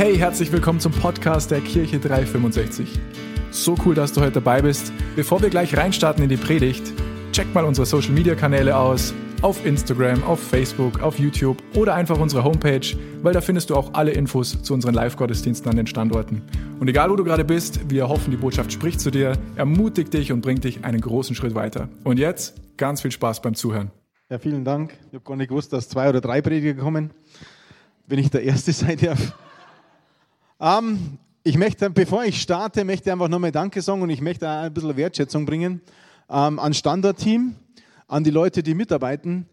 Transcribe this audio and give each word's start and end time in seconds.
Hey, 0.00 0.16
herzlich 0.16 0.50
willkommen 0.50 0.80
zum 0.80 0.92
Podcast 0.92 1.50
der 1.50 1.60
Kirche 1.60 1.98
365. 1.98 2.98
So 3.50 3.74
cool, 3.84 3.94
dass 3.94 4.14
du 4.14 4.22
heute 4.22 4.32
dabei 4.32 4.62
bist. 4.62 4.94
Bevor 5.14 5.42
wir 5.42 5.50
gleich 5.50 5.76
reinstarten 5.76 6.22
in 6.22 6.30
die 6.30 6.38
Predigt, 6.38 6.94
check 7.32 7.52
mal 7.52 7.66
unsere 7.66 7.84
Social 7.84 8.12
Media 8.12 8.34
Kanäle 8.34 8.74
aus. 8.74 9.12
Auf 9.42 9.66
Instagram, 9.66 10.22
auf 10.22 10.40
Facebook, 10.40 11.02
auf 11.02 11.18
YouTube 11.18 11.58
oder 11.76 11.96
einfach 11.96 12.18
unsere 12.18 12.42
Homepage, 12.42 12.96
weil 13.20 13.34
da 13.34 13.42
findest 13.42 13.68
du 13.68 13.76
auch 13.76 13.92
alle 13.92 14.12
Infos 14.12 14.62
zu 14.62 14.72
unseren 14.72 14.94
Live-Gottesdiensten 14.94 15.70
an 15.70 15.76
den 15.76 15.86
Standorten. 15.86 16.40
Und 16.80 16.88
egal 16.88 17.10
wo 17.10 17.16
du 17.16 17.22
gerade 17.22 17.44
bist, 17.44 17.90
wir 17.90 18.08
hoffen, 18.08 18.30
die 18.30 18.38
Botschaft 18.38 18.72
spricht 18.72 19.02
zu 19.02 19.10
dir, 19.10 19.34
ermutigt 19.56 20.14
dich 20.14 20.32
und 20.32 20.40
bringt 20.40 20.64
dich 20.64 20.82
einen 20.82 21.02
großen 21.02 21.36
Schritt 21.36 21.54
weiter. 21.54 21.90
Und 22.04 22.18
jetzt 22.18 22.54
ganz 22.78 23.02
viel 23.02 23.12
Spaß 23.12 23.42
beim 23.42 23.54
Zuhören. 23.54 23.90
Ja, 24.30 24.38
vielen 24.38 24.64
Dank. 24.64 24.94
Ich 25.08 25.14
habe 25.16 25.24
gar 25.24 25.36
nicht 25.36 25.48
gewusst, 25.48 25.74
dass 25.74 25.90
zwei 25.90 26.08
oder 26.08 26.22
drei 26.22 26.40
Prediger 26.40 26.72
kommen, 26.72 27.10
wenn 28.06 28.18
ich 28.18 28.30
der 28.30 28.44
Erste 28.44 28.72
sein 28.72 28.96
darf. 28.96 29.34
Ähm, 30.60 31.18
ich 31.42 31.56
möchte, 31.56 31.88
bevor 31.88 32.22
ich 32.24 32.40
starte, 32.40 32.84
möchte 32.84 33.08
ich 33.08 33.12
einfach 33.12 33.28
nochmal 33.28 33.50
Danke 33.50 33.80
sagen 33.80 34.02
und 34.02 34.10
ich 34.10 34.20
möchte 34.20 34.46
auch 34.46 34.64
ein 34.64 34.74
bisschen 34.74 34.94
Wertschätzung 34.94 35.46
bringen 35.46 35.80
ähm, 36.28 36.58
an 36.58 36.74
Standardteam, 36.74 37.54
an 38.06 38.24
die 38.24 38.30
Leute, 38.30 38.62
die 38.62 38.74
mitarbeiten. 38.74 39.46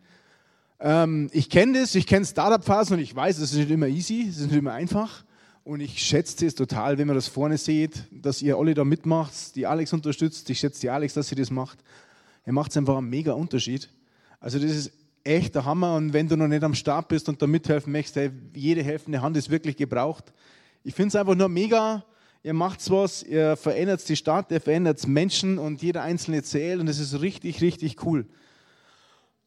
Ähm, 0.81 1.29
ich 1.31 1.49
kenne 1.49 1.79
das, 1.79 1.95
ich 1.95 2.07
kenne 2.07 2.25
Startup-Phasen 2.25 2.97
und 2.97 3.01
ich 3.01 3.15
weiß, 3.15 3.37
es 3.37 3.53
ist 3.53 3.57
nicht 3.57 3.71
immer 3.71 3.87
easy, 3.87 4.27
es 4.29 4.37
ist 4.37 4.47
nicht 4.47 4.57
immer 4.57 4.73
einfach. 4.73 5.23
Und 5.63 5.79
ich 5.79 5.97
schätze 5.99 6.45
es 6.45 6.55
total, 6.55 6.97
wenn 6.97 7.07
man 7.07 7.15
das 7.15 7.27
vorne 7.27 7.57
sieht, 7.57 8.03
dass 8.11 8.41
ihr 8.41 8.57
alle 8.57 8.73
da 8.73 8.83
mitmacht, 8.83 9.55
die 9.55 9.65
Alex 9.65 9.93
unterstützt. 9.93 10.49
Ich 10.49 10.59
schätze 10.59 10.81
die 10.81 10.89
Alex, 10.89 11.13
dass 11.13 11.29
sie 11.29 11.35
das 11.35 11.51
macht. 11.51 11.79
Er 12.43 12.51
macht 12.51 12.75
einfach 12.75 12.97
einen 12.97 13.09
mega 13.09 13.31
Unterschied. 13.31 13.89
Also 14.41 14.59
das 14.59 14.71
ist 14.71 14.91
echt 15.23 15.55
der 15.55 15.63
Hammer. 15.63 15.95
Und 15.95 16.11
wenn 16.11 16.27
du 16.27 16.35
noch 16.35 16.47
nicht 16.47 16.63
am 16.63 16.73
Start 16.73 17.07
bist 17.07 17.29
und 17.29 17.41
da 17.41 17.47
mithelfen 17.47 17.91
möchtest, 17.93 18.31
jede 18.53 18.83
helfende 18.83 19.21
Hand 19.21 19.37
ist 19.37 19.49
wirklich 19.49 19.77
gebraucht. 19.77 20.33
Ich 20.83 20.93
finde 20.95 21.09
es 21.09 21.15
einfach 21.15 21.35
nur 21.35 21.49
mega. 21.49 22.03
Ihr 22.43 22.53
macht 22.53 22.89
was, 22.89 23.23
ihr 23.23 23.57
verändert 23.57 24.07
die 24.07 24.15
Stadt, 24.15 24.51
ihr 24.51 24.61
verändert 24.61 25.05
Menschen 25.07 25.57
und 25.57 25.81
jeder 25.81 26.03
Einzelne 26.03 26.43
zählt 26.43 26.79
und 26.79 26.85
das 26.85 26.99
ist 26.99 27.19
richtig, 27.19 27.61
richtig 27.61 28.05
cool. 28.05 28.25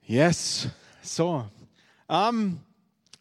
Yes. 0.03 0.69
So. 1.03 1.47
Um, 2.09 2.61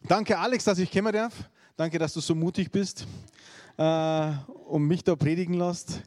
danke, 0.02 0.38
Alex, 0.38 0.64
dass 0.64 0.78
ich 0.78 0.90
kommen 0.90 1.12
darf. 1.12 1.32
Danke, 1.76 1.98
dass 1.98 2.12
du 2.12 2.20
so 2.20 2.34
mutig 2.34 2.70
bist 2.70 3.06
äh, 3.78 4.32
und 4.66 4.82
mich 4.82 5.02
da 5.02 5.16
predigen 5.16 5.54
lässt. 5.54 6.02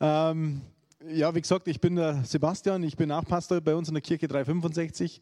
Ähm, 0.00 0.62
ja, 1.08 1.34
wie 1.34 1.40
gesagt, 1.40 1.68
ich 1.68 1.80
bin 1.80 1.96
der 1.96 2.24
Sebastian, 2.24 2.82
ich 2.82 2.96
bin 2.96 3.08
Nachpastor 3.08 3.60
bei 3.60 3.74
uns 3.74 3.88
in 3.88 3.94
der 3.94 4.02
Kirche 4.02 4.26
365, 4.26 5.20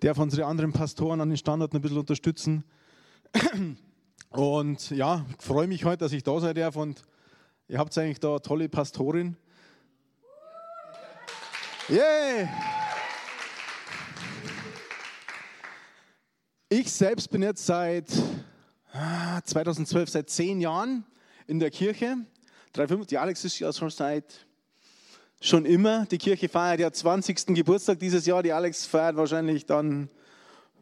darf 0.00 0.18
unsere 0.18 0.46
anderen 0.46 0.72
Pastoren 0.72 1.20
an 1.20 1.28
den 1.28 1.36
Standorten 1.36 1.76
ein 1.76 1.82
bisschen 1.82 1.98
unterstützen. 1.98 2.64
Und 4.30 4.90
ja, 4.90 5.26
ich 5.36 5.44
freue 5.44 5.66
mich 5.66 5.84
heute, 5.84 5.98
dass 5.98 6.12
ich 6.12 6.22
da 6.22 6.38
sein 6.38 6.54
darf 6.54 6.76
und 6.76 7.02
ihr 7.66 7.78
habt 7.78 7.96
eigentlich 7.98 8.20
da 8.20 8.30
eine 8.30 8.42
tolle 8.42 8.68
Pastorin. 8.68 9.36
Yeah! 11.88 12.48
Ich 16.68 16.92
selbst 16.92 17.28
bin 17.32 17.42
jetzt 17.42 17.66
seit 17.66 18.06
2012, 19.44 20.08
ah, 20.08 20.12
seit 20.12 20.30
zehn 20.30 20.60
Jahren 20.60 21.04
in 21.48 21.58
der 21.58 21.72
Kirche. 21.72 22.18
Die 22.76 23.18
Alex 23.18 23.44
ist 23.44 23.58
ja 23.58 23.72
schon 23.72 23.90
seit 23.90 24.46
schon 25.40 25.64
immer. 25.64 26.06
Die 26.06 26.18
Kirche 26.18 26.48
feiert 26.48 26.78
ja 26.78 26.92
20. 26.92 27.46
Geburtstag 27.46 27.98
dieses 27.98 28.26
Jahr. 28.26 28.44
Die 28.44 28.52
Alex 28.52 28.86
feiert 28.86 29.16
wahrscheinlich 29.16 29.66
dann 29.66 30.08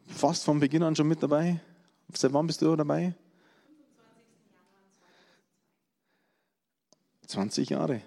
fast 0.05 0.43
von 0.43 0.59
Beginn 0.59 0.83
an 0.83 0.95
schon 0.95 1.07
mit 1.07 1.23
dabei. 1.23 1.59
Seit 2.13 2.31
wann 2.31 2.45
bist 2.45 2.61
du 2.61 2.75
dabei? 2.75 3.15
20 7.29 7.69
Jahre. 7.69 8.01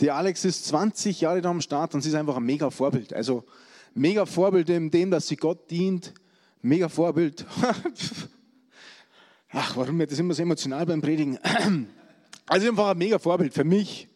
Die 0.00 0.10
Alex 0.10 0.44
ist 0.44 0.66
20 0.66 1.22
Jahre 1.22 1.40
da 1.40 1.50
am 1.50 1.60
Start 1.60 1.94
und 1.94 2.02
sie 2.02 2.10
ist 2.10 2.14
einfach 2.14 2.36
ein 2.36 2.44
mega 2.44 2.70
Vorbild. 2.70 3.14
Also 3.14 3.44
mega 3.94 4.26
Vorbild 4.26 4.68
in 4.68 4.90
dem, 4.90 5.10
dass 5.10 5.26
sie 5.26 5.36
Gott 5.36 5.70
dient. 5.70 6.12
Mega 6.60 6.88
Vorbild. 6.88 7.46
Ach, 9.50 9.76
warum 9.76 9.98
wird 9.98 10.12
das 10.12 10.18
immer 10.18 10.34
so 10.34 10.42
emotional 10.42 10.84
beim 10.86 11.00
Predigen? 11.00 11.38
Also 12.50 12.66
einfach 12.66 12.88
ein 12.88 12.96
mega 12.96 13.18
Vorbild 13.18 13.52
für 13.52 13.64
mich. 13.64 14.08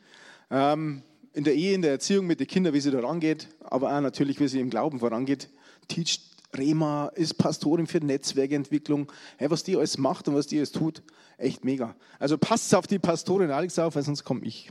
Ähm, 0.51 1.03
in 1.35 1.45
der 1.45 1.55
Ehe, 1.55 1.75
in 1.75 1.83
der 1.83 1.91
Erziehung 1.91 2.27
mit 2.27 2.41
den 2.41 2.47
Kindern, 2.47 2.73
wie 2.73 2.81
sie 2.81 2.91
da 2.91 3.01
rangeht, 3.01 3.47
aber 3.61 3.95
auch 3.95 4.01
natürlich, 4.01 4.41
wie 4.41 4.49
sie 4.49 4.59
im 4.59 4.71
Glauben 4.71 5.01
vorangeht. 5.01 5.51
Teach 5.87 6.19
Rema 6.57 7.09
ist 7.15 7.35
Pastorin 7.35 7.87
für 7.87 7.99
Netzwerkentwicklung. 7.99 9.11
Hey, 9.39 9.51
was 9.51 9.63
die 9.63 9.77
alles 9.77 9.99
macht 9.99 10.29
und 10.29 10.35
was 10.35 10.47
die 10.47 10.59
alles 10.59 10.73
tut, 10.73 11.03
echt 11.39 11.65
mega. 11.65 11.95
Also 12.19 12.39
passt 12.39 12.75
auf 12.75 12.87
die 12.87 12.99
Pastorin 12.99 13.51
Alex 13.51 13.79
auf, 13.79 13.95
weil 13.95 14.03
sonst 14.03 14.25
komme 14.25 14.45
ich. 14.45 14.71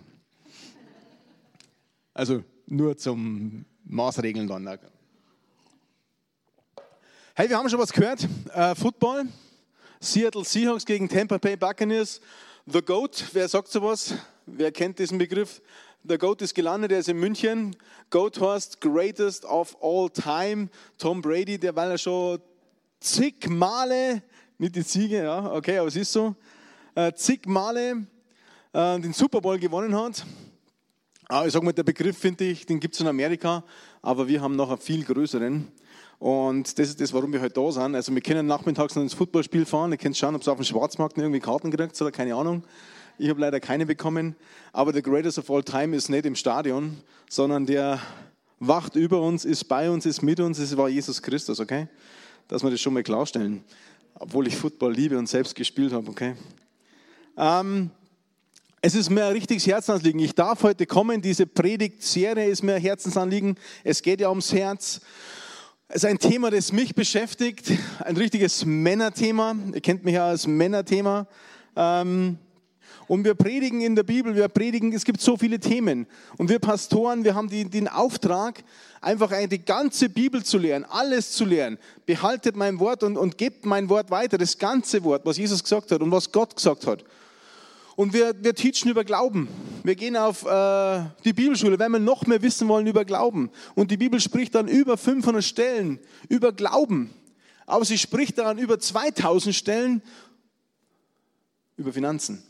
Also 2.14 2.44
nur 2.68 2.98
zum 2.98 3.66
Maßregeln 3.86 4.48
dann. 4.48 4.80
Hey, 7.34 7.50
wir 7.50 7.58
haben 7.58 7.70
schon 7.70 7.80
was 7.80 7.94
gehört. 7.94 8.28
Äh, 8.54 8.76
Football. 8.76 9.26
Seattle 10.00 10.44
Seahawks 10.44 10.86
gegen 10.86 11.08
Tampa 11.08 11.38
Bay 11.38 11.56
Buccaneers. 11.56 12.22
The 12.66 12.82
Goat, 12.82 13.26
wer 13.34 13.48
sagt 13.48 13.70
sowas? 13.70 14.16
Wer 14.46 14.72
kennt 14.72 15.00
diesen 15.00 15.18
Begriff? 15.18 15.62
Der 16.04 16.18
Goat 16.18 16.42
ist 16.42 16.56
gelandet, 16.56 16.92
er 16.92 16.98
ist 16.98 17.10
in 17.10 17.20
München. 17.20 17.76
Goat 18.10 18.42
heißt 18.42 18.82
Greatest 18.82 19.46
of 19.46 19.78
All 19.84 20.10
Time. 20.10 20.70
Tom 20.98 21.22
Brady, 21.22 21.60
der 21.60 21.76
weil 21.76 21.92
er 21.92 22.00
schon 22.00 22.40
zig 23.00 23.48
Male, 23.48 24.24
nicht 24.58 24.76
die 24.76 24.84
Ziege, 24.84 25.18
ja, 25.18 25.54
okay, 25.54 25.78
aber 25.78 25.90
es 25.90 25.96
ist 25.96 26.12
so, 26.12 26.34
äh, 26.96 27.14
zig 27.14 27.46
Male 27.46 28.08
äh, 28.74 29.00
den 29.00 29.14
Super 29.14 29.42
Bowl 29.42 29.60
gewonnen 29.60 29.96
hat. 29.96 30.26
Aber 31.28 31.46
ich 31.46 31.54
sage 31.54 31.64
mal, 31.64 31.72
der 31.72 31.84
Begriff 31.84 32.18
finde 32.18 32.46
ich, 32.46 32.66
den 32.66 32.80
gibt 32.80 32.96
es 32.96 33.02
in 33.02 33.06
Amerika, 33.06 33.64
aber 34.02 34.28
wir 34.28 34.42
haben 34.42 34.56
noch 34.56 34.70
einen 34.70 34.80
viel 34.80 35.04
größeren. 35.04 35.72
Und 36.18 36.80
das 36.80 36.90
ist 36.90 37.00
das, 37.00 37.14
warum 37.14 37.32
wir 37.32 37.42
heute 37.42 37.62
da 37.62 37.72
sind. 37.72 37.94
Also 37.94 38.12
wir 38.12 38.22
können 38.22 38.48
nachmittags 38.48 38.96
noch 38.96 39.04
ins 39.04 39.14
Footballspiel 39.14 39.68
fahren. 39.68 39.92
Ihr 39.92 40.00
könnt 40.00 40.18
schauen, 40.18 40.34
ob 40.34 40.42
es 40.42 40.48
auf 40.48 40.58
dem 40.58 40.66
Schwarzmarkt 40.66 41.16
irgendwie 41.20 41.40
Karten 41.40 41.70
kriegt 41.70 42.02
oder 42.02 42.12
keine 42.12 42.34
Ahnung. 42.34 42.64
Ich 43.18 43.30
habe 43.30 43.40
leider 43.40 43.60
keine 43.60 43.86
bekommen. 43.86 44.36
Aber 44.74 44.92
der 44.94 45.02
Greatest 45.02 45.38
of 45.40 45.50
All 45.50 45.64
Time 45.64 45.96
ist 45.96 46.10
nicht 46.10 46.26
im 46.26 46.36
Stadion, 46.36 46.98
sondern 47.30 47.66
der 47.66 48.00
wacht 48.60 48.96
über 48.96 49.22
uns, 49.22 49.44
ist 49.44 49.66
bei 49.66 49.90
uns, 49.90 50.06
ist 50.06 50.22
mit 50.22 50.40
uns. 50.40 50.60
Es 50.60 50.76
war 50.78 50.88
Jesus 50.88 51.22
Christus, 51.22 51.60
okay? 51.60 51.88
Dass 52.48 52.64
wir 52.64 52.70
das 52.70 52.80
schon 52.80 52.94
mal 52.94 53.04
klarstellen. 53.04 53.64
Obwohl 54.16 54.48
ich 54.48 54.56
Football 54.56 54.94
liebe 54.94 55.18
und 55.18 55.28
selbst 55.28 55.56
gespielt 55.56 55.94
habe, 55.94 56.10
okay? 56.10 56.36
Ähm, 57.38 57.90
es 58.82 58.96
ist 58.96 59.10
mir 59.10 59.26
ein 59.26 59.34
richtiges 59.34 59.68
Herzensanliegen. 59.68 60.20
Ich 60.22 60.34
darf 60.34 60.64
heute 60.64 60.86
kommen. 60.86 61.22
Diese 61.22 61.46
Predigtserie 61.46 62.46
ist 62.46 62.64
mir 62.64 62.76
ein 62.76 62.82
Herzensanliegen. 62.82 63.56
Es 63.84 64.02
geht 64.02 64.22
ja 64.22 64.30
ums 64.30 64.52
Herz. 64.54 65.02
Es 65.88 65.98
ist 65.98 66.06
ein 66.06 66.20
Thema, 66.20 66.50
das 66.50 66.72
mich 66.72 66.96
beschäftigt. 66.96 67.72
Ein 68.00 68.18
richtiges 68.18 68.66
Männerthema. 68.66 69.56
Ihr 69.74 69.82
kennt 69.82 70.04
mich 70.04 70.16
ja 70.16 70.28
als 70.28 70.48
Männerthema. 70.48 71.28
Ähm, 71.76 72.38
und 73.08 73.26
wir 73.26 73.34
predigen 73.34 73.82
in 73.82 73.96
der 73.96 74.04
Bibel, 74.04 74.36
wir 74.36 74.48
predigen, 74.48 74.94
es 74.94 75.04
gibt 75.04 75.22
so 75.22 75.36
viele 75.38 75.60
Themen. 75.60 76.08
Und 76.38 76.50
wir 76.50 76.60
Pastoren, 76.60 77.24
wir 77.24 77.36
haben 77.36 77.50
die, 77.50 77.70
den 77.70 77.88
Auftrag, 77.88 78.64
einfach 79.02 79.32
die 79.50 79.66
ganze 79.66 80.10
Bibel 80.10 80.44
zu 80.44 80.58
lernen, 80.58 80.86
alles 80.90 81.32
zu 81.32 81.46
lernen. 81.46 81.78
Behaltet 82.06 82.56
mein 82.56 82.80
Wort 82.80 83.04
und, 83.04 83.18
und 83.18 83.38
gebt 83.38 83.66
mein 83.66 83.90
Wort 83.90 84.12
weiter, 84.12 84.38
das 84.38 84.58
ganze 84.58 85.04
Wort, 85.04 85.26
was 85.26 85.38
Jesus 85.38 85.64
gesagt 85.64 85.92
hat 85.92 86.02
und 86.02 86.12
was 86.12 86.32
Gott 86.32 86.56
gesagt 86.56 86.88
hat. 86.88 87.04
Und 87.96 88.14
wir, 88.14 88.34
wir 88.42 88.56
teachen 88.56 88.90
über 88.90 89.04
Glauben. 89.04 89.48
Wir 89.84 89.96
gehen 89.96 90.16
auf 90.16 90.46
äh, 90.46 91.04
die 91.26 91.34
Bibelschule, 91.34 91.78
wenn 91.78 91.92
wir 91.92 92.00
noch 92.00 92.26
mehr 92.26 92.42
wissen 92.42 92.68
wollen 92.68 92.88
über 92.88 93.06
Glauben. 93.06 93.52
Und 93.76 93.92
die 93.92 93.98
Bibel 93.98 94.20
spricht 94.20 94.56
dann 94.56 94.68
über 94.68 94.98
500 94.98 95.44
Stellen 95.44 96.00
über 96.30 96.54
Glauben. 96.54 97.10
Aber 97.66 97.86
sie 97.86 97.98
spricht 97.98 98.38
dann 98.38 98.58
über 98.58 98.80
2000 98.80 99.54
Stellen 99.54 100.02
über 101.78 101.92
Finanzen. 101.92 102.44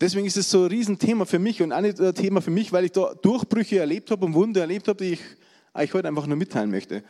Deswegen 0.00 0.26
ist 0.26 0.36
es 0.36 0.50
so 0.50 0.64
ein 0.64 0.68
Riesenthema 0.68 1.24
für 1.24 1.40
mich 1.40 1.60
und 1.60 1.72
auch 1.72 1.78
ein 1.78 2.14
Thema 2.14 2.40
für 2.40 2.52
mich, 2.52 2.72
weil 2.72 2.84
ich 2.84 2.92
da 2.92 3.14
Durchbrüche 3.14 3.78
erlebt 3.78 4.10
habe 4.10 4.24
und 4.26 4.34
Wunder 4.34 4.60
erlebt 4.60 4.86
habe, 4.86 5.04
die 5.04 5.12
ich 5.14 5.20
euch 5.74 5.92
heute 5.92 6.08
einfach 6.08 6.26
nur 6.26 6.36
mitteilen 6.36 6.70
möchte. 6.70 7.02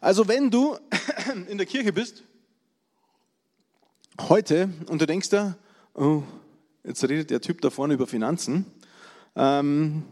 Also 0.00 0.26
wenn 0.26 0.50
du 0.50 0.76
in 1.48 1.58
der 1.58 1.66
Kirche 1.66 1.92
bist, 1.92 2.24
heute, 4.18 4.70
und 4.88 5.02
du 5.02 5.06
denkst 5.06 5.28
da, 5.28 5.56
oh, 5.94 6.22
jetzt 6.84 7.02
redet 7.04 7.30
der 7.30 7.42
Typ 7.42 7.60
da 7.60 7.68
vorne 7.68 7.94
über 7.94 8.06
Finanzen, 8.06 8.64
ähm, 9.36 10.02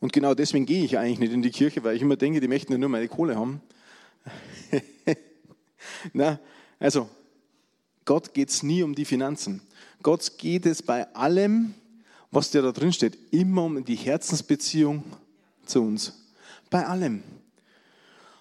und 0.00 0.14
genau 0.14 0.32
deswegen 0.32 0.64
gehe 0.64 0.82
ich 0.82 0.96
eigentlich 0.96 1.18
nicht 1.18 1.32
in 1.32 1.42
die 1.42 1.50
Kirche, 1.50 1.84
weil 1.84 1.94
ich 1.94 2.02
immer 2.02 2.16
denke, 2.16 2.40
die 2.40 2.48
möchten 2.48 2.72
ja 2.72 2.78
nur 2.78 2.88
meine 2.88 3.06
Kohle 3.06 3.36
haben. 3.36 3.60
Na, 6.14 6.40
also, 6.78 7.08
Gott 8.06 8.32
geht 8.32 8.48
es 8.48 8.62
nie 8.62 8.82
um 8.82 8.94
die 8.94 9.04
Finanzen. 9.04 9.60
Gott 10.02 10.38
geht 10.38 10.66
es 10.66 10.82
bei 10.82 11.12
allem, 11.14 11.74
was 12.30 12.50
dir 12.50 12.62
da 12.62 12.72
drin 12.72 12.92
steht, 12.92 13.18
immer 13.32 13.64
um 13.64 13.84
die 13.84 13.96
Herzensbeziehung 13.96 15.04
zu 15.66 15.82
uns. 15.82 16.12
Bei 16.70 16.86
allem. 16.86 17.22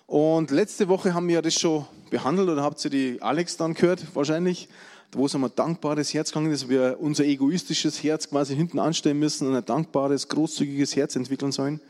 Und 0.07 0.51
letzte 0.51 0.87
Woche 0.87 1.13
haben 1.13 1.27
wir 1.27 1.41
das 1.41 1.55
schon 1.55 1.85
behandelt 2.09 2.49
oder 2.49 2.63
habt 2.63 2.83
ihr 2.85 2.91
die 2.91 3.21
Alex 3.21 3.57
dann 3.57 3.73
gehört, 3.73 4.03
wahrscheinlich. 4.15 4.69
wo 5.11 5.25
es 5.25 5.33
um 5.33 5.43
ein 5.43 5.51
dankbares 5.55 6.13
Herz 6.13 6.29
gegangen 6.29 6.51
ist, 6.51 6.69
wir 6.69 6.97
unser 6.99 7.25
egoistisches 7.25 8.03
Herz 8.03 8.29
quasi 8.29 8.55
hinten 8.55 8.79
anstellen 8.79 9.17
müssen 9.17 9.47
und 9.47 9.55
ein 9.55 9.65
dankbares, 9.65 10.27
großzügiges 10.27 10.95
Herz 10.95 11.15
entwickeln 11.15 11.51
sollen. 11.51 11.81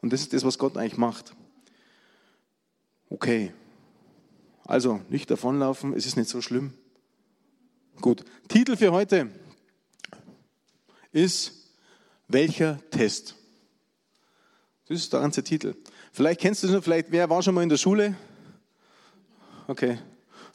Und 0.00 0.12
das 0.12 0.22
ist 0.22 0.32
das, 0.32 0.44
was 0.44 0.58
Gott 0.58 0.76
eigentlich 0.76 0.96
macht. 0.96 1.34
Okay. 3.10 3.52
Also, 4.64 5.00
nicht 5.10 5.30
davonlaufen, 5.30 5.92
es 5.92 6.06
ist 6.06 6.16
nicht 6.16 6.28
so 6.28 6.40
schlimm. 6.40 6.72
Gut. 8.00 8.24
Titel 8.48 8.76
für 8.76 8.92
heute 8.92 9.30
ist 11.12 11.52
Welcher 12.28 12.78
Test? 12.90 13.34
Das 14.88 14.98
ist 14.98 15.12
der 15.12 15.20
ganze 15.20 15.42
Titel. 15.42 15.74
Vielleicht 16.12 16.40
kennst 16.40 16.62
du 16.62 16.66
es 16.66 16.72
noch, 16.72 16.84
vielleicht, 16.84 17.10
wer 17.10 17.28
war 17.30 17.42
schon 17.42 17.54
mal 17.54 17.62
in 17.62 17.68
der 17.68 17.78
Schule? 17.78 18.14
Okay, 19.66 19.98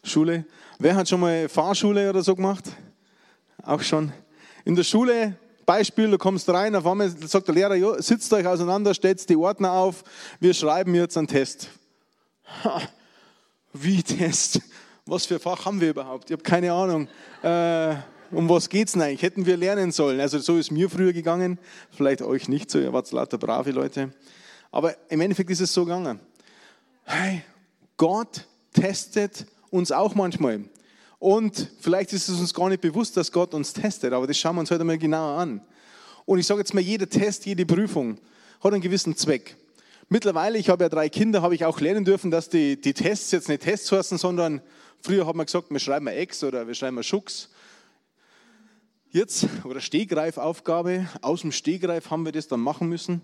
Schule. 0.03 0.45
Wer 0.79 0.95
hat 0.95 1.09
schon 1.09 1.19
mal 1.19 1.49
Fahrschule 1.49 2.09
oder 2.09 2.21
so 2.23 2.35
gemacht? 2.35 2.65
Auch 3.63 3.81
schon. 3.81 4.11
In 4.63 4.75
der 4.75 4.83
Schule, 4.83 5.35
Beispiel, 5.65 6.09
du 6.09 6.17
kommst 6.17 6.47
rein, 6.49 6.75
auf 6.75 6.85
einmal 6.85 7.09
sagt 7.09 7.47
der 7.47 7.55
Lehrer, 7.55 7.75
jo, 7.75 7.99
sitzt 8.01 8.31
euch 8.33 8.45
auseinander, 8.45 8.93
stellt 8.93 9.27
die 9.29 9.35
Ordner 9.35 9.71
auf, 9.71 10.03
wir 10.39 10.53
schreiben 10.53 10.95
jetzt 10.95 11.17
einen 11.17 11.27
Test. 11.27 11.69
Ha, 12.63 12.81
wie 13.73 14.03
Test? 14.03 14.61
Was 15.07 15.25
für 15.25 15.39
Fach 15.39 15.65
haben 15.65 15.81
wir 15.81 15.89
überhaupt? 15.89 16.29
Ich 16.29 16.33
habe 16.33 16.43
keine 16.43 16.71
Ahnung. 16.71 17.07
Äh, 17.41 17.95
um 18.29 18.47
was 18.47 18.69
geht 18.69 18.87
es 18.87 18.93
denn 18.93 19.01
eigentlich? 19.01 19.23
Hätten 19.23 19.47
wir 19.47 19.57
lernen 19.57 19.91
sollen? 19.91 20.19
Also 20.19 20.37
so 20.37 20.57
ist 20.57 20.69
mir 20.69 20.91
früher 20.91 21.11
gegangen, 21.11 21.57
vielleicht 21.89 22.21
euch 22.21 22.47
nicht 22.47 22.69
so, 22.69 22.79
ihr 22.79 22.93
wart 22.93 23.11
lauter 23.11 23.39
brave 23.39 23.71
Leute. 23.71 24.13
Aber 24.69 24.95
im 25.09 25.19
Endeffekt 25.21 25.49
ist 25.49 25.59
es 25.59 25.73
so 25.73 25.85
gegangen. 25.85 26.19
Hey, 27.03 27.41
Gott 27.97 28.45
testet 28.73 29.47
uns 29.71 29.91
auch 29.91 30.13
manchmal. 30.13 30.65
Und 31.17 31.71
vielleicht 31.79 32.13
ist 32.13 32.29
es 32.29 32.39
uns 32.39 32.53
gar 32.53 32.69
nicht 32.69 32.81
bewusst, 32.81 33.17
dass 33.17 33.31
Gott 33.31 33.55
uns 33.55 33.73
testet, 33.73 34.13
aber 34.13 34.27
das 34.27 34.37
schauen 34.37 34.55
wir 34.55 34.59
uns 34.59 34.69
heute 34.69 34.83
mal 34.83 34.99
genauer 34.99 35.39
an. 35.39 35.61
Und 36.25 36.37
ich 36.37 36.45
sage 36.45 36.59
jetzt 36.59 36.75
mal, 36.75 36.79
jeder 36.79 37.09
Test, 37.09 37.47
jede 37.47 37.65
Prüfung 37.65 38.19
hat 38.63 38.71
einen 38.71 38.81
gewissen 38.81 39.17
Zweck. 39.17 39.57
Mittlerweile, 40.09 40.59
ich 40.59 40.69
habe 40.69 40.83
ja 40.83 40.89
drei 40.89 41.09
Kinder, 41.09 41.41
habe 41.41 41.55
ich 41.55 41.65
auch 41.65 41.79
lernen 41.79 42.05
dürfen, 42.05 42.31
dass 42.31 42.49
die, 42.49 42.79
die 42.79 42.93
Tests 42.93 43.31
jetzt 43.31 43.49
nicht 43.49 43.63
Tests 43.63 43.91
heißen, 43.91 44.19
sondern 44.19 44.61
früher 45.01 45.25
haben 45.25 45.37
wir 45.37 45.45
gesagt, 45.45 45.69
wir 45.69 45.79
schreiben 45.79 46.07
ein 46.07 46.17
X 46.17 46.43
oder 46.43 46.67
wir 46.67 46.73
schreiben 46.73 46.97
ein 46.97 47.03
Schux. 47.03 47.49
Jetzt, 49.09 49.47
oder 49.65 49.81
Stegreifaufgabe, 49.81 51.07
aus 51.21 51.41
dem 51.41 51.51
Stegreif 51.51 52.09
haben 52.09 52.23
wir 52.23 52.31
das 52.31 52.47
dann 52.47 52.61
machen 52.61 52.87
müssen. 52.87 53.21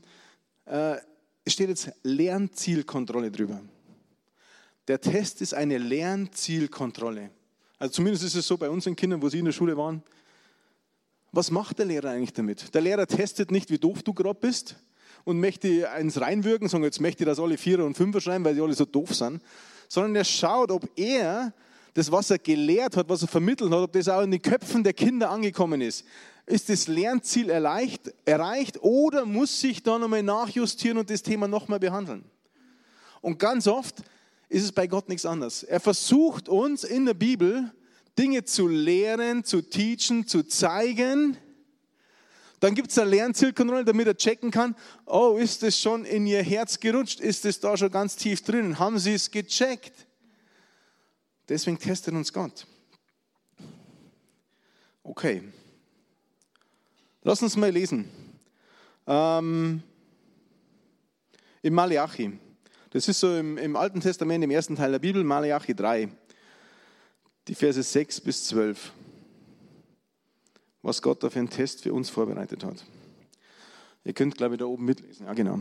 Äh, 0.66 0.98
es 1.46 1.54
steht 1.54 1.70
jetzt 1.70 1.92
Lernzielkontrolle 2.04 3.32
drüber. 3.32 3.62
Der 4.88 5.00
Test 5.00 5.42
ist 5.42 5.54
eine 5.54 5.78
Lernzielkontrolle. 5.78 7.30
Also 7.80 7.94
zumindest 7.94 8.26
ist 8.26 8.36
es 8.36 8.48
so 8.48 8.58
bei 8.58 8.70
unseren 8.70 8.96
Kindern, 8.96 9.22
wo 9.22 9.30
sie 9.30 9.40
in 9.40 9.46
der 9.46 9.52
Schule 9.52 9.78
waren. 9.78 10.04
Was 11.32 11.52
macht 11.52 11.80
der 11.80 11.86
Lehrer 11.86 12.10
eigentlich 12.10 12.34
damit? 12.34 12.74
Der 12.74 12.82
Lehrer 12.82 13.06
testet 13.06 13.52
nicht, 13.52 13.70
wie 13.70 13.78
doof 13.78 14.04
du 14.04 14.14
gerade 14.14 14.40
bist 14.40 14.76
und 15.24 15.40
möchte 15.40 15.90
eins 15.92 16.20
reinwirken, 16.20 16.68
sondern 16.68 16.88
jetzt 16.88 17.02
möchte 17.02 17.24
ich, 17.24 17.28
dass 17.28 17.40
alle 17.40 17.58
Vierer 17.58 17.86
und 17.86 17.96
Fünfer 17.96 18.22
schreiben, 18.22 18.44
weil 18.44 18.56
die 18.56 18.62
alle 18.62 18.74
so 18.74 18.86
doof 18.86 19.14
sind, 19.14 19.42
sondern 19.88 20.16
er 20.16 20.24
schaut, 20.24 20.72
ob 20.72 20.90
er 20.98 21.54
das, 21.98 22.12
was 22.12 22.30
er 22.30 22.38
gelehrt 22.38 22.96
hat, 22.96 23.10
was 23.10 23.24
er 23.24 23.28
vermittelt 23.28 23.72
hat, 23.72 23.80
ob 23.80 23.92
das 23.92 24.08
auch 24.08 24.22
in 24.22 24.30
den 24.30 24.42
Köpfen 24.42 24.84
der 24.84 24.94
Kinder 24.94 25.32
angekommen 25.32 25.82
ist. 25.82 26.06
Ist 26.46 26.70
das 26.70 26.88
Lernziel 26.88 27.50
erreicht, 27.50 28.14
erreicht 28.24 28.84
oder 28.84 29.26
muss 29.26 29.60
sich 29.60 29.82
da 29.82 29.98
nochmal 29.98 30.22
nachjustieren 30.22 31.00
und 31.00 31.10
das 31.10 31.24
Thema 31.24 31.48
nochmal 31.48 31.80
behandeln? 31.80 32.24
Und 33.20 33.40
ganz 33.40 33.66
oft 33.68 33.96
ist 34.48 34.64
es 34.64 34.72
bei 34.72 34.86
Gott 34.86 35.10
nichts 35.10 35.26
anderes. 35.26 35.64
Er 35.64 35.80
versucht 35.80 36.50
uns 36.50 36.84
in 36.84 37.08
der 37.08 37.16
Bibel 37.16 37.74
Dinge 38.16 38.44
zu 38.44 38.68
lehren, 38.68 39.44
zu 39.44 39.64
teachen, 39.64 40.28
zu 40.28 40.44
zeigen. 40.44 41.36
Dann 42.60 42.76
gibt 42.76 42.92
es 42.92 43.00
eine 43.00 43.10
Lernzielkontrolle, 43.10 43.86
damit 43.86 44.06
er 44.06 44.16
checken 44.16 44.52
kann, 44.52 44.76
oh, 45.08 45.38
ist 45.40 45.64
es 45.64 45.82
schon 45.82 46.06
in 46.06 46.28
ihr 46.28 46.44
Herz 46.44 46.80
gerutscht? 46.80 47.20
Ist 47.20 47.44
es 47.44 47.60
da 47.60 47.76
schon 47.76 47.90
ganz 47.90 48.16
tief 48.16 48.44
drin? 48.44 48.78
Haben 48.78 49.00
sie 49.00 49.16
es 49.16 49.32
gecheckt? 49.32 50.07
Deswegen 51.50 51.80
testet 51.80 52.14
uns 52.14 52.34
Gott. 52.34 52.68
Okay. 55.04 55.42
Lass 57.24 57.42
uns 57.42 57.56
mal 57.56 57.72
lesen. 57.72 58.10
Ähm, 59.06 59.82
Im 61.62 61.74
Malachi. 61.74 62.38
Das 62.90 63.08
ist 63.08 63.20
so 63.20 63.36
im, 63.36 63.58
im, 63.58 63.76
Alten 63.76 64.02
Testament, 64.02 64.44
im 64.44 64.52
ersten 64.52 64.76
Teil 64.76 64.92
der 64.92 65.00
Bibel, 65.00 65.24
Malachi 65.24 65.74
3. 65.74 66.10
Die 67.48 67.56
Verse 67.56 67.82
6 67.82 68.22
bis 68.22 68.46
12. 68.46 68.92
Was 70.82 71.02
Gott 71.02 71.24
da 71.24 71.30
für 71.30 71.40
einen 71.40 71.50
Test 71.50 71.84
für 71.84 71.94
uns 71.94 72.10
vorbereitet 72.10 72.64
hat. 72.64 72.86
Ihr 74.04 74.14
könnt, 74.14 74.38
glaube 74.38 74.56
ich, 74.56 74.60
da 74.60 74.66
oben 74.66 74.86
mitlesen. 74.86 75.26
Ja, 75.26 75.34
genau. 75.34 75.60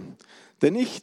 Denn 0.62 0.76
ich, 0.76 1.02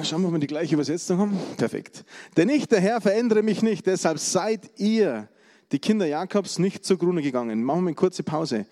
schauen 0.00 0.22
wir, 0.22 0.28
ob 0.28 0.34
wir 0.34 0.40
die 0.40 0.46
gleiche 0.46 0.74
Übersetzung 0.74 1.18
haben. 1.18 1.38
Perfekt. 1.56 2.04
Denn 2.36 2.48
ich, 2.48 2.66
der 2.66 2.80
Herr, 2.80 3.00
verändere 3.00 3.42
mich 3.42 3.62
nicht. 3.62 3.86
Deshalb 3.86 4.18
seid 4.18 4.78
ihr, 4.78 5.28
die 5.70 5.78
Kinder 5.78 6.06
Jakobs, 6.06 6.58
nicht 6.58 6.84
zugrunde 6.84 7.22
gegangen. 7.22 7.62
Machen 7.62 7.82
wir 7.84 7.88
eine 7.88 7.94
kurze 7.94 8.22
Pause. 8.22 8.66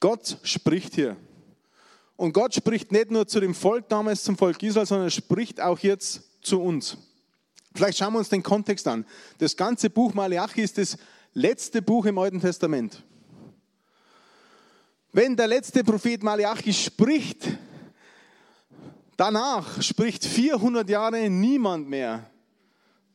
Gott 0.00 0.38
spricht 0.42 0.94
hier. 0.94 1.16
Und 2.16 2.32
Gott 2.32 2.54
spricht 2.54 2.92
nicht 2.92 3.10
nur 3.10 3.26
zu 3.26 3.40
dem 3.40 3.54
Volk 3.54 3.88
damals, 3.88 4.22
zum 4.22 4.36
Volk 4.36 4.62
Israel, 4.62 4.86
sondern 4.86 5.08
er 5.08 5.10
spricht 5.10 5.60
auch 5.60 5.78
jetzt 5.80 6.22
zu 6.40 6.60
uns. 6.60 6.96
Vielleicht 7.74 7.98
schauen 7.98 8.12
wir 8.12 8.18
uns 8.18 8.28
den 8.28 8.42
Kontext 8.42 8.86
an. 8.86 9.04
Das 9.38 9.56
ganze 9.56 9.90
Buch 9.90 10.14
Malachi 10.14 10.62
ist 10.62 10.78
das 10.78 10.98
letzte 11.32 11.82
Buch 11.82 12.06
im 12.06 12.18
Alten 12.18 12.40
Testament. 12.40 13.02
Wenn 15.12 15.36
der 15.36 15.46
letzte 15.46 15.82
Prophet 15.84 16.22
Malachi 16.22 16.72
spricht, 16.72 17.48
danach 19.16 19.82
spricht 19.82 20.24
400 20.24 20.88
Jahre 20.88 21.28
niemand 21.30 21.88
mehr 21.88 22.30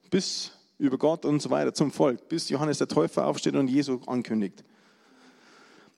bis 0.09 0.51
über 0.77 0.97
Gott 0.97 1.25
und 1.25 1.41
so 1.41 1.49
weiter 1.49 1.73
zum 1.73 1.91
Volk, 1.91 2.29
bis 2.29 2.49
Johannes 2.49 2.77
der 2.77 2.87
Täufer 2.87 3.25
aufsteht 3.25 3.55
und 3.55 3.67
Jesu 3.67 3.99
ankündigt. 4.05 4.63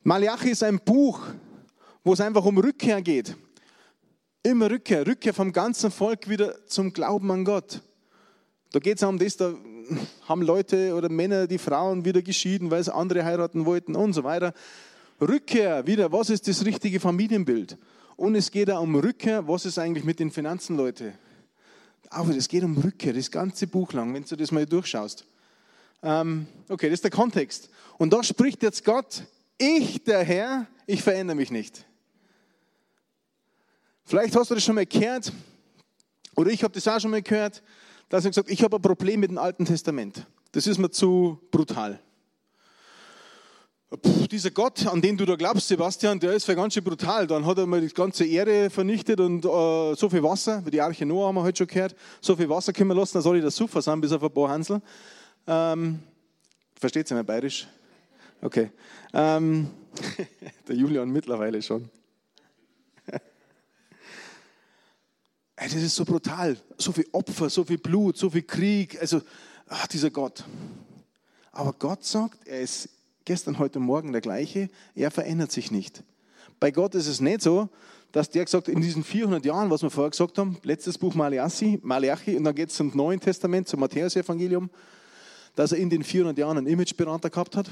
Malachi 0.03 0.51
ist 0.51 0.63
ein 0.63 0.79
Buch, 0.79 1.21
wo 2.03 2.13
es 2.13 2.21
einfach 2.21 2.45
um 2.45 2.57
Rückkehr 2.57 3.01
geht. 3.01 3.35
Immer 4.41 4.71
Rückkehr, 4.71 5.05
Rückkehr 5.05 5.33
vom 5.33 5.51
ganzen 5.51 5.91
Volk 5.91 6.29
wieder 6.29 6.65
zum 6.65 6.93
Glauben 6.93 7.29
an 7.31 7.43
Gott. 7.43 7.81
Da 8.71 8.79
geht 8.79 8.97
es 8.97 9.03
um 9.03 9.19
das, 9.19 9.35
da 9.35 9.53
haben 10.27 10.41
Leute 10.41 10.95
oder 10.95 11.09
Männer 11.09 11.47
die 11.47 11.57
Frauen 11.57 12.05
wieder 12.05 12.21
geschieden, 12.21 12.71
weil 12.71 12.83
sie 12.83 12.93
andere 12.93 13.25
heiraten 13.25 13.65
wollten 13.65 13.95
und 13.95 14.13
so 14.13 14.23
weiter. 14.23 14.53
Rückkehr 15.19 15.85
wieder, 15.85 16.11
was 16.11 16.29
ist 16.29 16.47
das 16.47 16.65
richtige 16.65 16.99
Familienbild? 16.99 17.77
Und 18.19 18.35
es 18.35 18.51
geht 18.51 18.69
auch 18.69 18.81
um 18.81 18.95
Rückkehr, 18.95 19.47
was 19.47 19.63
ist 19.63 19.79
eigentlich 19.79 20.03
mit 20.03 20.19
den 20.19 20.29
Finanzen, 20.29 20.75
Leute? 20.75 21.13
Aber 22.09 22.35
es 22.35 22.49
geht 22.49 22.65
um 22.65 22.77
Rückkehr, 22.77 23.13
das 23.13 23.31
ganze 23.31 23.65
Buch 23.65 23.93
lang, 23.93 24.13
wenn 24.13 24.25
du 24.25 24.35
das 24.35 24.51
mal 24.51 24.65
durchschaust. 24.65 25.25
Ähm, 26.03 26.45
okay, 26.67 26.87
das 26.89 26.95
ist 26.95 27.05
der 27.05 27.11
Kontext. 27.11 27.69
Und 27.97 28.11
da 28.11 28.21
spricht 28.21 28.61
jetzt 28.61 28.83
Gott 28.83 29.23
ich, 29.57 30.03
der 30.03 30.25
Herr, 30.25 30.67
ich 30.85 31.01
verändere 31.01 31.37
mich 31.37 31.49
nicht. 31.49 31.85
Vielleicht 34.03 34.35
hast 34.35 34.51
du 34.51 34.55
das 34.55 34.65
schon 34.65 34.75
mal 34.75 34.85
gehört, 34.85 35.31
oder 36.35 36.51
ich 36.51 36.61
habe 36.61 36.73
das 36.73 36.89
auch 36.89 36.99
schon 36.99 37.11
mal 37.11 37.21
gehört, 37.21 37.63
dass 38.09 38.25
er 38.25 38.31
gesagt 38.31 38.49
ich 38.49 38.61
habe 38.63 38.75
ein 38.75 38.81
Problem 38.81 39.21
mit 39.21 39.29
dem 39.29 39.37
Alten 39.37 39.63
Testament. 39.63 40.27
Das 40.51 40.67
ist 40.67 40.77
mir 40.77 40.91
zu 40.91 41.39
brutal. 41.51 42.01
Puh, 43.89 44.27
dieser 44.27 44.51
Gott, 44.51 44.85
an 44.85 45.01
den 45.01 45.17
du 45.17 45.25
da 45.25 45.35
glaubst, 45.35 45.67
Sebastian, 45.67 46.19
der 46.19 46.33
ist 46.33 46.45
für 46.45 46.55
ganz 46.55 46.75
schön 46.75 46.83
brutal. 46.83 47.25
Dann 47.25 47.43
hat 47.47 47.57
er 47.57 47.65
mal 47.65 47.81
die 47.81 47.87
ganze 47.87 48.23
Erde 48.23 48.69
vernichtet 48.69 49.19
und 49.19 49.43
äh, 49.43 49.95
so 49.95 50.09
viel 50.11 50.21
Wasser, 50.21 50.63
wie 50.63 50.69
die 50.69 50.79
Arche 50.79 51.07
Noah 51.07 51.29
haben 51.29 51.35
wir 51.35 51.41
heute 51.41 51.57
schon 51.57 51.67
gehört, 51.67 51.95
so 52.21 52.35
viel 52.35 52.47
Wasser 52.49 52.71
können 52.71 52.91
wir 52.91 52.95
lassen, 52.95 53.19
soll 53.19 53.37
ich 53.37 53.43
das 53.43 53.55
Sufer 53.55 53.81
sein, 53.81 53.99
bis 53.99 54.11
auf 54.11 54.21
ein 54.21 54.31
paar 54.31 54.49
Hansel. 54.49 54.79
Ähm, 55.47 56.03
versteht 56.75 57.09
ihr 57.09 57.15
mein 57.15 57.25
Bayerisch? 57.25 57.67
Okay. 58.43 58.69
Ähm, 59.11 59.71
der 60.67 60.75
Julian 60.75 61.09
mittlerweile 61.09 61.59
schon. 61.59 61.89
das 65.55 65.73
ist 65.73 65.95
so 65.95 66.05
brutal. 66.05 66.57
So 66.77 66.91
viel 66.91 67.07
Opfer, 67.11 67.49
so 67.49 67.63
viel 67.63 67.79
Blut, 67.79 68.19
so 68.19 68.29
viel 68.29 68.43
Krieg. 68.43 69.01
Also, 69.01 69.23
ach, 69.67 69.87
dieser 69.87 70.11
Gott. 70.11 70.43
Aber 71.51 71.73
Gott 71.73 72.05
sagt, 72.05 72.45
er 72.45 72.61
ist 72.61 72.87
gestern, 73.29 73.59
heute 73.59 73.77
Morgen 73.77 74.11
der 74.11 74.21
gleiche. 74.21 74.69
Er 74.95 75.11
verändert 75.11 75.51
sich 75.51 75.69
nicht. 75.69 76.01
Bei 76.59 76.71
Gott 76.71 76.95
ist 76.95 77.05
es 77.05 77.21
nicht 77.21 77.43
so, 77.43 77.69
dass 78.11 78.31
der 78.31 78.43
gesagt 78.43 78.67
in 78.67 78.81
diesen 78.81 79.03
400 79.03 79.45
Jahren, 79.45 79.69
was 79.69 79.83
wir 79.83 79.91
vorher 79.91 80.09
gesagt 80.09 80.39
haben, 80.39 80.57
letztes 80.63 80.97
Buch 80.97 81.13
Malachi, 81.13 81.79
Malachi 81.83 82.35
und 82.35 82.43
dann 82.43 82.55
geht 82.55 82.69
es 82.69 82.75
zum 82.75 82.91
Neuen 82.95 83.19
Testament, 83.19 83.67
zum 83.67 83.81
Matthäus-Evangelium, 83.81 84.71
dass 85.55 85.73
er 85.73 85.77
in 85.77 85.91
den 85.91 86.03
400 86.03 86.39
Jahren 86.39 86.57
einen 86.57 86.65
Imageberater 86.65 87.29
gehabt 87.29 87.55
hat 87.55 87.69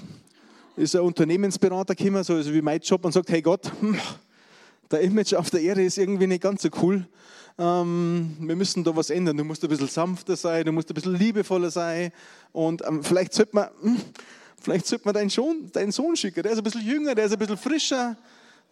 ist 0.75 0.95
ein 0.95 1.01
Unternehmensberater 1.01 1.95
gekommen, 1.95 2.23
so 2.23 2.35
wie 2.53 2.61
mein 2.61 2.79
Job, 2.81 3.03
und 3.03 3.11
sagt, 3.11 3.29
hey 3.29 3.41
Gott, 3.41 3.71
der 4.91 5.01
Image 5.01 5.33
auf 5.33 5.49
der 5.49 5.61
Erde 5.61 5.83
ist 5.83 5.97
irgendwie 5.97 6.27
nicht 6.27 6.43
ganz 6.43 6.61
so 6.61 6.69
cool. 6.83 7.07
ähm, 7.57 8.37
wir 8.39 8.55
müssen 8.55 8.83
da 8.83 8.95
was 8.95 9.09
ändern. 9.09 9.37
Du 9.37 9.43
musst 9.43 9.63
ein 9.63 9.71
bisschen 9.71 9.87
sanfter 9.87 10.35
sein, 10.35 10.65
du 10.65 10.71
musst 10.71 10.91
ein 10.91 10.93
bisschen 10.93 11.15
liebevoller 11.15 11.71
sein. 11.71 12.11
Und 12.51 12.83
ähm, 12.87 13.03
vielleicht 13.03 13.33
sollte 13.33 13.55
man, 13.55 13.69
hm, 13.81 13.97
vielleicht 14.67 14.85
sollte 14.85 15.05
man 15.05 15.13
deinen, 15.13 15.29
Sohn, 15.29 15.71
deinen 15.71 15.93
Sohn 15.93 16.17
schicken. 16.17 16.43
Der 16.43 16.51
ist 16.51 16.57
ein 16.57 16.63
bisschen 16.63 16.85
jünger, 16.85 17.15
der 17.15 17.25
ist 17.25 17.31
ein 17.31 17.39
bisschen 17.39 17.57
frischer, 17.57 18.17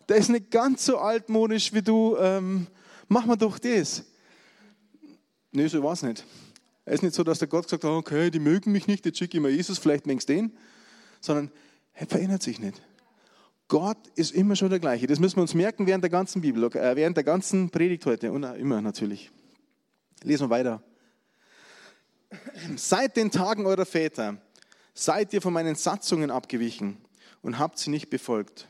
der 0.10 0.18
ist 0.18 0.28
nicht 0.28 0.52
ganz 0.52 0.84
so 0.84 0.98
altmodisch 0.98 1.72
wie 1.72 1.82
du. 1.82 2.18
Ähm, 2.20 2.68
mach 3.08 3.26
mal 3.26 3.38
doch 3.38 3.58
das. 3.58 4.04
Nee, 5.54 5.68
so 5.68 5.82
war 5.82 5.94
es 5.94 6.04
nicht. 6.04 6.26
Es 6.84 6.96
ist 6.96 7.04
nicht 7.04 7.16
so, 7.16 7.24
dass 7.24 7.40
der 7.40 7.48
Gott 7.48 7.64
gesagt 7.64 7.86
hat, 7.86 7.92
okay, 7.92 8.30
die 8.30 8.40
mögen 8.40 8.74
mich 8.74 8.88
nicht, 8.88 9.06
jetzt 9.06 9.18
schicke 9.18 9.38
ich 9.38 9.42
mal 9.42 9.50
Jesus, 9.50 9.80
vielleicht 9.80 10.06
mögen 10.06 10.20
den. 10.28 10.52
Sondern 11.22 11.50
er 11.94 12.08
verändert 12.08 12.44
sich 12.44 12.60
nicht. 12.60 12.82
Gott 13.70 13.98
ist 14.16 14.34
immer 14.34 14.58
schon 14.58 14.70
der 14.70 14.80
gleiche. 14.80 15.08
Das 15.08 15.20
müssen 15.22 15.38
wir 15.38 15.44
uns 15.44 15.54
merken 15.54 15.88
während 15.88 16.04
der 16.04 16.12
ganzen 16.12 16.42
Bibel, 16.42 16.62
äh, 16.76 16.96
während 16.98 17.16
der 17.16 17.24
ganzen 17.24 17.70
Predigt 17.70 18.06
heute 18.06 18.34
und 18.34 18.44
immer 18.44 18.82
natürlich. 18.82 19.32
Lesen 20.24 20.48
wir 20.48 20.50
weiter. 20.50 20.84
Seit 22.76 23.16
den 23.16 23.32
Tagen 23.32 23.66
eurer 23.66 23.86
Väter 23.86 24.42
seid 24.96 25.34
ihr 25.34 25.42
von 25.42 25.54
meinen 25.54 25.76
Satzungen 25.76 26.32
abgewichen 26.32 26.98
und 27.44 27.60
habt 27.60 27.78
sie 27.78 27.92
nicht 27.92 28.10
befolgt. 28.10 28.68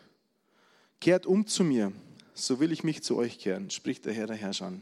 Kehrt 1.00 1.26
um 1.26 1.48
zu 1.48 1.64
mir, 1.64 1.94
so 2.34 2.60
will 2.60 2.72
ich 2.72 2.84
mich 2.84 3.04
zu 3.04 3.16
euch 3.16 3.40
kehren, 3.40 3.70
spricht 3.70 4.06
der 4.06 4.14
Herr 4.14 4.28
der 4.28 4.36
Herrscher. 4.36 4.74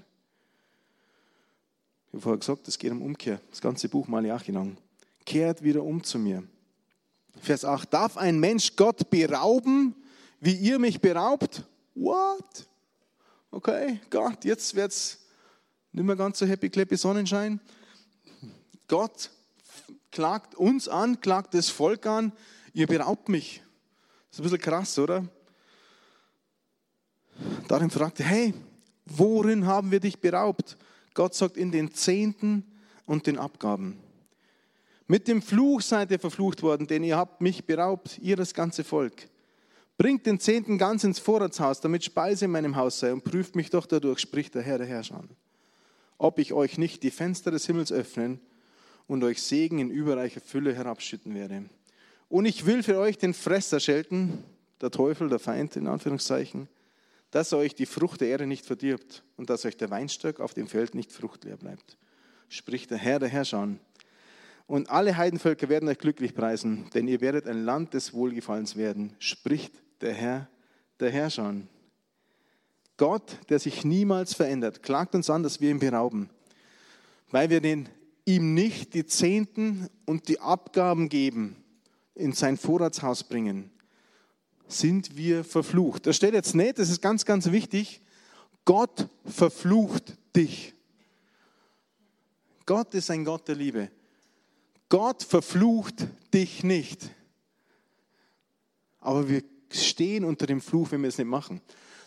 Ich 2.07 2.13
habe 2.13 2.21
vorher 2.21 2.39
gesagt, 2.39 2.67
es 2.67 2.79
geht 2.79 2.91
um 2.91 3.01
Umkehr. 3.01 3.41
Das 3.49 3.61
ganze 3.61 3.89
Buch 3.89 4.07
Malachi 4.07 4.51
lang. 4.51 4.77
Kehrt 5.25 5.63
wieder 5.63 5.83
um 5.83 6.03
zu 6.03 6.17
mir. 6.17 6.43
Vers 7.41 7.65
8. 7.65 7.93
Darf 7.93 8.17
ein 8.17 8.39
Mensch 8.39 8.75
Gott 8.75 9.09
berauben, 9.09 9.95
wie 10.39 10.55
ihr 10.55 10.79
mich 10.79 11.01
beraubt? 11.01 11.63
What? 11.95 12.67
Okay, 13.51 13.99
Gott, 14.09 14.45
jetzt 14.45 14.75
wird 14.75 14.91
es 14.91 15.19
nicht 15.91 16.05
mehr 16.05 16.15
ganz 16.15 16.39
so 16.39 16.45
happy 16.45 16.69
clappy 16.69 16.95
Sonnenschein. 16.97 17.59
Gott 18.87 19.29
klagt 20.13 20.55
uns 20.55 20.87
an, 20.87 21.19
klagt 21.19 21.53
das 21.53 21.67
Volk 21.67 22.05
an, 22.05 22.31
ihr 22.73 22.87
beraubt 22.87 23.27
mich. 23.27 23.61
Das 24.29 24.39
ist 24.39 24.39
ein 24.39 24.43
bisschen 24.43 24.61
krass, 24.61 24.97
oder? 24.97 25.27
Darin 27.67 27.89
fragt 27.89 28.21
er, 28.21 28.27
hey, 28.27 28.53
worin 29.05 29.65
haben 29.65 29.91
wir 29.91 29.99
dich 29.99 30.21
beraubt? 30.21 30.77
Gott 31.13 31.35
sagt, 31.35 31.57
in 31.57 31.71
den 31.71 31.93
Zehnten 31.93 32.63
und 33.05 33.27
den 33.27 33.37
Abgaben. 33.37 33.99
Mit 35.07 35.27
dem 35.27 35.41
Fluch 35.41 35.81
seid 35.81 36.11
ihr 36.11 36.19
verflucht 36.19 36.61
worden, 36.61 36.87
denn 36.87 37.03
ihr 37.03 37.17
habt 37.17 37.41
mich 37.41 37.65
beraubt, 37.65 38.17
ihr 38.19 38.37
das 38.37 38.53
ganze 38.53 38.83
Volk. 38.83 39.27
Bringt 39.97 40.25
den 40.25 40.39
Zehnten 40.39 40.77
ganz 40.77 41.03
ins 41.03 41.19
Vorratshaus, 41.19 41.81
damit 41.81 42.03
Speise 42.03 42.45
in 42.45 42.51
meinem 42.51 42.75
Haus 42.75 42.99
sei 42.99 43.11
und 43.11 43.23
prüft 43.23 43.55
mich 43.55 43.69
doch 43.69 43.85
dadurch, 43.85 44.19
spricht 44.19 44.55
der 44.55 44.61
Herr 44.61 44.77
der 44.77 44.87
Herrscher 44.87 45.23
ob 46.19 46.39
ich 46.39 46.53
euch 46.53 46.77
nicht 46.77 47.03
die 47.03 47.11
Fenster 47.11 47.51
des 47.51 47.65
Himmels 47.65 47.91
öffnen 47.91 48.39
und 49.07 49.23
euch 49.23 49.41
Segen 49.41 49.79
in 49.79 49.89
überreicher 49.89 50.41
Fülle 50.41 50.73
herabschütten 50.73 51.35
werde. 51.35 51.65
Und 52.29 52.45
ich 52.45 52.65
will 52.65 52.83
für 52.83 52.97
euch 52.97 53.17
den 53.17 53.33
Fresser 53.33 53.79
schelten, 53.79 54.43
der 54.81 54.91
Teufel, 54.91 55.29
der 55.29 55.39
Feind 55.39 55.75
in 55.75 55.87
Anführungszeichen, 55.87 56.67
dass 57.31 57.51
er 57.51 57.59
euch 57.59 57.73
die 57.73 57.85
Frucht 57.85 58.21
der 58.21 58.27
Erde 58.27 58.45
nicht 58.45 58.65
verdirbt 58.65 59.23
und 59.37 59.49
dass 59.49 59.65
euch 59.65 59.77
der 59.77 59.89
Weinstock 59.89 60.39
auf 60.39 60.53
dem 60.53 60.67
Feld 60.67 60.93
nicht 60.93 61.11
fruchtleer 61.11 61.57
bleibt. 61.57 61.97
Spricht 62.49 62.91
der 62.91 62.97
Herr 62.97 63.19
der 63.19 63.29
Herrscher. 63.29 63.69
Und 64.67 64.89
alle 64.89 65.17
Heidenvölker 65.17 65.69
werden 65.69 65.89
euch 65.89 65.97
glücklich 65.97 66.35
preisen, 66.35 66.89
denn 66.93 67.07
ihr 67.07 67.21
werdet 67.21 67.47
ein 67.47 67.65
Land 67.65 67.93
des 67.93 68.13
Wohlgefallens 68.13 68.75
werden, 68.75 69.15
spricht 69.19 69.73
der 70.01 70.13
Herr 70.13 70.49
der 70.99 71.11
Herrscher. 71.11 71.55
Gott, 72.97 73.39
der 73.49 73.59
sich 73.59 73.83
niemals 73.83 74.33
verändert, 74.33 74.83
klagt 74.83 75.15
uns 75.15 75.29
an, 75.29 75.43
dass 75.43 75.59
wir 75.59 75.71
ihn 75.71 75.79
berauben, 75.79 76.29
weil 77.31 77.49
wir 77.49 77.61
den, 77.61 77.89
ihm 78.25 78.53
nicht 78.53 78.93
die 78.93 79.05
Zehnten 79.05 79.89
und 80.05 80.27
die 80.27 80.39
Abgaben 80.39 81.09
geben, 81.09 81.55
in 82.15 82.33
sein 82.33 82.57
Vorratshaus 82.57 83.23
bringen, 83.23 83.71
sind 84.67 85.17
wir 85.17 85.43
verflucht. 85.43 86.05
Das 86.07 86.15
steht 86.15 86.33
jetzt 86.33 86.55
nicht, 86.55 86.79
das 86.79 86.89
ist 86.89 87.01
ganz, 87.01 87.25
ganz 87.25 87.51
wichtig. 87.51 88.01
Gott 88.65 89.09
verflucht 89.25 90.17
dich. 90.35 90.73
Gott 92.65 92.93
ist 92.93 93.11
ein 93.11 93.25
Gott 93.25 93.47
der 93.47 93.55
Liebe. 93.55 93.89
Gott 94.89 95.23
verflucht 95.23 96.07
dich 96.33 96.63
nicht. 96.63 97.09
Aber 99.01 99.27
wir 99.27 99.43
stehen 99.69 100.23
unter 100.23 100.45
dem 100.45 100.61
Fluch, 100.61 100.91
wenn 100.91 101.01
wir 101.01 101.09
es 101.09 101.17
nicht 101.17 101.27
machen. 101.27 101.61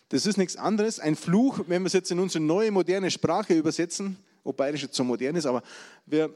Das 0.09 0.25
ist 0.25 0.39
nichts 0.39 0.57
anderes. 0.57 1.01
Ein 1.01 1.17
Fluch, 1.17 1.61
wenn 1.67 1.83
wir 1.83 1.89
es 1.89 1.93
jetzt 1.93 2.11
in 2.11 2.21
unsere 2.21 2.43
neue 2.43 2.71
moderne 2.71 3.11
Sprache 3.11 3.55
übersetzen, 3.55 4.17
ob 4.47 4.57
bayerisch 4.57 4.83
jetzt 4.83 4.97
so 4.97 5.05
modern 5.05 5.37
ist, 5.37 5.47
aber 5.47 5.63
wir, 6.07 6.35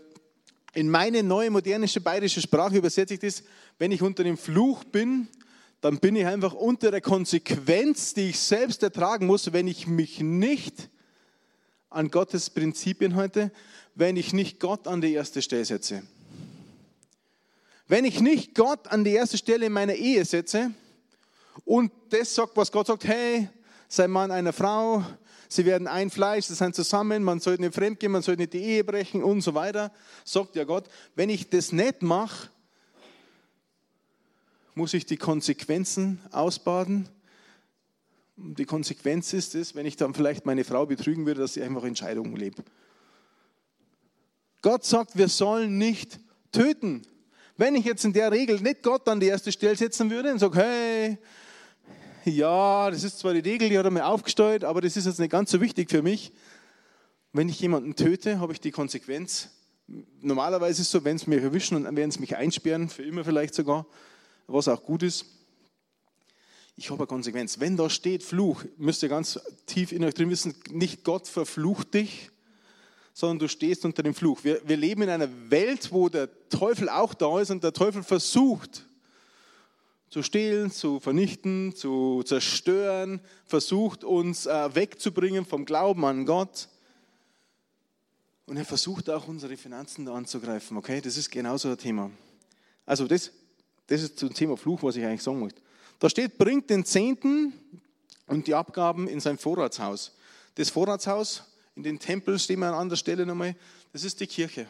in 0.72 0.88
meine 0.88 1.22
neue 1.22 1.50
moderne 1.50 1.86
bayerische 1.86 2.40
Sprache 2.40 2.76
übersetze 2.76 3.14
ich 3.14 3.20
das, 3.20 3.42
wenn 3.78 3.92
ich 3.92 4.02
unter 4.02 4.24
dem 4.24 4.36
Fluch 4.36 4.84
bin, 4.84 5.28
dann 5.80 5.98
bin 5.98 6.16
ich 6.16 6.26
einfach 6.26 6.52
unter 6.52 6.90
der 6.90 7.00
Konsequenz, 7.00 8.14
die 8.14 8.30
ich 8.30 8.38
selbst 8.38 8.82
ertragen 8.82 9.26
muss, 9.26 9.52
wenn 9.52 9.66
ich 9.66 9.86
mich 9.86 10.20
nicht 10.20 10.90
an 11.88 12.10
Gottes 12.10 12.50
Prinzipien 12.50 13.16
halte, 13.16 13.50
wenn 13.94 14.16
ich 14.16 14.32
nicht 14.32 14.60
Gott 14.60 14.86
an 14.86 15.00
die 15.00 15.12
erste 15.12 15.42
Stelle 15.42 15.64
setze. 15.64 16.02
Wenn 17.88 18.04
ich 18.04 18.20
nicht 18.20 18.54
Gott 18.54 18.86
an 18.88 19.02
die 19.02 19.12
erste 19.12 19.36
Stelle 19.36 19.66
in 19.66 19.72
meiner 19.72 19.94
Ehe 19.94 20.24
setze 20.24 20.70
und 21.64 21.90
das 22.10 22.34
sagt, 22.34 22.56
was 22.56 22.70
Gott 22.70 22.86
sagt, 22.86 23.04
hey, 23.04 23.48
sei 23.88 24.06
Mann 24.06 24.30
einer 24.30 24.52
Frau, 24.52 25.04
sie 25.52 25.64
werden 25.64 25.86
ein 25.86 26.10
Fleisch, 26.10 26.46
sie 26.46 26.54
sind 26.54 26.74
zusammen, 26.74 27.22
man 27.22 27.40
sollte 27.40 27.62
nicht 27.62 27.74
fremdgehen, 27.74 28.12
man 28.12 28.22
sollte 28.22 28.42
nicht 28.42 28.52
die 28.52 28.62
Ehe 28.62 28.84
brechen 28.84 29.22
und 29.22 29.42
so 29.42 29.54
weiter, 29.54 29.92
sagt 30.24 30.56
ja 30.56 30.64
Gott. 30.64 30.88
Wenn 31.14 31.28
ich 31.28 31.50
das 31.50 31.72
nicht 31.72 32.02
mache, 32.02 32.48
muss 34.74 34.94
ich 34.94 35.04
die 35.04 35.16
Konsequenzen 35.16 36.20
ausbaden. 36.30 37.08
Die 38.36 38.64
Konsequenz 38.64 39.32
ist 39.32 39.54
es, 39.54 39.74
wenn 39.74 39.84
ich 39.84 39.96
dann 39.96 40.14
vielleicht 40.14 40.46
meine 40.46 40.64
Frau 40.64 40.86
betrügen 40.86 41.26
würde, 41.26 41.42
dass 41.42 41.54
sie 41.54 41.62
einfach 41.62 41.84
Entscheidungen 41.84 42.34
lebt. 42.36 42.62
Gott 44.62 44.84
sagt, 44.84 45.16
wir 45.18 45.28
sollen 45.28 45.78
nicht 45.78 46.18
töten. 46.52 47.02
Wenn 47.56 47.74
ich 47.74 47.84
jetzt 47.84 48.04
in 48.04 48.12
der 48.12 48.30
Regel 48.32 48.60
nicht 48.60 48.82
Gott 48.82 49.06
an 49.08 49.20
die 49.20 49.26
erste 49.26 49.52
Stelle 49.52 49.76
setzen 49.76 50.10
würde 50.10 50.32
und 50.32 50.38
sage, 50.38 50.58
hey, 50.58 51.18
ja, 52.24 52.90
das 52.90 53.04
ist 53.04 53.18
zwar 53.18 53.34
die 53.34 53.40
Regel, 53.40 53.68
die 53.68 53.78
hat 53.78 53.84
er 53.84 53.90
mir 53.90 54.06
aufgestellt, 54.06 54.64
aber 54.64 54.80
das 54.80 54.96
ist 54.96 55.06
jetzt 55.06 55.20
nicht 55.20 55.30
ganz 55.30 55.50
so 55.50 55.60
wichtig 55.60 55.90
für 55.90 56.02
mich. 56.02 56.32
Wenn 57.32 57.48
ich 57.48 57.60
jemanden 57.60 57.94
töte, 57.94 58.40
habe 58.40 58.52
ich 58.52 58.60
die 58.60 58.70
Konsequenz. 58.70 59.50
Normalerweise 60.20 60.82
ist 60.82 60.88
es 60.88 60.90
so, 60.90 61.04
wenn 61.04 61.18
sie 61.18 61.30
mich 61.30 61.42
erwischen 61.42 61.76
und 61.76 61.96
werden 61.96 62.10
sie 62.10 62.20
mich 62.20 62.36
einsperren, 62.36 62.88
für 62.88 63.02
immer 63.02 63.24
vielleicht 63.24 63.54
sogar, 63.54 63.86
was 64.46 64.68
auch 64.68 64.82
gut 64.82 65.02
ist. 65.02 65.26
Ich 66.76 66.90
habe 66.90 67.00
eine 67.00 67.06
Konsequenz. 67.06 67.60
Wenn 67.60 67.76
da 67.76 67.90
steht 67.90 68.22
Fluch, 68.22 68.64
müsst 68.76 69.02
ihr 69.02 69.08
ganz 69.08 69.38
tief 69.66 69.92
in 69.92 70.04
euch 70.04 70.14
drin 70.14 70.30
wissen, 70.30 70.54
nicht 70.70 71.04
Gott 71.04 71.28
verflucht 71.28 71.94
dich, 71.94 72.30
sondern 73.12 73.40
du 73.40 73.48
stehst 73.48 73.84
unter 73.84 74.02
dem 74.02 74.14
Fluch. 74.14 74.44
Wir, 74.44 74.60
wir 74.66 74.76
leben 74.76 75.02
in 75.02 75.10
einer 75.10 75.28
Welt, 75.50 75.92
wo 75.92 76.08
der 76.08 76.28
Teufel 76.48 76.88
auch 76.88 77.14
da 77.14 77.40
ist 77.40 77.50
und 77.50 77.62
der 77.62 77.72
Teufel 77.72 78.02
versucht, 78.02 78.86
zu 80.10 80.24
stehlen, 80.24 80.72
zu 80.72 80.98
vernichten, 80.98 81.74
zu 81.74 82.22
zerstören, 82.24 83.20
versucht 83.46 84.02
uns 84.02 84.46
äh, 84.46 84.74
wegzubringen 84.74 85.46
vom 85.46 85.64
Glauben 85.64 86.04
an 86.04 86.26
Gott. 86.26 86.68
Und 88.46 88.56
er 88.56 88.64
versucht 88.64 89.08
auch 89.08 89.28
unsere 89.28 89.56
Finanzen 89.56 90.04
da 90.04 90.14
anzugreifen. 90.14 90.76
Okay, 90.76 91.00
das 91.00 91.16
ist 91.16 91.30
genauso 91.30 91.68
ein 91.68 91.78
Thema. 91.78 92.10
Also 92.84 93.06
das, 93.06 93.30
das 93.86 94.02
ist 94.02 94.18
zum 94.18 94.34
Thema 94.34 94.56
Fluch, 94.56 94.82
was 94.82 94.96
ich 94.96 95.04
eigentlich 95.04 95.22
sagen 95.22 95.38
möchte. 95.38 95.62
Da 96.00 96.10
steht, 96.10 96.36
bringt 96.38 96.68
den 96.68 96.84
Zehnten 96.84 97.52
und 98.26 98.48
die 98.48 98.54
Abgaben 98.54 99.06
in 99.06 99.20
sein 99.20 99.38
Vorratshaus. 99.38 100.16
Das 100.56 100.70
Vorratshaus, 100.70 101.44
in 101.76 101.84
den 101.84 102.00
Tempel 102.00 102.36
stehen 102.40 102.58
wir 102.58 102.66
an 102.66 102.74
anderer 102.74 102.96
Stelle 102.96 103.24
nochmal, 103.24 103.54
das 103.92 104.02
ist 104.02 104.18
die 104.18 104.26
Kirche. 104.26 104.66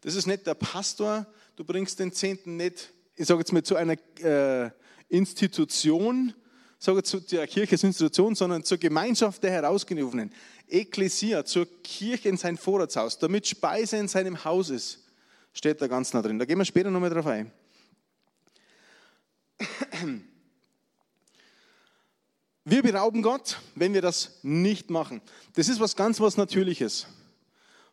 Das 0.00 0.14
ist 0.14 0.26
nicht 0.26 0.46
der 0.46 0.54
Pastor, 0.54 1.26
du 1.56 1.64
bringst 1.64 1.98
den 1.98 2.12
Zehnten 2.12 2.56
nicht 2.56 2.92
ich 3.16 3.26
sage 3.26 3.40
jetzt 3.40 3.52
mal, 3.52 3.62
zu 3.62 3.76
einer 3.76 3.96
äh, 4.22 4.70
Institution, 5.08 6.34
sage 6.78 7.02
zu 7.02 7.20
der 7.20 7.46
Kirche 7.46 7.72
als 7.72 7.84
Institution, 7.84 8.34
sondern 8.34 8.62
zur 8.62 8.78
Gemeinschaft 8.78 9.42
der 9.42 9.50
Herausgerufenen. 9.50 10.32
Ekklesia, 10.68 11.44
zur 11.44 11.66
Kirche 11.82 12.28
in 12.28 12.36
sein 12.36 12.56
Vorratshaus, 12.56 13.18
damit 13.18 13.46
Speise 13.46 13.96
in 13.96 14.08
seinem 14.08 14.44
Haus 14.44 14.70
ist. 14.70 15.04
Steht 15.52 15.80
da 15.80 15.86
ganz 15.86 16.12
nah 16.12 16.20
drin. 16.20 16.38
Da 16.38 16.44
gehen 16.44 16.58
wir 16.58 16.64
später 16.64 16.90
nochmal 16.90 17.10
drauf 17.10 17.26
ein. 17.26 17.50
Wir 22.68 22.82
berauben 22.82 23.22
Gott, 23.22 23.60
wenn 23.76 23.94
wir 23.94 24.02
das 24.02 24.40
nicht 24.42 24.90
machen. 24.90 25.22
Das 25.54 25.68
ist 25.68 25.78
was 25.78 25.94
ganz 25.94 26.20
was 26.20 26.36
Natürliches. 26.36 27.06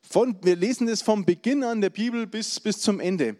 Von, 0.01 0.35
wir 0.41 0.55
lesen 0.55 0.87
das 0.87 1.03
vom 1.03 1.25
Beginn 1.25 1.63
an 1.63 1.79
der 1.79 1.91
Bibel 1.91 2.25
bis, 2.25 2.59
bis 2.59 2.79
zum 2.81 2.99
Ende. 2.99 3.37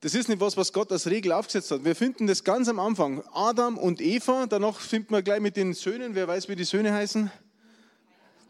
Das 0.00 0.14
ist 0.14 0.28
nicht 0.28 0.40
was, 0.40 0.56
was 0.56 0.72
Gott 0.72 0.92
als 0.92 1.08
Regel 1.08 1.32
aufgesetzt 1.32 1.72
hat. 1.72 1.84
Wir 1.84 1.96
finden 1.96 2.28
das 2.28 2.44
ganz 2.44 2.68
am 2.68 2.78
Anfang. 2.78 3.22
Adam 3.32 3.76
und 3.76 4.00
Eva, 4.00 4.46
danach 4.46 4.78
finden 4.78 5.12
wir 5.12 5.22
gleich 5.22 5.40
mit 5.40 5.56
den 5.56 5.74
Söhnen, 5.74 6.14
wer 6.14 6.28
weiß, 6.28 6.48
wie 6.48 6.54
die 6.54 6.64
Söhne 6.64 6.92
heißen? 6.92 7.30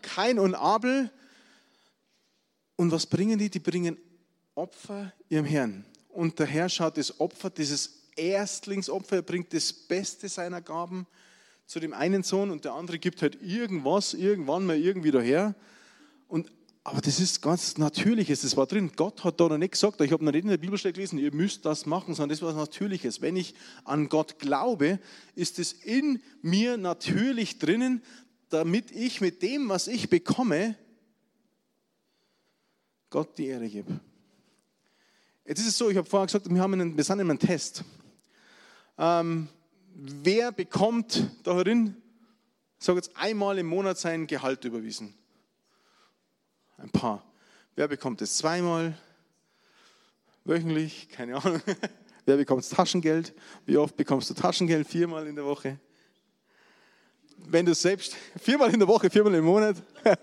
Kain 0.02 0.38
und 0.38 0.54
Abel. 0.54 1.10
Und 2.76 2.92
was 2.92 3.06
bringen 3.06 3.38
die? 3.38 3.48
Die 3.48 3.60
bringen 3.60 3.96
Opfer 4.54 5.12
ihrem 5.30 5.46
Herrn. 5.46 5.84
Und 6.10 6.38
der 6.38 6.46
Herr 6.46 6.68
schaut 6.68 6.98
das 6.98 7.18
Opfer, 7.18 7.48
dieses 7.48 8.02
Erstlingsopfer, 8.16 9.16
er 9.16 9.22
bringt 9.22 9.54
das 9.54 9.72
Beste 9.72 10.28
seiner 10.28 10.60
Gaben 10.60 11.06
zu 11.64 11.80
dem 11.80 11.94
einen 11.94 12.22
Sohn 12.22 12.50
und 12.50 12.64
der 12.64 12.72
andere 12.72 12.98
gibt 12.98 13.22
halt 13.22 13.40
irgendwas, 13.40 14.14
irgendwann 14.14 14.66
mal 14.66 14.76
irgendwie 14.76 15.10
daher. 15.10 15.54
Und, 16.26 16.50
aber 16.88 17.02
das 17.02 17.20
ist 17.20 17.42
ganz 17.42 17.76
Natürliches, 17.76 18.40
das 18.40 18.56
war 18.56 18.66
drin. 18.66 18.92
Gott 18.96 19.22
hat 19.22 19.38
da 19.40 19.48
noch 19.48 19.58
nicht 19.58 19.72
gesagt, 19.72 20.00
ich 20.00 20.10
habe 20.10 20.24
noch 20.24 20.32
nicht 20.32 20.44
in 20.44 20.50
der 20.50 20.56
Bibelstelle 20.56 20.94
gelesen, 20.94 21.18
ihr 21.18 21.34
müsst 21.34 21.66
das 21.66 21.84
machen, 21.84 22.14
sondern 22.14 22.30
das 22.30 22.40
war 22.40 22.54
Natürliches. 22.54 23.20
Wenn 23.20 23.36
ich 23.36 23.54
an 23.84 24.08
Gott 24.08 24.38
glaube, 24.38 24.98
ist 25.34 25.58
es 25.58 25.72
in 25.72 26.22
mir 26.40 26.78
natürlich 26.78 27.58
drinnen, 27.58 28.02
damit 28.48 28.90
ich 28.90 29.20
mit 29.20 29.42
dem, 29.42 29.68
was 29.68 29.86
ich 29.86 30.08
bekomme, 30.08 30.76
Gott 33.10 33.36
die 33.36 33.46
Ehre 33.46 33.68
gebe. 33.68 34.00
Jetzt 35.44 35.60
ist 35.60 35.68
es 35.68 35.78
so, 35.78 35.90
ich 35.90 35.96
habe 35.96 36.08
vorher 36.08 36.26
gesagt, 36.26 36.48
wir, 36.48 36.60
haben 36.60 36.72
einen, 36.72 36.96
wir 36.96 37.04
sind 37.04 37.20
in 37.20 37.28
einem 37.28 37.38
Test. 37.38 37.84
Ähm, 38.96 39.48
wer 39.94 40.52
bekommt 40.52 41.30
darin, 41.42 41.96
ich 42.78 42.86
sage 42.86 42.98
jetzt 42.98 43.14
einmal 43.14 43.58
im 43.58 43.66
Monat 43.66 43.98
sein 43.98 44.26
Gehalt 44.26 44.64
überwiesen? 44.64 45.17
Ein 46.78 46.90
paar. 46.90 47.24
Wer 47.74 47.88
bekommt 47.88 48.22
es 48.22 48.38
zweimal? 48.38 48.96
Wöchentlich? 50.44 51.08
Keine 51.10 51.36
Ahnung. 51.36 51.60
Wer 52.24 52.36
bekommt 52.36 52.68
Taschengeld? 52.70 53.34
Wie 53.66 53.76
oft 53.76 53.96
bekommst 53.96 54.30
du 54.30 54.34
Taschengeld? 54.34 54.86
Viermal 54.86 55.26
in 55.26 55.34
der 55.34 55.44
Woche? 55.44 55.78
Wenn 57.36 57.66
du 57.66 57.74
selbst, 57.74 58.16
viermal 58.40 58.72
in 58.72 58.78
der 58.78 58.86
Woche, 58.86 59.10
viermal 59.10 59.34
im 59.34 59.44
Monat. 59.44 59.76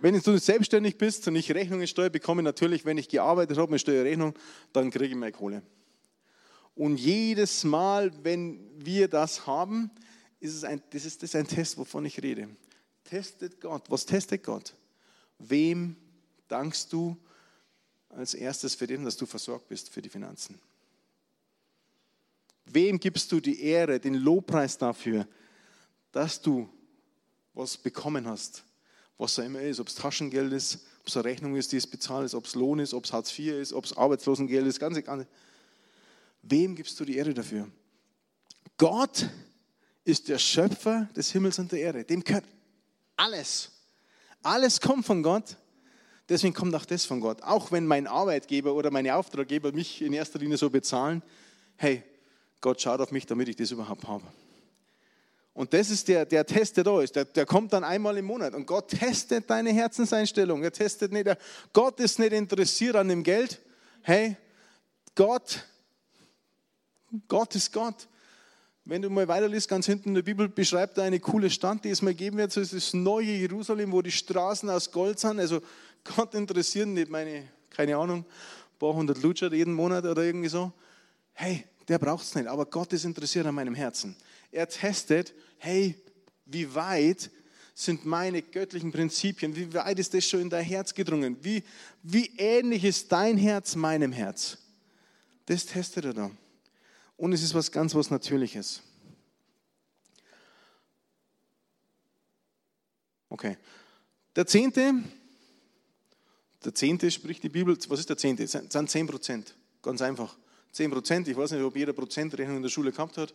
wenn 0.00 0.18
du 0.18 0.38
selbstständig 0.38 0.96
bist 0.96 1.28
und 1.28 1.36
ich 1.36 1.52
Rechnungen 1.52 1.86
bekomme, 2.10 2.42
natürlich, 2.42 2.86
wenn 2.86 2.96
ich 2.96 3.08
gearbeitet 3.08 3.58
habe 3.58 3.72
mit 3.72 3.80
Steuerrechnung, 3.80 4.34
dann 4.72 4.90
kriege 4.90 5.06
ich 5.06 5.14
meine 5.14 5.32
Kohle. 5.32 5.62
Und 6.74 6.96
jedes 6.96 7.64
Mal, 7.64 8.10
wenn 8.22 8.58
wir 8.78 9.08
das 9.08 9.46
haben, 9.46 9.90
ist 10.40 10.54
es 10.54 10.64
ein, 10.64 10.82
das 10.90 11.04
ist 11.04 11.22
das 11.22 11.34
ein 11.34 11.46
Test, 11.46 11.76
wovon 11.76 12.06
ich 12.06 12.22
rede. 12.22 12.48
Testet 13.12 13.60
Gott. 13.60 13.90
Was 13.90 14.06
testet 14.06 14.42
Gott? 14.42 14.72
Wem 15.38 15.96
dankst 16.48 16.90
du 16.94 17.14
als 18.08 18.32
erstes 18.32 18.74
für 18.74 18.86
den, 18.86 19.04
dass 19.04 19.18
du 19.18 19.26
versorgt 19.26 19.68
bist 19.68 19.90
für 19.90 20.00
die 20.00 20.08
Finanzen? 20.08 20.58
Wem 22.64 22.98
gibst 22.98 23.30
du 23.30 23.38
die 23.38 23.60
Ehre, 23.60 24.00
den 24.00 24.14
Lobpreis 24.14 24.78
dafür, 24.78 25.28
dass 26.10 26.40
du 26.40 26.66
was 27.52 27.76
bekommen 27.76 28.26
hast? 28.26 28.64
Was 29.18 29.38
auch 29.38 29.44
immer 29.44 29.60
ist, 29.60 29.78
ob 29.78 29.88
es 29.88 29.94
Taschengeld 29.94 30.50
ist, 30.50 30.76
ob 31.02 31.08
es 31.08 31.16
eine 31.18 31.26
Rechnung 31.26 31.54
ist, 31.56 31.70
die 31.72 31.76
es 31.76 31.86
bezahlt 31.86 32.24
ist, 32.24 32.34
ob 32.34 32.46
es 32.46 32.54
Lohn 32.54 32.78
ist, 32.78 32.94
ob 32.94 33.04
es 33.04 33.12
Hartz 33.12 33.38
IV 33.38 33.52
ist, 33.52 33.74
ob 33.74 33.84
es 33.84 33.94
Arbeitslosengeld 33.94 34.66
ist, 34.66 34.80
ganz 34.80 34.96
egal. 34.96 35.28
Wem 36.40 36.74
gibst 36.74 36.98
du 36.98 37.04
die 37.04 37.18
Ehre 37.18 37.34
dafür? 37.34 37.70
Gott 38.78 39.28
ist 40.02 40.30
der 40.30 40.38
Schöpfer 40.38 41.10
des 41.14 41.30
Himmels 41.30 41.58
und 41.58 41.72
der 41.72 41.80
Erde. 41.80 42.04
Dem 42.04 42.24
gehört 42.24 42.46
alles. 43.16 43.70
Alles 44.42 44.80
kommt 44.80 45.06
von 45.06 45.22
Gott. 45.22 45.56
Deswegen 46.28 46.54
kommt 46.54 46.74
auch 46.74 46.84
das 46.84 47.04
von 47.04 47.20
Gott. 47.20 47.42
Auch 47.42 47.72
wenn 47.72 47.86
mein 47.86 48.06
Arbeitgeber 48.06 48.74
oder 48.74 48.90
meine 48.90 49.14
Auftraggeber 49.14 49.72
mich 49.72 50.02
in 50.02 50.12
erster 50.12 50.38
Linie 50.38 50.56
so 50.56 50.70
bezahlen, 50.70 51.22
hey, 51.76 52.02
Gott 52.60 52.80
schaut 52.80 53.00
auf 53.00 53.10
mich, 53.10 53.26
damit 53.26 53.48
ich 53.48 53.56
das 53.56 53.70
überhaupt 53.70 54.06
habe. 54.06 54.24
Und 55.54 55.74
das 55.74 55.90
ist 55.90 56.08
der, 56.08 56.24
der 56.24 56.46
Test, 56.46 56.76
der 56.78 56.84
da 56.84 57.02
ist. 57.02 57.14
Der, 57.14 57.26
der 57.26 57.44
kommt 57.44 57.72
dann 57.72 57.84
einmal 57.84 58.16
im 58.16 58.24
Monat. 58.24 58.54
Und 58.54 58.66
Gott 58.66 58.88
testet 58.88 59.50
deine 59.50 59.72
Herzenseinstellung. 59.72 60.62
Er 60.62 60.72
testet 60.72 61.12
nicht. 61.12 61.28
Gott 61.72 62.00
ist 62.00 62.18
nicht 62.18 62.32
interessiert 62.32 62.96
an 62.96 63.08
dem 63.08 63.22
Geld. 63.22 63.60
Hey, 64.02 64.36
Gott 65.14 65.66
Gott 67.28 67.54
ist 67.54 67.72
Gott. 67.72 68.08
Wenn 68.84 69.00
du 69.00 69.10
mal 69.10 69.28
weiterliest, 69.28 69.68
ganz 69.68 69.86
hinten 69.86 70.08
in 70.08 70.14
der 70.16 70.22
Bibel 70.22 70.48
beschreibt 70.48 70.98
er 70.98 71.04
eine 71.04 71.20
coole 71.20 71.50
Stadt, 71.50 71.84
die 71.84 71.90
es 71.90 72.02
mal 72.02 72.14
geben 72.14 72.38
wird. 72.38 72.50
So 72.50 72.60
ist 72.60 72.72
das 72.72 72.92
neue 72.92 73.30
Jerusalem, 73.30 73.92
wo 73.92 74.02
die 74.02 74.10
Straßen 74.10 74.68
aus 74.68 74.90
Gold 74.90 75.20
sind. 75.20 75.38
Also 75.38 75.60
Gott 76.16 76.34
interessiert 76.34 76.88
nicht 76.88 77.08
meine, 77.08 77.48
keine 77.70 77.96
Ahnung, 77.96 78.20
ein 78.20 78.78
paar 78.80 78.92
hundert 78.92 79.22
Lutscher 79.22 79.52
jeden 79.52 79.72
Monat 79.72 80.04
oder 80.04 80.24
irgendwie 80.24 80.48
so. 80.48 80.72
Hey, 81.32 81.64
der 81.86 82.00
braucht 82.00 82.24
es 82.24 82.34
nicht. 82.34 82.48
Aber 82.48 82.66
Gott 82.66 82.92
ist 82.92 83.04
interessiert 83.04 83.46
an 83.46 83.54
meinem 83.54 83.76
Herzen. 83.76 84.16
Er 84.50 84.68
testet, 84.68 85.32
hey, 85.58 85.96
wie 86.46 86.74
weit 86.74 87.30
sind 87.74 88.04
meine 88.04 88.42
göttlichen 88.42 88.90
Prinzipien? 88.90 89.54
Wie 89.54 89.72
weit 89.74 90.00
ist 90.00 90.12
das 90.12 90.26
schon 90.26 90.40
in 90.40 90.50
dein 90.50 90.64
Herz 90.64 90.92
gedrungen? 90.92 91.36
Wie, 91.40 91.62
wie 92.02 92.32
ähnlich 92.36 92.84
ist 92.84 93.12
dein 93.12 93.38
Herz 93.38 93.76
meinem 93.76 94.10
Herz? 94.10 94.58
Das 95.46 95.66
testet 95.66 96.04
er 96.04 96.14
da 96.14 96.30
und 97.22 97.32
es 97.32 97.44
ist 97.44 97.54
was 97.54 97.70
ganz 97.70 97.94
was 97.94 98.10
Natürliches. 98.10 98.82
Okay. 103.28 103.56
Der 104.34 104.44
Zehnte, 104.44 104.94
der 106.64 106.74
Zehnte 106.74 107.08
spricht 107.12 107.44
die 107.44 107.48
Bibel, 107.48 107.78
was 107.88 108.00
ist 108.00 108.08
der 108.08 108.16
Zehnte? 108.16 108.42
Das 108.42 108.50
sind 108.50 108.90
10 108.90 109.06
Prozent. 109.06 109.54
Ganz 109.82 110.02
einfach. 110.02 110.36
10 110.72 110.90
Prozent, 110.90 111.28
ich 111.28 111.36
weiß 111.36 111.52
nicht, 111.52 111.62
ob 111.62 111.76
jeder 111.76 111.92
Prozentrechnung 111.92 112.56
in 112.56 112.62
der 112.64 112.70
Schule 112.70 112.90
gehabt 112.90 113.16
hat. 113.16 113.32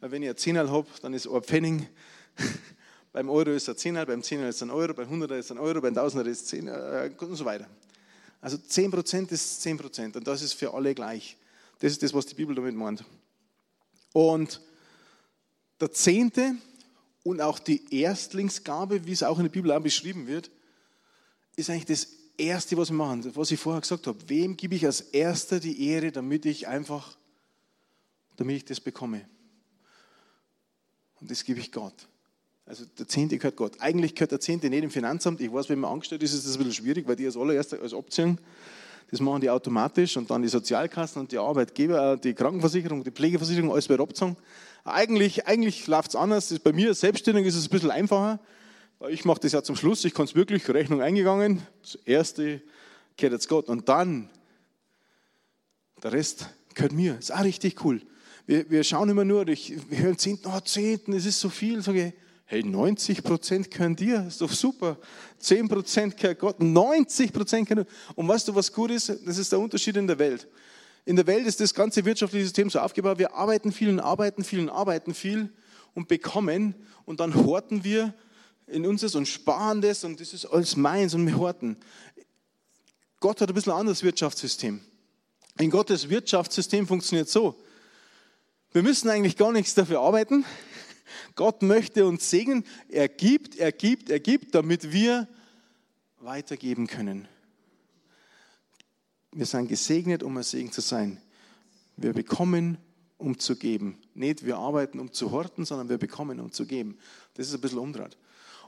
Wenn 0.00 0.22
ich 0.22 0.28
ein 0.28 0.36
Zehnerl 0.36 0.70
habe, 0.70 0.86
dann 1.00 1.14
ist 1.14 1.26
ein 1.26 1.42
Pfennig. 1.42 1.88
beim 3.14 3.30
Euro 3.30 3.52
ist 3.52 3.70
ein 3.70 3.76
Zehnerl, 3.78 4.04
beim 4.04 4.22
Zehnerl 4.22 4.50
ist 4.50 4.62
ein 4.62 4.70
Euro, 4.70 4.92
beim 4.92 5.08
Hunderter 5.08 5.38
ist 5.38 5.50
ein 5.50 5.56
Euro, 5.56 5.80
beim 5.80 5.94
Tausender 5.94 6.26
ist 6.26 6.46
Zehn 6.46 6.68
äh, 6.68 7.10
und 7.18 7.36
so 7.36 7.46
weiter. 7.46 7.70
Also 8.42 8.58
10 8.58 8.90
Prozent 8.90 9.32
ist 9.32 9.62
10 9.62 9.78
Prozent 9.78 10.16
und 10.16 10.26
das 10.26 10.42
ist 10.42 10.52
für 10.52 10.74
alle 10.74 10.94
gleich. 10.94 11.38
Das 11.84 11.92
ist 11.92 12.02
das, 12.02 12.14
was 12.14 12.24
die 12.24 12.34
Bibel 12.34 12.54
damit 12.54 12.74
meint. 12.74 13.04
Und 14.14 14.62
der 15.78 15.92
Zehnte 15.92 16.54
und 17.22 17.42
auch 17.42 17.58
die 17.58 18.00
Erstlingsgabe, 18.00 19.04
wie 19.04 19.12
es 19.12 19.22
auch 19.22 19.36
in 19.36 19.44
der 19.44 19.50
Bibel 19.50 19.70
auch 19.70 19.82
beschrieben 19.82 20.26
wird, 20.26 20.50
ist 21.56 21.68
eigentlich 21.68 21.84
das 21.84 22.08
Erste, 22.38 22.78
was 22.78 22.88
wir 22.88 22.96
machen, 22.96 23.30
was 23.36 23.50
ich 23.50 23.60
vorher 23.60 23.82
gesagt 23.82 24.06
habe. 24.06 24.18
Wem 24.28 24.56
gebe 24.56 24.74
ich 24.76 24.86
als 24.86 25.02
Erster 25.02 25.60
die 25.60 25.86
Ehre, 25.86 26.10
damit 26.10 26.46
ich 26.46 26.66
einfach, 26.66 27.18
damit 28.36 28.56
ich 28.56 28.64
das 28.64 28.80
bekomme? 28.80 29.28
Und 31.20 31.30
das 31.30 31.44
gebe 31.44 31.60
ich 31.60 31.70
Gott. 31.70 32.08
Also 32.64 32.86
der 32.98 33.08
Zehnte 33.08 33.36
gehört 33.36 33.56
Gott. 33.56 33.78
Eigentlich 33.80 34.14
gehört 34.14 34.32
der 34.32 34.40
Zehnte 34.40 34.70
nicht 34.70 34.84
im 34.84 34.90
Finanzamt. 34.90 35.38
Ich 35.42 35.52
weiß, 35.52 35.68
wenn 35.68 35.80
man 35.80 35.92
angestellt 35.92 36.22
ist, 36.22 36.32
ist 36.32 36.46
das 36.46 36.54
ein 36.54 36.64
bisschen 36.64 36.82
schwierig, 36.82 37.06
weil 37.06 37.16
die 37.16 37.26
als 37.26 37.36
allererster 37.36 37.78
als 37.82 37.92
Option 37.92 38.38
das 39.10 39.20
machen 39.20 39.40
die 39.40 39.50
automatisch 39.50 40.16
und 40.16 40.30
dann 40.30 40.42
die 40.42 40.48
Sozialkassen 40.48 41.20
und 41.20 41.32
die 41.32 41.38
Arbeitgeber, 41.38 42.12
äh, 42.12 42.18
die 42.18 42.34
Krankenversicherung, 42.34 43.04
die 43.04 43.10
Pflegeversicherung, 43.10 43.72
alles 43.72 43.88
bei 43.88 43.98
Abzahlen. 43.98 44.36
Eigentlich, 44.84 45.46
eigentlich 45.46 45.86
läuft 45.86 46.10
es 46.10 46.16
anders. 46.16 46.58
Bei 46.58 46.72
mir 46.72 46.94
selbstständig 46.94 47.46
ist 47.46 47.54
es 47.54 47.66
ein 47.66 47.70
bisschen 47.70 47.90
einfacher. 47.90 48.38
Ich 49.08 49.24
mache 49.24 49.40
das 49.40 49.52
ja 49.52 49.62
zum 49.62 49.76
Schluss. 49.76 50.04
Ich 50.04 50.14
kann 50.14 50.24
es 50.26 50.34
wirklich, 50.34 50.68
Rechnung 50.68 51.00
eingegangen. 51.00 51.62
Das 51.82 51.94
erste 52.04 52.60
gehört 53.16 53.32
jetzt 53.32 53.48
Gott. 53.48 53.68
Und 53.68 53.88
dann, 53.88 54.28
der 56.02 56.12
Rest 56.12 56.50
gehört 56.74 56.92
mir. 56.92 57.18
Ist 57.18 57.32
auch 57.32 57.44
richtig 57.44 57.84
cool. 57.84 58.02
Wir, 58.46 58.68
wir 58.70 58.84
schauen 58.84 59.08
immer 59.08 59.24
nur, 59.24 59.46
wir 59.46 59.98
hören 59.98 60.18
Zehnten, 60.18 60.48
oh, 60.48 60.60
Zehnten, 60.60 61.14
es 61.14 61.24
ist 61.24 61.40
so 61.40 61.48
viel. 61.48 61.80
Sage 61.82 62.08
ich, 62.08 62.23
Hey, 62.46 62.62
90 62.62 63.24
Prozent 63.24 63.70
können 63.70 63.96
dir, 63.96 64.26
ist 64.28 64.40
doch 64.42 64.52
super. 64.52 64.98
10 65.38 65.68
Prozent 65.68 66.16
gehört 66.18 66.38
Gott, 66.38 66.60
90 66.60 67.32
Prozent 67.32 67.68
können. 67.68 67.86
Und 68.14 68.28
weißt 68.28 68.48
du, 68.48 68.54
was 68.54 68.70
gut 68.70 68.90
ist? 68.90 69.08
Das 69.24 69.38
ist 69.38 69.50
der 69.50 69.58
Unterschied 69.58 69.96
in 69.96 70.06
der 70.06 70.18
Welt. 70.18 70.46
In 71.06 71.16
der 71.16 71.26
Welt 71.26 71.46
ist 71.46 71.60
das 71.60 71.72
ganze 71.72 72.04
wirtschaftliche 72.04 72.44
System 72.44 72.68
so 72.68 72.80
aufgebaut, 72.80 73.18
wir 73.18 73.34
arbeiten 73.34 73.72
viel 73.72 73.88
und 73.88 74.00
arbeiten 74.00 74.44
viel 74.44 74.60
und 74.60 74.68
arbeiten 74.70 75.14
viel 75.14 75.50
und 75.94 76.08
bekommen 76.08 76.74
und 77.04 77.20
dann 77.20 77.34
horten 77.34 77.84
wir 77.84 78.14
in 78.66 78.86
uns 78.86 79.14
und 79.14 79.26
sparen 79.26 79.80
das 79.80 80.04
und 80.04 80.20
das 80.20 80.32
ist 80.32 80.46
alles 80.46 80.76
meins 80.76 81.14
und 81.14 81.26
wir 81.26 81.38
horten. 81.38 81.76
Gott 83.20 83.40
hat 83.40 83.48
ein 83.48 83.54
bisschen 83.54 83.72
ein 83.72 83.80
anderes 83.80 84.02
Wirtschaftssystem. 84.02 84.80
In 85.58 85.70
Gottes 85.70 86.08
Wirtschaftssystem 86.08 86.86
funktioniert 86.86 87.28
so. 87.28 87.54
Wir 88.72 88.82
müssen 88.82 89.08
eigentlich 89.08 89.36
gar 89.36 89.52
nichts 89.52 89.74
dafür 89.74 90.00
arbeiten. 90.00 90.44
Gott 91.34 91.62
möchte 91.62 92.06
uns 92.06 92.28
segnen. 92.30 92.64
Er 92.88 93.08
gibt, 93.08 93.56
er 93.56 93.72
gibt, 93.72 94.10
er 94.10 94.20
gibt, 94.20 94.54
damit 94.54 94.92
wir 94.92 95.28
weitergeben 96.18 96.86
können. 96.86 97.28
Wir 99.32 99.46
sind 99.46 99.68
gesegnet, 99.68 100.22
um 100.22 100.36
ein 100.36 100.42
Segen 100.42 100.72
zu 100.72 100.80
sein. 100.80 101.20
Wir 101.96 102.12
bekommen, 102.12 102.78
um 103.18 103.38
zu 103.38 103.56
geben. 103.56 103.98
Nicht 104.14 104.44
wir 104.44 104.56
arbeiten, 104.56 105.00
um 105.00 105.12
zu 105.12 105.30
horten, 105.30 105.64
sondern 105.64 105.88
wir 105.88 105.98
bekommen, 105.98 106.40
um 106.40 106.52
zu 106.52 106.66
geben. 106.66 106.98
Das 107.34 107.48
ist 107.48 107.54
ein 107.54 107.60
bisschen 107.60 107.78
umdraht. 107.78 108.16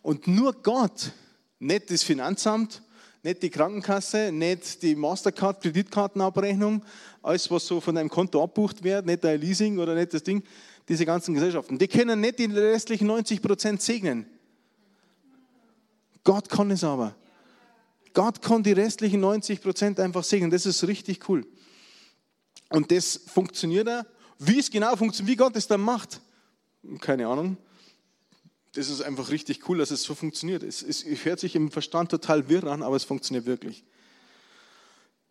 Und 0.02 0.26
nur 0.26 0.52
Gott, 0.62 1.12
nicht 1.58 1.90
das 1.90 2.02
Finanzamt, 2.02 2.82
nicht 3.22 3.42
die 3.42 3.50
Krankenkasse, 3.50 4.30
nicht 4.30 4.82
die 4.82 4.94
Mastercard, 4.94 5.60
Kreditkartenabrechnung, 5.60 6.84
alles, 7.22 7.50
was 7.50 7.66
so 7.66 7.80
von 7.80 7.94
deinem 7.94 8.08
Konto 8.08 8.42
abbucht 8.42 8.84
wird, 8.84 9.04
nicht 9.04 9.24
dein 9.24 9.40
Leasing 9.40 9.78
oder 9.78 9.94
nicht 9.94 10.14
das 10.14 10.22
Ding, 10.22 10.44
diese 10.88 11.04
ganzen 11.04 11.34
Gesellschaften, 11.34 11.78
die 11.78 11.88
können 11.88 12.20
nicht 12.20 12.38
die 12.38 12.46
restlichen 12.46 13.06
90 13.06 13.42
Prozent 13.42 13.82
segnen. 13.82 14.26
Gott 16.22 16.48
kann 16.48 16.70
es 16.70 16.84
aber. 16.84 17.14
Gott 18.12 18.40
kann 18.40 18.62
die 18.62 18.72
restlichen 18.72 19.20
90 19.20 19.60
Prozent 19.60 20.00
einfach 20.00 20.24
segnen. 20.24 20.50
Das 20.50 20.66
ist 20.66 20.86
richtig 20.86 21.28
cool. 21.28 21.46
Und 22.70 22.90
das 22.90 23.20
funktioniert 23.26 23.86
da. 23.86 24.06
Wie 24.38 24.58
es 24.58 24.70
genau 24.70 24.96
funktioniert, 24.96 25.32
wie 25.32 25.36
Gott 25.36 25.56
es 25.56 25.66
dann 25.66 25.80
macht, 25.80 26.20
keine 27.00 27.26
Ahnung. 27.26 27.56
Das 28.72 28.90
ist 28.90 29.00
einfach 29.00 29.30
richtig 29.30 29.68
cool, 29.68 29.78
dass 29.78 29.90
es 29.90 30.02
so 30.02 30.14
funktioniert. 30.14 30.62
Es, 30.62 30.82
es 30.82 31.04
hört 31.24 31.40
sich 31.40 31.54
im 31.54 31.70
Verstand 31.70 32.10
total 32.10 32.48
wirr 32.48 32.64
an, 32.64 32.82
aber 32.82 32.96
es 32.96 33.04
funktioniert 33.04 33.46
wirklich. 33.46 33.84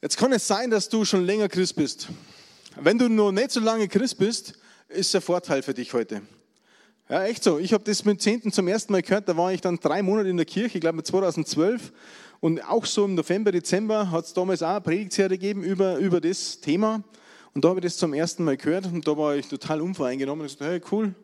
Jetzt 0.02 0.18
kann 0.18 0.32
es 0.34 0.48
sein, 0.48 0.72
dass 0.72 0.90
du 0.90 1.06
schon 1.06 1.26
länger 1.26 1.50
Christ 1.50 1.76
bist. 1.76 2.08
Wenn 2.76 2.98
du 2.98 3.08
noch 3.08 3.32
nicht 3.32 3.52
so 3.52 3.60
lange 3.60 3.88
Christ 3.88 4.18
bist, 4.18 4.56
ist 4.88 5.14
der 5.14 5.22
Vorteil 5.22 5.62
für 5.62 5.74
dich 5.74 5.94
heute. 5.94 6.22
Ja, 7.10 7.24
echt 7.24 7.44
so. 7.44 7.60
Ich 7.60 7.74
habe 7.74 7.84
das 7.84 8.04
mit 8.04 8.22
Zehnten 8.22 8.52
zum 8.52 8.68
ersten 8.68 8.92
Mal 8.92 9.02
gehört. 9.02 9.30
Da 9.30 9.38
war 9.38 9.54
ich 9.54 9.62
dann 9.62 9.78
drei 9.78 10.02
Monate 10.02 10.30
in 10.30 10.38
der 10.38 10.46
Kirche, 10.46 10.78
ich 10.78 10.82
glaube 10.82 11.04
2012. 11.04 11.92
Und 12.40 12.64
auch 12.68 12.86
so 12.86 13.06
im 13.06 13.16
November, 13.16 13.52
Dezember 13.52 14.12
hat 14.12 14.26
es 14.26 14.34
damals 14.34 14.64
auch 14.64 14.70
eine 14.70 14.82
Predigtserie 14.82 15.38
gegeben 15.38 15.64
über, 15.64 15.98
über 15.98 16.20
das 16.20 16.60
Thema. 16.62 17.04
Und 17.54 17.64
da 17.64 17.70
habe 17.70 17.80
ich 17.80 17.86
das 17.86 17.98
zum 17.98 18.14
ersten 18.14 18.44
Mal 18.44 18.58
gehört 18.58 18.86
und 18.88 19.08
da 19.08 19.18
war 19.18 19.36
ich 19.36 19.48
total 19.48 19.82
unvoreingenommen 19.82 20.42
und 20.42 20.52
gesagt, 20.52 20.70
hey, 20.70 20.82
cool, 20.92 21.16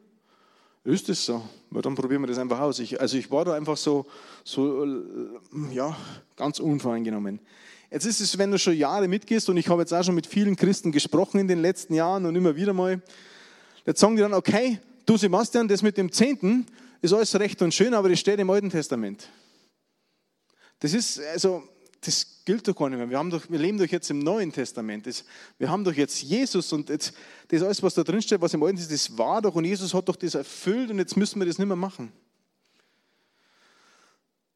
ist 0.84 1.10
das 1.10 1.26
so? 1.26 1.44
Ja, 1.72 1.82
dann 1.82 1.96
probieren 1.96 2.22
wir 2.22 2.28
das 2.28 2.38
einfach 2.38 2.60
aus. 2.60 2.80
Ich, 2.80 3.00
also 3.00 3.18
ich 3.18 3.30
war 3.30 3.46
da 3.46 3.54
einfach 3.54 3.78
so, 3.78 4.06
so 4.44 4.86
ja, 5.72 5.96
ganz 6.38 6.60
unvoreingenommen. 6.60 7.40
Jetzt 7.92 8.06
ist 8.06 8.22
es, 8.22 8.38
wenn 8.38 8.52
du 8.52 8.58
schon 8.58 8.78
Jahre 8.78 9.08
mitgehst 9.08 9.50
und 9.50 9.58
ich 9.58 9.68
habe 9.68 9.82
jetzt 9.82 9.94
auch 9.94 10.04
schon 10.04 10.16
mit 10.16 10.26
vielen 10.26 10.56
Christen 10.56 10.92
gesprochen 10.92 11.40
in 11.40 11.48
den 11.48 11.62
letzten 11.62 11.94
Jahren 11.94 12.26
und 12.26 12.36
immer 12.36 12.56
wieder 12.56 12.74
mal, 12.74 13.02
jetzt 13.86 14.00
sagen 14.00 14.16
die 14.16 14.22
dann, 14.22 14.34
okay, 14.34 14.80
du 15.06 15.18
Sebastian, 15.18 15.68
das 15.68 15.82
mit 15.82 15.98
dem 15.98 16.12
Zehnten 16.12 16.66
ist 17.02 17.14
alles 17.14 17.34
recht 17.36 17.62
und 17.62 17.74
schön, 17.74 17.94
aber 17.94 18.10
das 18.10 18.20
steht 18.20 18.40
im 18.40 18.50
Alten 18.50 18.70
Testament. 18.70 19.28
Das 20.80 20.94
ist, 20.94 21.20
also, 21.20 21.64
das 22.02 22.44
gilt 22.46 22.68
doch 22.68 22.76
gar 22.76 22.90
nicht 22.90 22.98
mehr. 22.98 23.10
Wir, 23.10 23.18
haben 23.18 23.30
doch, 23.30 23.50
wir 23.50 23.60
leben 23.60 23.78
doch 23.78 23.86
jetzt 23.86 24.10
im 24.10 24.20
Neuen 24.20 24.52
Testament. 24.52 25.06
Das, 25.06 25.24
wir 25.60 25.70
haben 25.70 25.84
doch 25.84 25.94
jetzt 25.94 26.22
Jesus 26.22 26.74
und 26.74 26.90
jetzt, 26.90 27.14
das 27.48 27.62
alles, 27.62 27.84
was 27.84 27.94
da 27.94 28.04
drin 28.04 28.22
steht, 28.22 28.42
was 28.42 28.54
im 28.54 28.64
Alten 28.64 28.78
ist, 28.78 28.92
das 28.92 29.18
war 29.18 29.42
doch 29.42 29.56
und 29.56 29.66
Jesus 29.66 29.94
hat 29.94 30.10
doch 30.10 30.16
das 30.16 30.36
erfüllt 30.36 30.90
und 30.90 30.98
jetzt 30.98 31.16
müssen 31.18 31.40
wir 31.40 31.46
das 31.46 31.58
nicht 31.60 31.68
mehr 31.68 31.76
machen. 31.76 32.12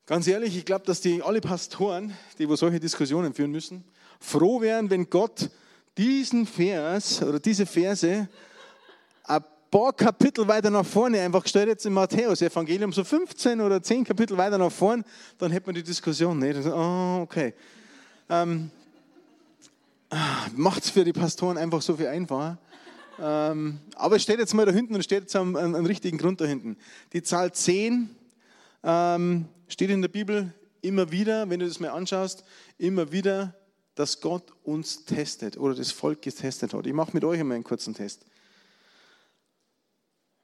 Ganz 0.07 0.27
ehrlich, 0.27 0.55
ich 0.55 0.65
glaube, 0.65 0.85
dass 0.85 1.01
die 1.01 1.21
alle 1.23 1.41
Pastoren, 1.41 2.13
die 2.37 2.47
wo 2.47 2.55
solche 2.55 2.79
Diskussionen 2.79 3.33
führen 3.33 3.51
müssen, 3.51 3.83
froh 4.19 4.61
wären, 4.61 4.89
wenn 4.89 5.09
Gott 5.09 5.49
diesen 5.97 6.45
Vers 6.45 7.21
oder 7.23 7.39
diese 7.39 7.65
Verse 7.65 8.27
paar 9.75 9.91
Kapitel 9.91 10.47
weiter 10.47 10.69
nach 10.69 10.85
vorne 10.85 11.19
einfach 11.19 11.43
gestellt 11.43 11.67
jetzt 11.67 11.85
im 11.85 11.91
Matthäus-Evangelium, 11.91 12.93
so 12.93 13.03
15 13.03 13.59
oder 13.59 13.83
10 13.83 14.05
Kapitel 14.05 14.37
weiter 14.37 14.57
nach 14.57 14.71
vorne, 14.71 15.03
dann 15.37 15.51
hätte 15.51 15.65
man 15.65 15.75
die 15.75 15.83
Diskussion 15.83 16.39
nicht. 16.39 16.65
Oh, 16.65 17.19
okay. 17.23 17.53
Ähm, 18.29 18.71
Macht 20.55 20.85
es 20.85 20.89
für 20.91 21.03
die 21.03 21.11
Pastoren 21.11 21.57
einfach 21.57 21.81
so 21.81 21.97
viel 21.97 22.07
einfacher. 22.07 22.57
Ähm, 23.19 23.79
aber 23.95 24.15
es 24.15 24.23
steht 24.23 24.39
jetzt 24.39 24.53
mal 24.53 24.65
da 24.65 24.71
hinten 24.71 24.95
und 24.95 25.03
steht 25.03 25.23
jetzt 25.23 25.35
am, 25.35 25.57
am 25.57 25.85
richtigen 25.85 26.17
Grund 26.17 26.39
da 26.39 26.45
hinten. 26.45 26.77
Die 27.11 27.21
Zahl 27.21 27.51
10 27.51 28.09
ähm, 28.81 29.45
steht 29.67 29.89
in 29.89 30.01
der 30.01 30.07
Bibel 30.07 30.53
immer 30.83 31.11
wieder, 31.11 31.49
wenn 31.49 31.59
du 31.59 31.67
das 31.67 31.81
mal 31.81 31.89
anschaust, 31.89 32.45
immer 32.77 33.11
wieder, 33.11 33.53
dass 33.95 34.21
Gott 34.21 34.53
uns 34.63 35.03
testet 35.03 35.57
oder 35.57 35.75
das 35.75 35.91
Volk 35.91 36.21
getestet 36.21 36.73
hat. 36.73 36.87
Ich 36.87 36.93
mache 36.93 37.11
mit 37.11 37.25
euch 37.25 37.41
einmal 37.41 37.55
einen 37.55 37.65
kurzen 37.65 37.93
Test. 37.93 38.25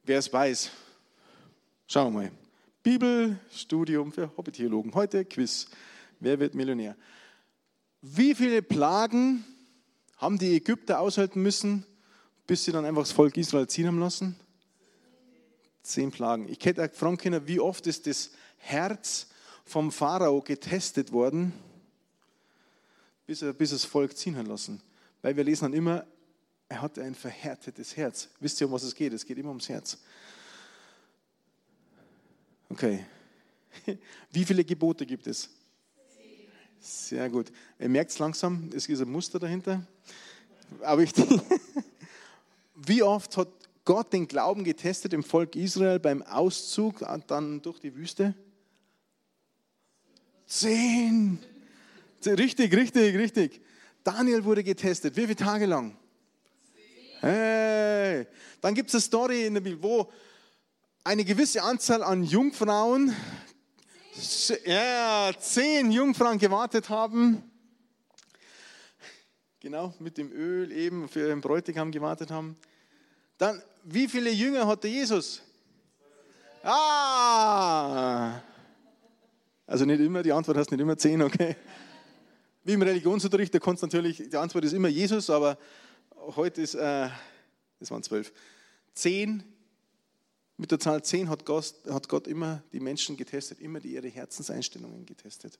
Wer 0.03 0.17
es 0.17 0.33
weiß, 0.33 0.71
schauen 1.85 2.13
wir 2.13 2.21
mal. 2.21 2.31
Bibelstudium 2.81 4.11
für 4.11 4.35
Hobbytheologen. 4.35 4.95
Heute 4.95 5.25
Quiz. 5.25 5.67
Wer 6.19 6.39
wird 6.39 6.55
Millionär? 6.55 6.95
Wie 8.01 8.33
viele 8.33 8.63
Plagen 8.63 9.45
haben 10.17 10.39
die 10.39 10.55
Ägypter 10.55 10.99
aushalten 10.99 11.43
müssen, 11.43 11.85
bis 12.47 12.63
sie 12.63 12.71
dann 12.71 12.83
einfach 12.83 13.03
das 13.03 13.11
Volk 13.11 13.37
Israel 13.37 13.67
ziehen 13.67 13.85
haben 13.85 13.99
lassen? 13.99 14.35
Zehn 15.83 16.09
Plagen. 16.09 16.49
Ich 16.49 16.65
hätte 16.65 16.83
auch 16.83 16.91
fragen 16.91 17.17
können, 17.17 17.47
wie 17.47 17.59
oft 17.59 17.85
ist 17.85 18.07
das 18.07 18.31
Herz 18.57 19.27
vom 19.65 19.91
Pharao 19.91 20.41
getestet 20.41 21.11
worden, 21.11 21.53
bis 23.27 23.43
er 23.43 23.53
bis 23.53 23.69
das 23.69 23.85
Volk 23.85 24.17
ziehen 24.17 24.35
hat 24.35 24.47
lassen. 24.47 24.81
Weil 25.21 25.37
wir 25.37 25.43
lesen 25.43 25.65
dann 25.65 25.73
immer, 25.73 26.07
er 26.71 26.81
hatte 26.81 27.03
ein 27.03 27.15
verhärtetes 27.15 27.97
Herz. 27.97 28.29
Wisst 28.39 28.61
ihr, 28.61 28.67
um 28.67 28.71
was 28.71 28.83
es 28.83 28.95
geht? 28.95 29.11
Es 29.11 29.25
geht 29.25 29.37
immer 29.37 29.49
ums 29.49 29.67
Herz. 29.67 29.97
Okay. 32.69 33.05
Wie 34.31 34.45
viele 34.45 34.63
Gebote 34.63 35.05
gibt 35.05 35.27
es? 35.27 35.49
Sehr 36.79 37.29
gut. 37.29 37.51
Ihr 37.77 37.89
merkt 37.89 38.11
es 38.11 38.19
langsam, 38.19 38.69
es 38.73 38.87
ist 38.87 39.01
ein 39.01 39.11
Muster 39.11 39.37
dahinter. 39.37 39.85
Aber 40.79 41.03
ich, 41.03 41.11
wie 42.75 43.03
oft 43.03 43.35
hat 43.35 43.49
Gott 43.83 44.13
den 44.13 44.25
Glauben 44.29 44.63
getestet 44.63 45.11
im 45.11 45.23
Volk 45.23 45.57
Israel 45.57 45.99
beim 45.99 46.21
Auszug 46.21 47.05
dann 47.27 47.61
durch 47.61 47.79
die 47.79 47.93
Wüste? 47.93 48.33
Zehn. 50.47 51.37
Richtig, 52.25 52.73
richtig, 52.73 53.17
richtig. 53.17 53.61
Daniel 54.05 54.45
wurde 54.45 54.63
getestet. 54.63 55.17
Wie 55.17 55.23
viele 55.23 55.35
Tage 55.35 55.65
lang? 55.65 55.97
Hey, 57.23 58.25
dann 58.61 58.73
gibt 58.73 58.89
es 58.89 58.95
eine 58.95 59.01
Story 59.01 59.45
in 59.45 59.53
der 59.53 59.61
Bibel, 59.61 59.83
wo 59.83 60.11
eine 61.03 61.23
gewisse 61.23 61.61
Anzahl 61.61 62.01
an 62.01 62.23
Jungfrauen, 62.23 63.15
ja, 64.65 65.29
zehn 65.39 65.91
Jungfrauen 65.91 66.39
gewartet 66.39 66.89
haben, 66.89 67.43
genau, 69.59 69.93
mit 69.99 70.17
dem 70.17 70.31
Öl 70.31 70.71
eben 70.71 71.07
für 71.07 71.27
ihren 71.27 71.41
Bräutigam 71.41 71.91
gewartet 71.91 72.31
haben. 72.31 72.57
Dann, 73.37 73.61
wie 73.83 74.07
viele 74.07 74.31
Jünger 74.31 74.65
hatte 74.65 74.87
Jesus? 74.87 75.43
Ah! 76.63 78.41
Also 79.67 79.85
nicht 79.85 79.99
immer, 79.99 80.23
die 80.23 80.31
Antwort 80.31 80.57
heißt 80.57 80.71
nicht 80.71 80.81
immer 80.81 80.97
zehn, 80.97 81.21
okay? 81.21 81.55
Wie 82.63 82.73
im 82.73 82.81
Religionsunterricht, 82.81 83.53
da 83.53 83.59
kannst 83.59 83.83
natürlich, 83.83 84.27
die 84.27 84.37
Antwort 84.37 84.65
ist 84.65 84.73
immer 84.73 84.87
Jesus, 84.87 85.29
aber 85.29 85.59
heute 86.35 86.61
ist, 86.61 86.75
äh, 86.75 87.09
das 87.79 87.91
waren 87.91 88.03
zwölf, 88.03 88.31
zehn, 88.93 89.43
mit 90.57 90.71
der 90.71 90.79
Zahl 90.79 91.03
zehn 91.03 91.29
hat 91.29 91.45
Gott, 91.45 91.73
hat 91.89 92.07
Gott 92.07 92.27
immer 92.27 92.61
die 92.71 92.79
Menschen 92.79 93.17
getestet, 93.17 93.59
immer 93.59 93.79
die, 93.79 93.93
ihre 93.93 94.07
Herzenseinstellungen 94.07 95.05
getestet. 95.05 95.57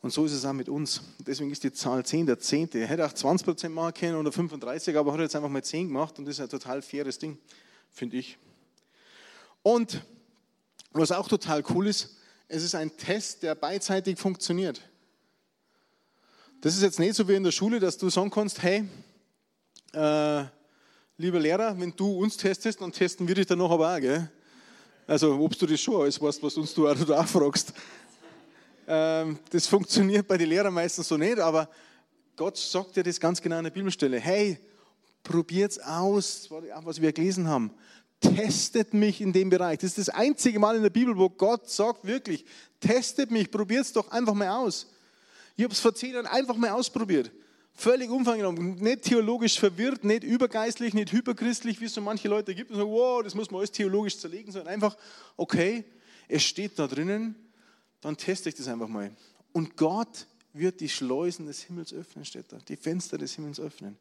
Und 0.00 0.10
so 0.10 0.26
ist 0.26 0.32
es 0.32 0.44
auch 0.44 0.52
mit 0.52 0.68
uns. 0.68 1.00
Deswegen 1.20 1.50
ist 1.50 1.62
die 1.62 1.72
Zahl 1.72 2.04
10 2.04 2.26
der 2.26 2.38
Zehnte. 2.38 2.78
Er 2.78 2.88
hätte 2.88 3.06
auch 3.06 3.12
20 3.12 3.46
Prozent 3.46 3.74
machen 3.74 3.94
können 3.94 4.16
oder 4.16 4.32
35, 4.32 4.96
aber 4.96 5.12
hat 5.12 5.20
jetzt 5.20 5.36
einfach 5.36 5.48
mal 5.48 5.62
10 5.62 5.86
gemacht 5.86 6.18
und 6.18 6.26
das 6.26 6.34
ist 6.34 6.40
ein 6.40 6.48
total 6.48 6.82
faires 6.82 7.18
Ding, 7.18 7.38
finde 7.90 8.16
ich. 8.18 8.36
Und 9.62 10.02
was 10.90 11.10
auch 11.10 11.28
total 11.28 11.62
cool 11.70 11.86
ist, 11.86 12.16
es 12.48 12.62
ist 12.62 12.74
ein 12.74 12.96
Test, 12.96 13.44
der 13.44 13.54
beidseitig 13.54 14.18
funktioniert. 14.18 14.82
Das 16.60 16.74
ist 16.74 16.82
jetzt 16.82 16.98
nicht 16.98 17.14
so 17.14 17.28
wie 17.28 17.34
in 17.34 17.44
der 17.44 17.52
Schule, 17.52 17.80
dass 17.80 17.96
du 17.96 18.10
sagen 18.10 18.30
kannst, 18.30 18.62
hey, 18.62 18.84
äh, 19.94 20.44
lieber 21.16 21.40
Lehrer, 21.40 21.78
wenn 21.78 21.94
du 21.94 22.18
uns 22.18 22.36
testest, 22.36 22.80
dann 22.80 22.92
testen 22.92 23.26
wir 23.26 23.34
dich 23.34 23.46
dann 23.46 23.58
noch 23.58 23.70
aber 23.70 23.94
auch. 23.94 24.00
Gell? 24.00 24.30
Also 25.06 25.38
ob 25.38 25.56
du 25.58 25.66
das 25.66 25.80
schon 25.80 26.00
alles 26.00 26.20
weißt, 26.20 26.42
was 26.42 26.56
uns 26.56 26.74
du 26.74 26.88
auch 26.88 27.04
da 27.04 27.24
fragst. 27.24 27.72
Ähm, 28.86 29.38
das 29.50 29.66
funktioniert 29.66 30.26
bei 30.26 30.36
den 30.36 30.48
Lehrern 30.48 30.74
meistens 30.74 31.08
so 31.08 31.16
nicht, 31.16 31.38
aber 31.38 31.68
Gott 32.36 32.56
sagt 32.56 32.96
dir 32.96 33.02
das 33.02 33.20
ganz 33.20 33.40
genau 33.40 33.58
an 33.58 33.64
der 33.64 33.70
Bibelstelle. 33.70 34.18
Hey, 34.18 34.58
probiert's 35.22 35.78
aus, 35.78 36.48
was 36.50 37.00
wir 37.00 37.12
gelesen 37.12 37.48
haben. 37.48 37.70
Testet 38.20 38.92
mich 38.94 39.20
in 39.20 39.32
dem 39.32 39.50
Bereich. 39.50 39.78
Das 39.78 39.90
ist 39.90 39.98
das 39.98 40.08
einzige 40.08 40.58
Mal 40.58 40.76
in 40.76 40.82
der 40.82 40.90
Bibel, 40.90 41.16
wo 41.16 41.28
Gott 41.28 41.68
sagt 41.68 42.04
wirklich, 42.04 42.44
testet 42.80 43.30
mich, 43.30 43.50
probiert 43.50 43.84
es 43.84 43.92
doch 43.92 44.10
einfach 44.10 44.34
mal 44.34 44.48
aus. 44.48 44.86
Ich 45.56 45.64
habe 45.64 45.72
es 45.72 45.80
vor 45.80 45.94
zehn 45.94 46.14
Jahren 46.14 46.26
einfach 46.26 46.56
mal 46.56 46.70
ausprobiert. 46.70 47.30
Völlig 47.74 48.10
umfangreich, 48.10 48.52
nicht 48.58 49.02
theologisch 49.02 49.58
verwirrt, 49.58 50.04
nicht 50.04 50.22
übergeistlich, 50.22 50.94
nicht 50.94 51.12
hyperchristlich, 51.12 51.80
wie 51.80 51.86
es 51.86 51.94
so 51.94 52.00
manche 52.00 52.28
Leute 52.28 52.54
gibt 52.54 52.70
und 52.70 52.76
sagen, 52.76 52.90
wow, 52.90 53.22
das 53.22 53.34
muss 53.34 53.50
man 53.50 53.58
alles 53.58 53.72
theologisch 53.72 54.18
zerlegen, 54.18 54.52
sondern 54.52 54.72
einfach, 54.72 54.96
okay, 55.36 55.84
es 56.28 56.44
steht 56.44 56.78
da 56.78 56.86
drinnen, 56.86 57.34
dann 58.00 58.16
teste 58.16 58.48
ich 58.48 58.54
das 58.54 58.68
einfach 58.68 58.88
mal. 58.88 59.10
Und 59.52 59.76
Gott 59.76 60.26
wird 60.52 60.80
die 60.80 60.88
Schleusen 60.88 61.46
des 61.46 61.62
Himmels 61.62 61.92
öffnen, 61.92 62.24
steht 62.24 62.52
da, 62.52 62.58
die 62.68 62.76
Fenster 62.76 63.18
des 63.18 63.34
Himmels 63.34 63.58
öffnen. 63.58 63.98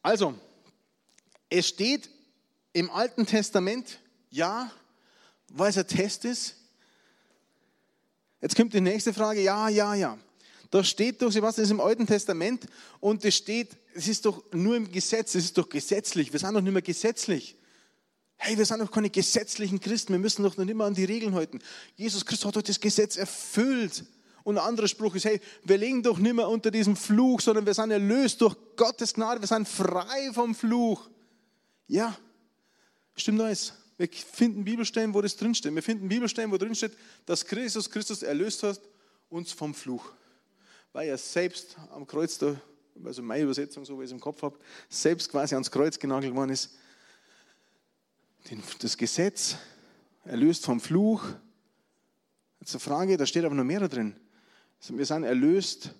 Also, 0.00 0.34
es 1.48 1.68
steht 1.68 2.08
im 2.72 2.88
Alten 2.90 3.26
Testament, 3.26 4.00
ja, 4.30 4.70
weil 5.48 5.70
es 5.70 5.78
ein 5.78 5.88
Test 5.88 6.24
ist, 6.24 6.56
Jetzt 8.44 8.56
kommt 8.56 8.74
die 8.74 8.80
nächste 8.82 9.14
Frage, 9.14 9.40
ja, 9.40 9.70
ja, 9.70 9.94
ja. 9.94 10.18
Da 10.70 10.82
steht 10.82 11.22
doch, 11.22 11.30
Sebastian, 11.30 11.62
das 11.62 11.70
ist 11.70 11.70
im 11.70 11.80
Alten 11.80 12.06
Testament 12.06 12.66
und 13.00 13.24
es 13.24 13.36
steht, 13.36 13.76
es 13.94 14.08
ist 14.08 14.24
doch 14.24 14.42
nur 14.52 14.76
im 14.76 14.90
Gesetz, 14.90 15.34
es 15.34 15.44
ist 15.44 15.58
doch 15.58 15.68
gesetzlich, 15.68 16.32
wir 16.32 16.40
sind 16.40 16.54
doch 16.54 16.60
nicht 16.60 16.72
mehr 16.72 16.82
gesetzlich. 16.82 17.56
Hey, 18.36 18.58
wir 18.58 18.66
sind 18.66 18.80
doch 18.80 18.90
keine 18.90 19.10
gesetzlichen 19.10 19.80
Christen, 19.80 20.12
wir 20.12 20.18
müssen 20.18 20.42
doch 20.42 20.56
noch 20.56 20.66
immer 20.66 20.84
an 20.84 20.94
die 20.94 21.04
Regeln 21.04 21.34
halten. 21.34 21.60
Jesus 21.96 22.26
Christus 22.26 22.46
hat 22.46 22.56
doch 22.56 22.62
das 22.62 22.80
Gesetz 22.80 23.16
erfüllt. 23.16 24.04
Und 24.42 24.58
ein 24.58 24.64
anderer 24.64 24.88
Spruch 24.88 25.14
ist, 25.14 25.24
hey, 25.24 25.40
wir 25.62 25.78
legen 25.78 26.02
doch 26.02 26.18
nicht 26.18 26.34
mehr 26.34 26.48
unter 26.48 26.70
diesem 26.70 26.96
Fluch, 26.96 27.40
sondern 27.40 27.64
wir 27.64 27.72
sind 27.72 27.90
erlöst 27.90 28.40
durch 28.42 28.54
Gottes 28.76 29.14
Gnade, 29.14 29.40
wir 29.40 29.48
sind 29.48 29.66
frei 29.66 30.30
vom 30.34 30.54
Fluch. 30.54 31.08
Ja, 31.86 32.14
stimmt 33.16 33.40
alles. 33.40 33.72
Wir 33.96 34.08
finden 34.08 34.64
Bibelstellen, 34.64 35.14
wo 35.14 35.22
das 35.22 35.36
drinsteht. 35.36 35.74
Wir 35.74 35.82
finden 35.82 36.08
Bibelstellen, 36.08 36.50
wo 36.50 36.58
drinsteht, 36.58 36.92
dass 37.24 37.46
Christus 37.46 37.88
Christus 37.88 38.22
erlöst 38.22 38.62
hat, 38.64 38.80
uns 39.30 39.52
vom 39.52 39.72
Fluch. 39.72 40.12
Weil 40.94 41.08
er 41.08 41.18
selbst 41.18 41.76
am 41.90 42.06
Kreuz 42.06 42.38
da, 42.38 42.54
also 43.04 43.20
meine 43.20 43.42
Übersetzung, 43.42 43.84
so 43.84 43.98
wie 43.98 44.04
ich 44.04 44.08
es 44.08 44.12
im 44.12 44.20
Kopf 44.20 44.42
habe, 44.42 44.56
selbst 44.88 45.28
quasi 45.28 45.56
ans 45.56 45.68
Kreuz 45.68 45.98
genagelt 45.98 46.34
worden 46.36 46.50
ist. 46.50 46.70
Das 48.78 48.96
Gesetz 48.96 49.56
erlöst 50.24 50.64
vom 50.64 50.80
Fluch. 50.80 51.24
Jetzt 52.60 52.74
eine 52.74 52.80
Frage, 52.80 53.16
da 53.16 53.26
steht 53.26 53.44
aber 53.44 53.56
noch 53.56 53.64
mehr 53.64 53.88
drin. 53.88 54.14
Wir 54.88 55.04
sind 55.04 55.24
erlöst 55.24 55.90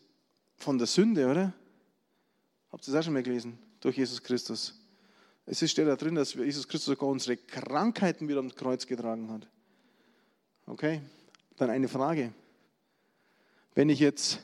von 0.59 0.79
der 0.79 0.87
Sünde, 0.87 1.29
oder? 1.29 1.53
Habt 2.71 2.87
ihr 2.87 2.93
das 2.93 3.01
auch 3.01 3.05
schon 3.07 3.15
mal 3.15 3.23
gelesen? 3.25 3.59
Durch 3.81 3.97
Jesus 3.97 4.23
Christus. 4.23 4.81
Es 5.45 5.69
steht 5.69 5.89
da 5.89 5.97
drin, 5.97 6.15
dass 6.15 6.35
Jesus 6.35 6.69
Christus 6.69 6.95
sogar 6.95 7.09
unsere 7.09 7.37
Krankheiten 7.37 8.29
wieder 8.29 8.39
am 8.39 8.55
Kreuz 8.55 8.87
getragen 8.87 9.29
hat. 9.33 9.49
Okay? 10.67 11.03
Dann 11.57 11.71
eine 11.71 11.89
Frage. 11.89 12.33
Wenn 13.75 13.89
ich 13.89 13.99
jetzt 13.99 14.39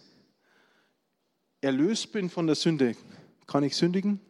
erlöst 1.60 2.12
bin 2.12 2.30
von 2.30 2.46
der 2.46 2.56
Sünde, 2.56 2.96
kann 3.46 3.64
ich 3.64 3.76
sündigen? 3.76 4.20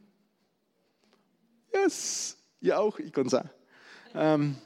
Yes! 1.73 2.37
Ja, 2.61 2.79
auch, 2.79 2.99
ich 2.99 3.13
kann 3.13 3.27
es 3.27 3.35
auch. 3.35 3.45
Ähm, 4.15 4.57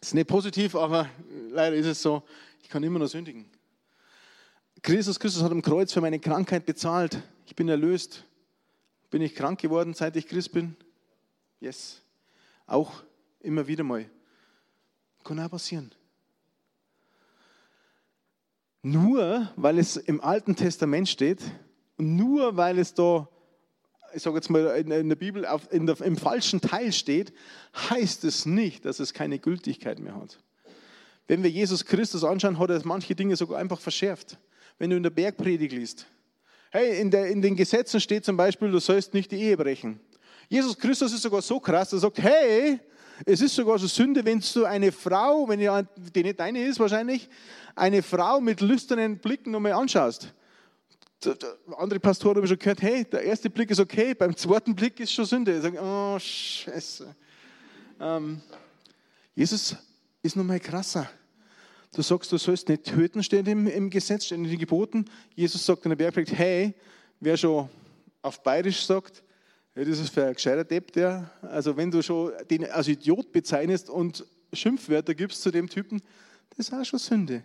ist 0.00 0.14
nicht 0.14 0.28
positiv, 0.28 0.74
aber 0.74 1.08
leider 1.50 1.76
ist 1.76 1.86
es 1.86 2.02
so, 2.02 2.22
ich 2.62 2.68
kann 2.68 2.82
immer 2.82 2.98
noch 2.98 3.08
sündigen. 3.08 3.46
Christus 4.82 5.18
Christus 5.20 5.42
hat 5.42 5.52
am 5.52 5.62
Kreuz 5.62 5.92
für 5.92 6.00
meine 6.00 6.18
Krankheit 6.18 6.64
bezahlt. 6.64 7.22
Ich 7.46 7.54
bin 7.54 7.68
erlöst. 7.68 8.24
Bin 9.10 9.20
ich 9.22 9.34
krank 9.34 9.60
geworden, 9.60 9.92
seit 9.92 10.16
ich 10.16 10.26
Christ 10.26 10.52
bin? 10.52 10.76
Yes. 11.58 12.00
Auch 12.66 13.02
immer 13.40 13.66
wieder 13.66 13.84
mal. 13.84 14.08
Kann 15.24 15.40
auch 15.40 15.50
passieren. 15.50 15.92
Nur 18.82 19.52
weil 19.56 19.78
es 19.78 19.96
im 19.96 20.20
Alten 20.22 20.56
Testament 20.56 21.08
steht, 21.08 21.42
nur 22.00 22.56
weil 22.56 22.78
es 22.78 22.94
da, 22.94 23.28
ich 24.14 24.22
sage 24.22 24.36
jetzt 24.36 24.50
mal 24.50 24.66
in 24.76 25.08
der 25.08 25.16
Bibel 25.16 25.46
auf, 25.46 25.72
in 25.72 25.86
der, 25.86 26.00
im 26.00 26.16
falschen 26.16 26.60
Teil 26.60 26.92
steht, 26.92 27.32
heißt 27.90 28.24
es 28.24 28.46
nicht, 28.46 28.84
dass 28.84 29.00
es 29.00 29.14
keine 29.14 29.38
Gültigkeit 29.38 29.98
mehr 30.00 30.16
hat. 30.16 30.38
Wenn 31.28 31.42
wir 31.42 31.50
Jesus 31.50 31.84
Christus 31.84 32.24
anschauen, 32.24 32.58
hat 32.58 32.70
er 32.70 32.80
manche 32.84 33.14
Dinge 33.14 33.36
sogar 33.36 33.58
einfach 33.58 33.80
verschärft 33.80 34.38
wenn 34.80 34.90
du 34.90 34.96
in 34.96 35.02
der 35.02 35.10
Bergpredigt 35.10 35.72
liest. 35.72 36.06
Hey, 36.70 37.00
in, 37.00 37.10
der, 37.10 37.26
in 37.28 37.42
den 37.42 37.54
Gesetzen 37.54 38.00
steht 38.00 38.24
zum 38.24 38.36
Beispiel, 38.36 38.70
du 38.70 38.78
sollst 38.80 39.12
nicht 39.12 39.30
die 39.30 39.36
Ehe 39.36 39.56
brechen. 39.56 40.00
Jesus 40.48 40.76
Christus 40.76 41.12
ist 41.12 41.22
sogar 41.22 41.42
so 41.42 41.60
krass, 41.60 41.92
er 41.92 41.98
sagt, 41.98 42.18
hey, 42.18 42.80
es 43.26 43.42
ist 43.42 43.54
sogar 43.54 43.78
so 43.78 43.86
Sünde, 43.86 44.24
wenn 44.24 44.42
du 44.54 44.64
eine 44.64 44.90
Frau, 44.90 45.46
wenn 45.46 45.60
die 45.60 46.22
nicht 46.22 46.40
deine 46.40 46.64
ist 46.64 46.80
wahrscheinlich, 46.80 47.28
eine 47.76 48.02
Frau 48.02 48.40
mit 48.40 48.62
lüsternen 48.62 49.18
Blicken 49.18 49.50
nochmal 49.50 49.72
anschaust. 49.72 50.32
Andere 51.76 52.00
Pastoren 52.00 52.38
haben 52.38 52.46
schon 52.46 52.58
gehört, 52.58 52.82
hey, 52.82 53.04
der 53.04 53.22
erste 53.22 53.50
Blick 53.50 53.70
ist 53.70 53.80
okay, 53.80 54.14
beim 54.14 54.34
zweiten 54.36 54.74
Blick 54.74 54.98
ist 55.00 55.12
schon 55.12 55.26
Sünde. 55.26 55.54
Sie 55.54 55.60
sagen, 55.60 55.78
oh, 55.78 56.18
scheiße. 56.18 57.14
Ähm, 58.00 58.40
Jesus 59.34 59.76
ist 60.22 60.36
nochmal 60.36 60.60
krasser. 60.60 61.10
Du 61.94 62.02
sagst, 62.02 62.30
du 62.30 62.38
sollst 62.38 62.68
nicht 62.68 62.84
töten, 62.84 63.22
steht 63.22 63.48
im, 63.48 63.66
im 63.66 63.90
Gesetz, 63.90 64.26
steht 64.26 64.38
in 64.38 64.44
den 64.44 64.58
Geboten. 64.58 65.04
Jesus 65.34 65.64
sagt 65.66 65.84
in 65.84 65.90
der 65.90 65.96
Bergpredigt, 65.96 66.38
hey, 66.38 66.74
wer 67.18 67.36
schon 67.36 67.68
auf 68.22 68.42
Bayerisch 68.42 68.84
sagt, 68.84 69.22
ja, 69.74 69.84
das 69.84 69.98
ist 69.98 70.10
für 70.10 70.24
ein 70.24 70.34
gescheiter 70.34 70.64
Depp, 70.64 70.92
der, 70.92 71.30
also 71.42 71.76
wenn 71.76 71.90
du 71.90 72.02
schon 72.02 72.32
den 72.48 72.70
als 72.70 72.88
Idiot 72.88 73.32
bezeichnest 73.32 73.90
und 73.90 74.24
Schimpfwörter 74.52 75.14
gibst 75.14 75.42
zu 75.42 75.50
dem 75.50 75.68
Typen, 75.68 76.00
das 76.50 76.68
ist 76.68 76.72
auch 76.72 76.84
schon 76.84 76.98
Sünde. 76.98 77.44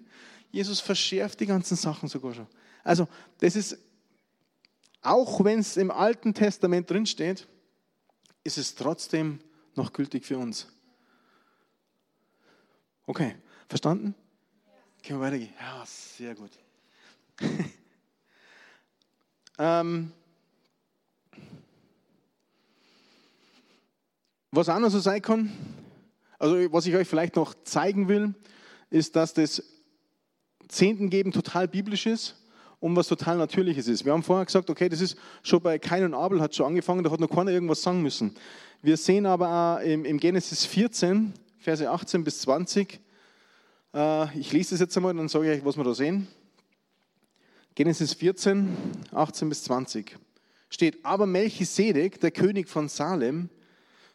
Jesus 0.52 0.80
verschärft 0.80 1.40
die 1.40 1.46
ganzen 1.46 1.76
Sachen 1.76 2.08
sogar 2.08 2.34
schon. 2.34 2.48
Also 2.86 3.08
das 3.40 3.56
ist, 3.58 3.78
auch 5.02 5.44
wenn 5.44 5.60
es 5.60 5.76
im 5.76 5.92
Alten 5.92 6.34
Testament 6.34 6.90
drinsteht, 6.90 7.48
ist 8.44 8.58
es 8.60 8.76
trotzdem 8.76 9.40
noch 9.74 9.92
gültig 9.92 10.24
für 10.24 10.38
uns. 10.38 10.68
Okay, 13.08 13.36
verstanden? 13.68 14.14
Können 15.04 15.20
wir 15.20 15.26
weitergehen? 15.26 15.54
Ja, 15.60 15.84
sehr 15.86 16.36
gut. 16.36 16.52
ähm, 19.58 20.12
was 24.52 24.70
auch 24.70 24.80
noch 24.80 24.90
so 24.90 25.00
sein 25.00 25.22
kann, 25.22 25.52
also 26.38 26.72
was 26.72 26.86
ich 26.86 26.96
euch 26.96 27.08
vielleicht 27.08 27.36
noch 27.36 27.56
zeigen 27.64 28.08
will, 28.08 28.36
ist, 28.92 29.16
dass 29.16 29.34
das 29.34 29.64
Zehntengeben 30.68 31.32
total 31.32 31.68
biblisch 31.68 32.06
ist 32.06 32.36
und 32.86 32.96
was 32.96 33.08
total 33.08 33.38
Natürliches 33.38 33.88
ist. 33.88 34.06
Wir 34.06 34.14
haben 34.14 34.22
vorher 34.22 34.46
gesagt, 34.46 34.70
okay, 34.70 34.88
das 34.88 35.02
ist 35.02 35.18
schon 35.42 35.60
bei 35.60 35.80
Kain 35.80 36.04
und 36.04 36.14
Abel 36.14 36.40
hat 36.40 36.54
schon 36.54 36.68
angefangen, 36.68 37.04
da 37.04 37.10
hat 37.10 37.20
noch 37.20 37.32
keiner 37.32 37.50
irgendwas 37.50 37.82
sagen 37.82 38.04
müssen. 38.04 38.36
Wir 38.84 38.96
sehen 38.96 39.26
aber 39.26 39.80
auch 39.80 39.84
im, 39.84 40.06
im 40.06 40.20
Genesis 40.20 40.68
14, 40.68 41.34
Verse 41.58 41.90
18 41.90 42.24
bis 42.24 42.42
20, 42.42 43.00
äh, 43.96 44.40
ich 44.40 44.54
lese 44.54 44.76
das 44.76 44.82
jetzt 44.82 44.96
einmal, 44.96 45.16
dann 45.16 45.28
sage 45.28 45.52
ich 45.52 45.58
euch, 45.58 45.66
was 45.66 45.78
wir 45.78 45.84
da 45.84 45.96
sehen. 45.96 46.28
Genesis 47.74 48.14
14, 48.14 48.78
18 49.12 49.50
bis 49.50 49.64
20 49.64 50.16
steht, 50.70 51.04
aber 51.04 51.26
Melchisedek, 51.26 52.20
der 52.20 52.30
König 52.30 52.70
von 52.70 52.88
Salem, 52.88 53.50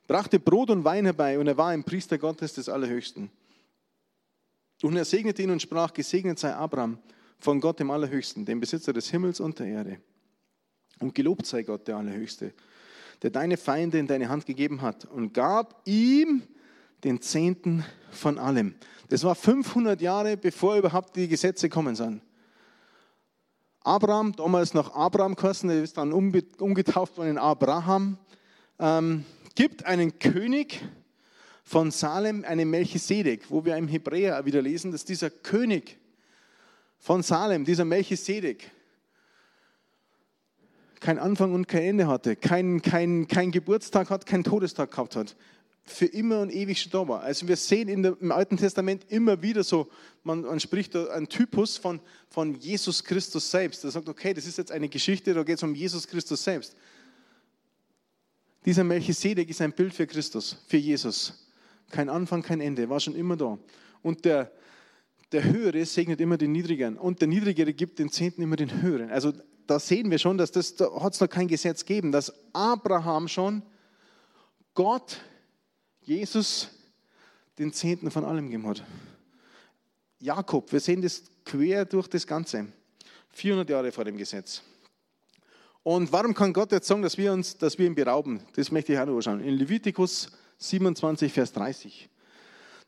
brachte 0.07 0.39
Brot 0.39 0.71
und 0.71 0.85
Wein 0.85 1.07
herbei 1.07 1.41
und 1.41 1.49
er 1.49 1.57
war 1.57 1.71
ein 1.71 1.83
Priester 1.83 2.19
Gottes 2.19 2.53
des 2.53 2.69
Allerhöchsten. 2.69 3.33
Und 4.83 4.97
er 4.97 5.05
segnete 5.05 5.43
ihn 5.43 5.51
und 5.51 5.61
sprach, 5.61 5.93
gesegnet 5.93 6.39
sei 6.39 6.55
Abraham 6.55 7.01
von 7.41 7.61
Gott 7.61 7.81
dem 7.81 7.91
Allerhöchsten, 7.91 8.45
dem 8.45 8.61
Besitzer 8.61 8.93
des 8.93 9.11
Himmels 9.11 9.41
und 9.41 9.59
der 9.59 9.67
Erde. 9.67 10.01
Und 11.01 11.15
gelobt 11.15 11.47
sei 11.47 11.63
Gott 11.63 11.89
der 11.89 11.97
Allerhöchste, 11.97 12.53
der 13.23 13.31
deine 13.31 13.57
Feinde 13.57 13.99
in 13.99 14.07
deine 14.07 14.29
Hand 14.29 14.47
gegeben 14.47 14.83
hat 14.83 15.07
und 15.07 15.33
gab 15.33 15.81
ihm 15.87 16.43
den 17.03 17.21
Zehnten 17.23 17.85
von 18.11 18.39
allem. 18.39 18.75
Das 19.09 19.25
war 19.25 19.35
500 19.35 20.01
Jahre, 20.01 20.37
bevor 20.37 20.77
überhaupt 20.77 21.17
die 21.17 21.29
Gesetze 21.29 21.69
kommen 21.69 21.97
sind. 21.97 22.23
Abraham, 23.83 24.37
damals 24.37 24.75
noch 24.75 24.95
Abraham 24.95 25.35
geheißen, 25.35 25.69
der 25.69 25.83
ist 25.83 25.97
dann 25.97 26.13
umgetauft 26.13 27.17
worden 27.17 27.31
in 27.31 27.39
Abraham, 27.39 28.19
ähm, 28.79 29.25
gibt 29.55 29.87
einen 29.87 30.19
König 30.19 30.81
von 31.65 31.91
Salem, 31.91 32.45
einen 32.45 32.69
Melchisedek, 32.69 33.51
wo 33.51 33.65
wir 33.65 33.77
im 33.77 33.89
Hebräer 33.89 34.45
wieder 34.45 34.61
lesen, 34.61 34.93
dass 34.93 35.05
dieser 35.05 35.31
König 35.31 36.00
von 37.01 37.23
Salem, 37.25 37.65
dieser 37.65 37.85
Melchisedek, 37.85 38.71
kein 41.01 41.19
Anfang 41.19 41.55
und 41.55 41.67
kein 41.67 41.83
Ende 41.83 42.07
hatte, 42.07 42.37
kein, 42.37 42.81
kein, 42.83 43.27
kein 43.27 43.51
Geburtstag 43.51 44.11
hat, 44.11 44.27
kein 44.27 44.45
Todestag 44.45 44.93
gehabt 44.93 45.17
hat 45.17 45.35
für 45.91 46.07
immer 46.07 46.41
und 46.41 46.53
ewig 46.53 46.81
schon 46.81 46.93
da 46.93 47.09
war. 47.09 47.23
Also 47.23 47.49
wir 47.49 47.57
sehen 47.57 48.03
der, 48.03 48.17
im 48.21 48.33
Alten 48.33 48.57
Testament 48.57 49.05
immer 49.09 49.43
wieder 49.43 49.65
so, 49.65 49.91
man, 50.23 50.43
man 50.43 50.61
spricht 50.61 50.95
da 50.95 51.07
einen 51.09 51.29
Typus 51.29 51.77
von, 51.77 52.01
von 52.29 52.55
Jesus 52.55 53.03
Christus 53.03 53.51
selbst. 53.51 53.85
Er 53.85 53.91
sagt, 53.91 54.09
okay, 54.09 54.33
das 54.33 54.47
ist 54.47 54.59
jetzt 54.59 54.71
eine 54.71 54.89
Geschichte, 54.89 55.35
da 55.35 55.43
geht 55.43 55.57
es 55.57 55.63
um 55.63 55.75
Jesus 55.75 56.07
Christus 56.07 56.45
selbst. 56.45 56.77
Dieser 58.65 58.85
Melchisedek 58.85 59.49
ist 59.49 59.61
ein 59.63 59.73
Bild 59.73 59.95
für 59.95 60.07
Christus, 60.07 60.57
für 60.67 60.77
Jesus. 60.77 61.49
Kein 61.91 62.09
Anfang, 62.09 62.43
kein 62.43 62.61
Ende, 62.61 62.89
war 62.89 63.01
schon 63.01 63.17
immer 63.17 63.37
da. 63.37 63.59
Und 64.03 64.25
der, 64.25 64.53
der 65.33 65.45
Höhere 65.45 65.85
segnet 65.85 66.21
immer 66.21 66.37
den 66.37 66.53
Niedrigeren 66.53 66.97
und 66.97 67.21
der 67.21 67.29
Niedrigere 67.29 67.73
gibt 67.73 67.99
den 67.99 68.11
Zehnten 68.11 68.43
immer 68.43 68.57
den 68.57 68.83
Höheren. 68.83 69.11
Also 69.11 69.33
da 69.67 69.79
sehen 69.79 70.11
wir 70.11 70.19
schon, 70.19 70.37
dass 70.37 70.51
das, 70.51 70.75
da 70.75 71.01
hat 71.01 71.15
es 71.15 71.21
noch 71.21 71.29
kein 71.29 71.47
Gesetz 71.47 71.85
gegeben, 71.85 72.11
dass 72.11 72.33
Abraham 72.53 73.29
schon 73.29 73.63
Gott 74.75 75.21
Jesus 76.01 76.69
den 77.59 77.73
Zehnten 77.73 78.11
von 78.11 78.25
allem 78.25 78.47
gegeben 78.47 78.67
hat. 78.67 78.83
Jakob, 80.19 80.73
wir 80.73 80.81
sehen 80.81 81.03
das 81.03 81.23
quer 81.45 81.85
durch 81.85 82.09
das 82.09 82.27
Ganze. 82.27 82.67
400 83.33 83.71
Jahre 83.71 83.93
vor 83.93 84.05
dem 84.05 84.17
Gesetz. 84.17 84.63
Und 85.83 86.13
warum 86.13 86.35
kann 86.35 86.53
Gott 86.53 86.73
jetzt 86.73 86.89
sagen, 86.89 87.03
dass 87.03 87.17
wir, 87.17 87.33
uns, 87.33 87.57
dass 87.57 87.79
wir 87.79 87.87
ihn 87.87 87.95
berauben? 87.95 88.41
Das 88.55 88.71
möchte 88.71 88.93
ich 88.93 88.99
auch 88.99 89.07
noch 89.07 89.17
anschauen. 89.17 89.41
In 89.41 89.55
Levitikus 89.55 90.31
27, 90.59 91.33
Vers 91.33 91.53
30. 91.53 92.09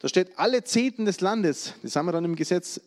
Da 0.03 0.09
steht, 0.09 0.37
alle 0.37 0.65
Zehnten 0.65 1.05
des 1.05 1.21
Landes, 1.21 1.75
das 1.85 1.95
haben 1.95 2.07
wir 2.07 2.12
dann 2.12 2.25
im 2.25 2.35
Gesetz, 2.35 2.81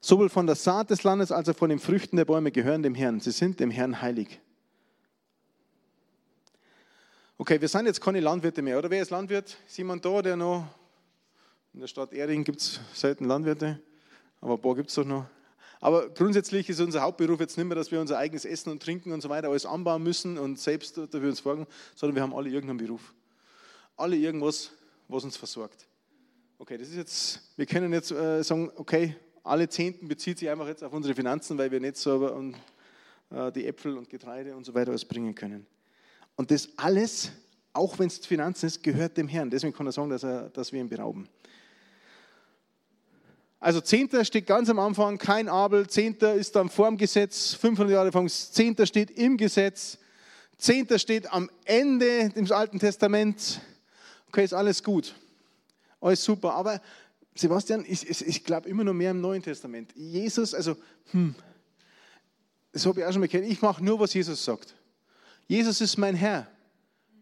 sowohl 0.00 0.28
von 0.28 0.44
der 0.44 0.56
Saat 0.56 0.90
des 0.90 1.04
Landes 1.04 1.30
als 1.30 1.48
auch 1.48 1.56
von 1.56 1.70
den 1.70 1.78
Früchten 1.78 2.16
der 2.16 2.24
Bäume 2.24 2.50
gehören 2.50 2.82
dem 2.82 2.96
Herrn. 2.96 3.20
Sie 3.20 3.30
sind 3.30 3.60
dem 3.60 3.70
Herrn 3.70 4.02
heilig. 4.02 4.40
Okay, 7.36 7.60
wir 7.60 7.68
sind 7.68 7.86
jetzt 7.86 8.00
keine 8.00 8.18
Landwirte 8.18 8.60
mehr, 8.60 8.76
oder? 8.76 8.90
Wer 8.90 9.00
ist 9.00 9.10
Landwirt? 9.10 9.56
Ist 9.68 9.78
jemand 9.78 10.04
da, 10.04 10.20
der 10.20 10.34
noch, 10.34 10.66
in 11.74 11.78
der 11.78 11.86
Stadt 11.86 12.12
Erding 12.12 12.42
gibt 12.42 12.60
es 12.60 12.80
selten 12.92 13.26
Landwirte, 13.26 13.80
aber 14.40 14.54
ein 14.54 14.60
paar 14.60 14.74
gibt 14.74 14.88
es 14.88 14.96
doch 14.96 15.04
noch. 15.04 15.26
Aber 15.80 16.08
grundsätzlich 16.08 16.68
ist 16.68 16.80
unser 16.80 17.02
Hauptberuf 17.02 17.38
jetzt 17.38 17.56
nicht 17.56 17.68
mehr, 17.68 17.76
dass 17.76 17.92
wir 17.92 18.00
unser 18.00 18.18
eigenes 18.18 18.44
Essen 18.44 18.70
und 18.70 18.82
Trinken 18.82 19.12
und 19.12 19.20
so 19.20 19.28
weiter 19.28 19.48
alles 19.48 19.64
anbauen 19.64 20.02
müssen 20.02 20.36
und 20.36 20.58
selbst 20.58 20.98
dafür 20.98 21.28
uns 21.28 21.38
sorgen, 21.38 21.68
sondern 21.94 22.16
wir 22.16 22.22
haben 22.22 22.34
alle 22.34 22.50
irgendeinen 22.50 22.78
Beruf. 22.78 23.14
Alle 23.96 24.16
irgendwas, 24.16 24.72
was 25.06 25.22
uns 25.22 25.36
versorgt. 25.36 25.87
Okay, 26.60 26.76
das 26.76 26.88
ist 26.88 26.96
jetzt, 26.96 27.40
wir 27.54 27.66
können 27.66 27.92
jetzt 27.92 28.10
äh, 28.10 28.42
sagen, 28.42 28.68
okay, 28.74 29.14
alle 29.44 29.68
Zehnten 29.68 30.08
bezieht 30.08 30.40
sich 30.40 30.50
einfach 30.50 30.66
jetzt 30.66 30.82
auf 30.82 30.92
unsere 30.92 31.14
Finanzen, 31.14 31.56
weil 31.56 31.70
wir 31.70 31.78
nicht 31.78 31.96
selber 31.96 32.34
und, 32.34 32.56
äh, 33.30 33.52
die 33.52 33.64
Äpfel 33.64 33.96
und 33.96 34.10
Getreide 34.10 34.56
und 34.56 34.66
so 34.66 34.74
weiter 34.74 34.90
alles 34.90 35.04
bringen 35.04 35.36
können. 35.36 35.64
Und 36.34 36.50
das 36.50 36.68
alles, 36.76 37.30
auch 37.72 37.96
wenn 38.00 38.08
es 38.08 38.26
Finanzen 38.26 38.66
ist, 38.66 38.82
gehört 38.82 39.16
dem 39.16 39.28
Herrn. 39.28 39.50
Deswegen 39.50 39.72
kann 39.72 39.86
er 39.86 39.92
sagen, 39.92 40.10
dass, 40.10 40.24
er, 40.24 40.48
dass 40.48 40.72
wir 40.72 40.80
ihn 40.80 40.88
berauben. 40.88 41.28
Also 43.60 43.80
Zehnter 43.80 44.24
steht 44.24 44.48
ganz 44.48 44.68
am 44.68 44.80
Anfang, 44.80 45.16
kein 45.16 45.48
Abel. 45.48 45.86
Zehnter 45.86 46.34
ist 46.34 46.56
dann 46.56 46.68
vor 46.68 46.88
dem 46.88 46.98
Gesetz, 46.98 47.54
500 47.54 47.92
Jahre 47.92 48.10
vor 48.10 48.26
Zehnter 48.26 48.84
steht 48.84 49.12
im 49.12 49.36
Gesetz. 49.36 49.98
Zehnter 50.56 50.98
steht 50.98 51.32
am 51.32 51.48
Ende 51.64 52.30
des 52.30 52.50
Alten 52.50 52.80
Testaments. 52.80 53.60
Okay, 54.26 54.42
ist 54.42 54.54
alles 54.54 54.82
gut. 54.82 55.14
Alles 56.00 56.24
super. 56.24 56.54
Aber 56.54 56.80
Sebastian, 57.34 57.84
ich, 57.86 58.08
ich, 58.08 58.26
ich 58.26 58.44
glaube 58.44 58.68
immer 58.68 58.84
noch 58.84 58.94
mehr 58.94 59.12
im 59.12 59.20
Neuen 59.20 59.42
Testament. 59.42 59.92
Jesus, 59.94 60.54
also, 60.54 60.76
hm, 61.10 61.34
das 62.72 62.84
habe 62.86 63.00
ich 63.00 63.06
auch 63.06 63.12
schon 63.12 63.20
mal 63.20 63.28
kennt. 63.28 63.46
Ich 63.46 63.62
mache 63.62 63.84
nur, 63.84 63.98
was 64.00 64.14
Jesus 64.14 64.44
sagt. 64.44 64.74
Jesus 65.46 65.80
ist 65.80 65.96
mein 65.96 66.14
Herr. 66.14 66.46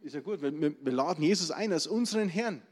Ist 0.03 0.15
ja 0.15 0.21
gut, 0.21 0.41
wir, 0.43 0.53
wir 0.53 0.93
laden 0.93 1.23
Jesus 1.23 1.51
ein 1.51 1.73
als 1.73 1.87
unseren 1.87 2.29
Herrn. 2.29 2.63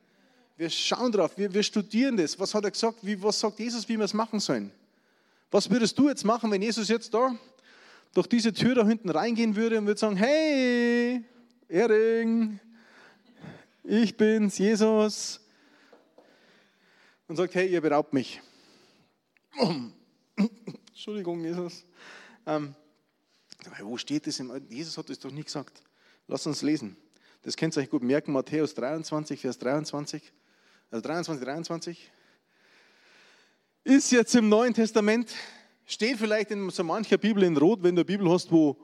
Wir 0.56 0.70
schauen 0.70 1.10
drauf, 1.10 1.36
wir, 1.36 1.52
wir 1.52 1.62
studieren 1.62 2.16
das. 2.16 2.38
Was 2.38 2.54
hat 2.54 2.64
er 2.64 2.70
gesagt? 2.70 2.98
Wie, 3.02 3.20
was 3.22 3.40
sagt 3.40 3.58
Jesus, 3.58 3.88
wie 3.88 3.96
wir 3.96 4.04
es 4.04 4.14
machen 4.14 4.38
sollen? 4.40 4.70
Was 5.50 5.70
würdest 5.70 5.98
du 5.98 6.08
jetzt 6.08 6.24
machen, 6.24 6.50
wenn 6.50 6.62
Jesus 6.62 6.88
jetzt 6.88 7.12
da 7.12 7.34
durch 8.12 8.28
diese 8.28 8.52
Tür 8.52 8.74
da 8.74 8.86
hinten 8.86 9.10
reingehen 9.10 9.56
würde 9.56 9.78
und 9.78 9.86
würde 9.86 9.98
sagen, 9.98 10.16
hey, 10.16 11.24
Ering, 11.68 12.60
ich 13.82 14.16
bin's, 14.16 14.58
Jesus. 14.58 15.40
Und 17.34 17.38
sagt, 17.38 17.56
hey, 17.56 17.66
ihr 17.66 17.80
beraubt 17.80 18.12
mich. 18.12 18.40
Entschuldigung, 20.86 21.42
Jesus. 21.42 21.84
Ähm, 22.46 22.76
wo 23.80 23.96
steht 23.96 24.28
das? 24.28 24.40
Jesus 24.68 24.96
hat 24.96 25.10
das 25.10 25.18
doch 25.18 25.32
nicht 25.32 25.46
gesagt. 25.46 25.82
Lass 26.28 26.46
uns 26.46 26.62
lesen. 26.62 26.96
Das 27.42 27.56
könnt 27.56 27.76
ihr 27.76 27.80
euch 27.80 27.90
gut 27.90 28.04
merken, 28.04 28.30
Matthäus 28.30 28.72
23, 28.74 29.40
Vers 29.40 29.58
23 29.58 30.22
also 30.92 31.08
23, 31.08 31.44
23, 31.44 32.12
ist 33.82 34.12
jetzt 34.12 34.36
im 34.36 34.48
Neuen 34.48 34.72
Testament, 34.72 35.32
steht 35.86 36.18
vielleicht 36.18 36.52
in 36.52 36.70
so 36.70 36.84
mancher 36.84 37.18
Bibel 37.18 37.42
in 37.42 37.56
Rot, 37.56 37.82
wenn 37.82 37.96
du 37.96 38.02
eine 38.02 38.04
Bibel 38.04 38.30
hast, 38.30 38.52
wo 38.52 38.76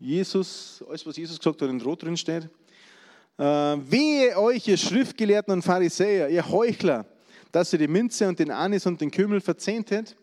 Jesus, 0.00 0.82
alles 0.88 1.06
was 1.06 1.16
Jesus 1.16 1.38
gesagt 1.38 1.62
hat, 1.62 1.70
in 1.70 1.80
Rot 1.80 2.02
drin 2.02 2.16
steht. 2.16 2.48
Äh, 3.38 3.44
wehe 3.44 4.36
euch, 4.36 4.66
ihr 4.66 4.76
Schriftgelehrten 4.76 5.52
und 5.52 5.62
Pharisäer, 5.62 6.28
ihr 6.30 6.48
Heuchler, 6.48 7.06
dass 7.52 7.72
ihr 7.72 7.78
die 7.78 7.88
Minze 7.88 8.26
und 8.26 8.38
den 8.38 8.50
Anis 8.50 8.86
und 8.86 9.00
den 9.00 9.10
Kümmel 9.10 9.40
verzehntet 9.40 10.16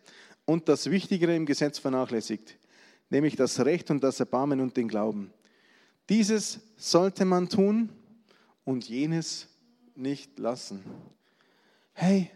und 0.46 0.68
das 0.68 0.90
Wichtigere 0.90 1.36
im 1.36 1.46
Gesetz 1.46 1.78
vernachlässigt, 1.78 2.58
nämlich 3.10 3.36
das 3.36 3.60
Recht 3.64 3.92
und 3.92 4.04
das 4.04 4.20
Erbarmen 4.20 4.60
und 4.60 4.76
den 4.76 4.88
Glauben. 4.88 5.32
Dieses 6.10 6.60
sollte 6.76 7.24
man 7.24 7.48
tun 7.48 7.90
und 8.66 8.90
jenes 8.90 9.48
nicht 9.96 10.40
lassen. 10.40 10.84
Hey, 11.94 12.32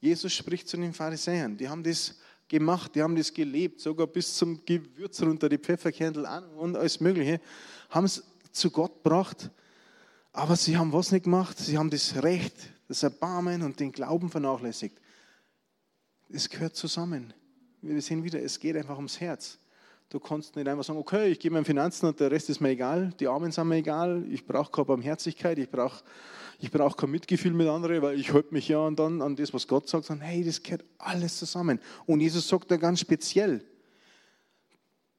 Jesus 0.00 0.34
spricht 0.34 0.68
zu 0.68 0.76
den 0.76 0.92
Pharisäern. 0.92 1.56
Die 1.56 1.68
haben 1.68 1.82
das 1.82 2.16
gemacht, 2.48 2.94
die 2.94 3.02
haben 3.02 3.16
das 3.16 3.32
gelebt, 3.32 3.80
sogar 3.80 4.06
bis 4.06 4.36
zum 4.36 4.64
Gewürz 4.64 5.22
runter, 5.22 5.48
die 5.48 5.58
Pfefferkernel 5.58 6.26
an 6.26 6.44
und 6.50 6.76
alles 6.76 7.00
Mögliche, 7.00 7.40
haben 7.90 8.04
es 8.04 8.22
zu 8.52 8.70
Gott 8.70 9.02
gebracht. 9.02 9.50
Aber 10.32 10.56
sie 10.56 10.76
haben 10.76 10.92
was 10.92 11.12
nicht 11.12 11.24
gemacht? 11.24 11.58
Sie 11.58 11.78
haben 11.78 11.90
das 11.90 12.22
Recht, 12.22 12.54
das 12.88 13.02
Erbarmen 13.02 13.62
und 13.62 13.80
den 13.80 13.92
Glauben 13.92 14.30
vernachlässigt. 14.30 15.00
Es 16.28 16.48
gehört 16.48 16.76
zusammen. 16.76 17.32
Wir 17.82 18.00
sehen 18.02 18.24
wieder, 18.24 18.42
es 18.42 18.58
geht 18.58 18.76
einfach 18.76 18.96
ums 18.96 19.20
Herz. 19.20 19.58
Du 20.08 20.20
kannst 20.20 20.54
nicht 20.54 20.68
einfach 20.68 20.84
sagen, 20.84 20.98
okay, 20.98 21.28
ich 21.28 21.38
gebe 21.38 21.54
meinen 21.54 21.64
Finanzen 21.64 22.06
und 22.06 22.20
der 22.20 22.30
Rest 22.30 22.48
ist 22.48 22.60
mir 22.60 22.70
egal, 22.70 23.12
die 23.18 23.26
Armen 23.26 23.50
sind 23.50 23.66
mir 23.66 23.76
egal, 23.76 24.24
ich 24.30 24.46
brauche 24.46 24.70
keine 24.70 24.84
Barmherzigkeit, 24.84 25.58
ich 25.58 25.70
brauche 25.70 26.04
ich 26.58 26.70
brauch 26.70 26.96
kein 26.96 27.10
Mitgefühl 27.10 27.52
mit 27.52 27.68
anderen, 27.68 28.00
weil 28.02 28.18
ich 28.18 28.32
halte 28.32 28.54
mich 28.54 28.68
ja 28.68 28.78
und 28.78 28.98
dann 28.98 29.20
an 29.20 29.36
das, 29.36 29.52
was 29.52 29.68
Gott 29.68 29.88
sagt, 29.88 30.06
sondern 30.06 30.26
hey, 30.26 30.42
das 30.42 30.62
gehört 30.62 30.84
alles 30.98 31.38
zusammen. 31.38 31.78
Und 32.06 32.20
Jesus 32.20 32.48
sagt 32.48 32.70
da 32.70 32.76
ganz 32.76 33.00
speziell, 33.00 33.62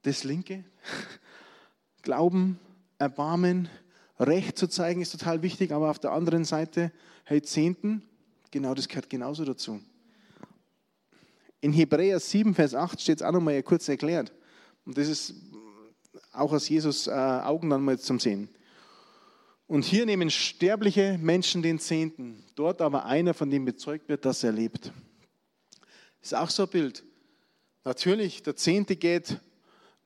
das 0.01 0.23
Linke, 0.23 0.63
Glauben, 2.01 2.59
Erbarmen, 2.97 3.69
Recht 4.19 4.57
zu 4.57 4.67
zeigen 4.67 5.01
ist 5.01 5.11
total 5.11 5.41
wichtig, 5.43 5.71
aber 5.71 5.89
auf 5.89 5.99
der 5.99 6.11
anderen 6.11 6.43
Seite, 6.43 6.91
hey, 7.23 7.41
Zehnten, 7.41 8.01
genau 8.51 8.73
das 8.73 8.87
gehört 8.87 9.09
genauso 9.09 9.45
dazu. 9.45 9.79
In 11.61 11.73
Hebräer 11.73 12.19
7, 12.19 12.55
Vers 12.55 12.73
8 12.73 13.01
steht 13.01 13.17
es 13.17 13.21
auch 13.21 13.31
nochmal 13.31 13.61
kurz 13.63 13.87
erklärt. 13.89 14.31
Und 14.85 14.97
das 14.97 15.07
ist 15.07 15.33
auch 16.31 16.51
aus 16.53 16.69
Jesus 16.69 17.07
äh, 17.07 17.11
Augen 17.11 17.69
dann 17.69 17.83
mal 17.83 17.99
zum 17.99 18.19
Sehen. 18.19 18.49
Und 19.67 19.83
hier 19.83 20.05
nehmen 20.05 20.29
sterbliche 20.29 21.17
Menschen 21.21 21.61
den 21.61 21.77
Zehnten, 21.77 22.43
dort 22.55 22.81
aber 22.81 23.05
einer, 23.05 23.33
von 23.33 23.49
dem 23.49 23.65
bezeugt 23.65 24.07
wird, 24.07 24.23
dass 24.23 24.43
er 24.43 24.53
lebt. 24.53 24.93
Das 26.21 26.31
ist 26.31 26.33
auch 26.35 26.49
so 26.49 26.63
ein 26.63 26.69
Bild. 26.69 27.03
Natürlich, 27.83 28.43
der 28.43 28.55
Zehnte 28.55 28.95
geht 28.95 29.39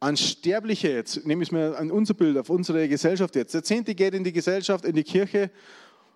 an 0.01 0.17
Sterbliche 0.17 0.89
jetzt, 0.89 1.27
nehme 1.27 1.43
ich 1.43 1.51
mal 1.51 1.75
an 1.75 1.91
unser 1.91 2.15
Bild, 2.15 2.35
auf 2.35 2.49
unsere 2.49 2.89
Gesellschaft 2.89 3.35
jetzt. 3.35 3.53
Der 3.53 3.63
Zehnte 3.63 3.93
geht 3.93 4.15
in 4.15 4.23
die 4.23 4.33
Gesellschaft, 4.33 4.83
in 4.83 4.95
die 4.95 5.03
Kirche, 5.03 5.51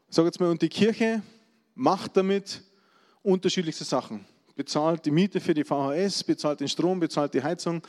sag 0.09 0.25
jetzt 0.25 0.39
mal, 0.39 0.49
und 0.49 0.61
die 0.63 0.69
Kirche 0.69 1.21
macht 1.75 2.17
damit 2.17 2.63
unterschiedlichste 3.21 3.83
Sachen. 3.83 4.25
Bezahlt 4.55 5.05
die 5.05 5.11
Miete 5.11 5.39
für 5.39 5.53
die 5.53 5.63
VHS, 5.63 6.23
bezahlt 6.23 6.61
den 6.61 6.67
Strom, 6.67 6.99
bezahlt 6.99 7.35
die 7.35 7.43
Heizung, 7.43 7.83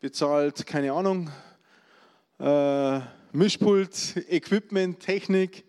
bezahlt, 0.00 0.66
keine 0.66 0.90
Ahnung, 0.90 1.28
äh, 2.38 3.00
Mischpult, 3.32 4.24
Equipment, 4.30 5.00
Technik, 5.00 5.64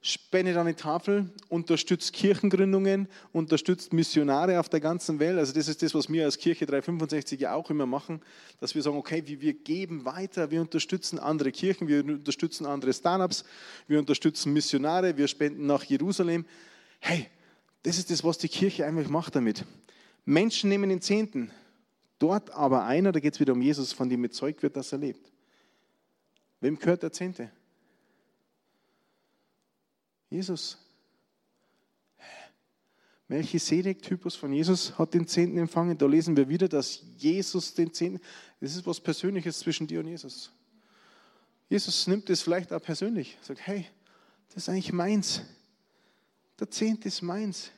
spendet 0.00 0.56
an 0.56 0.66
die 0.66 0.74
Tafel, 0.74 1.30
unterstützt 1.48 2.12
Kirchengründungen, 2.12 3.08
unterstützt 3.32 3.92
Missionare 3.92 4.58
auf 4.58 4.68
der 4.68 4.80
ganzen 4.80 5.18
Welt. 5.18 5.38
Also 5.38 5.52
das 5.52 5.68
ist 5.68 5.82
das, 5.82 5.94
was 5.94 6.08
wir 6.08 6.24
als 6.24 6.38
Kirche 6.38 6.64
365 6.66 7.40
ja 7.40 7.54
auch 7.54 7.70
immer 7.70 7.86
machen, 7.86 8.22
dass 8.60 8.74
wir 8.74 8.82
sagen, 8.82 8.96
okay, 8.96 9.22
wir 9.26 9.52
geben 9.52 10.04
weiter, 10.04 10.50
wir 10.50 10.60
unterstützen 10.60 11.18
andere 11.18 11.52
Kirchen, 11.52 11.86
wir 11.88 12.04
unterstützen 12.04 12.64
andere 12.66 12.92
Startups, 12.92 13.44
wir 13.88 13.98
unterstützen 13.98 14.52
Missionare, 14.52 15.16
wir 15.16 15.28
spenden 15.28 15.66
nach 15.66 15.84
Jerusalem. 15.84 16.46
Hey, 17.00 17.28
das 17.82 17.98
ist 17.98 18.10
das, 18.10 18.24
was 18.24 18.38
die 18.38 18.48
Kirche 18.48 18.86
einfach 18.86 19.08
macht 19.10 19.36
damit. 19.36 19.64
Menschen 20.24 20.70
nehmen 20.70 20.88
den 20.88 21.00
Zehnten, 21.00 21.50
Dort 22.20 22.50
aber 22.50 22.84
einer, 22.84 23.12
da 23.12 23.18
geht 23.18 23.32
es 23.32 23.40
wieder 23.40 23.54
um 23.54 23.62
Jesus, 23.62 23.94
von 23.94 24.08
dem 24.10 24.20
bezeugt 24.20 24.62
wird, 24.62 24.76
dass 24.76 24.92
er 24.92 24.98
lebt. 24.98 25.32
Wem 26.60 26.78
gehört 26.78 27.02
der 27.02 27.12
Zehnte? 27.12 27.50
Jesus. 30.30 30.78
Melchisedek-Typus 33.28 34.34
von 34.34 34.52
Jesus 34.52 34.98
hat 34.98 35.14
den 35.14 35.26
Zehnten 35.26 35.58
empfangen. 35.58 35.96
Da 35.96 36.06
lesen 36.06 36.36
wir 36.36 36.48
wieder, 36.48 36.68
dass 36.68 37.02
Jesus 37.16 37.74
den 37.74 37.92
Zehnten, 37.92 38.20
das 38.60 38.74
ist 38.74 38.86
was 38.86 39.00
Persönliches 39.00 39.58
zwischen 39.60 39.86
dir 39.86 40.00
und 40.00 40.08
Jesus. 40.08 40.50
Jesus 41.68 42.08
nimmt 42.08 42.28
es 42.28 42.42
vielleicht 42.42 42.72
auch 42.72 42.82
persönlich, 42.82 43.38
sagt, 43.42 43.60
hey, 43.64 43.86
das 44.48 44.64
ist 44.64 44.68
eigentlich 44.68 44.92
meins. 44.92 45.42
Der 46.58 46.68
Zehnte 46.68 47.06
ist 47.06 47.22
meins. 47.22 47.70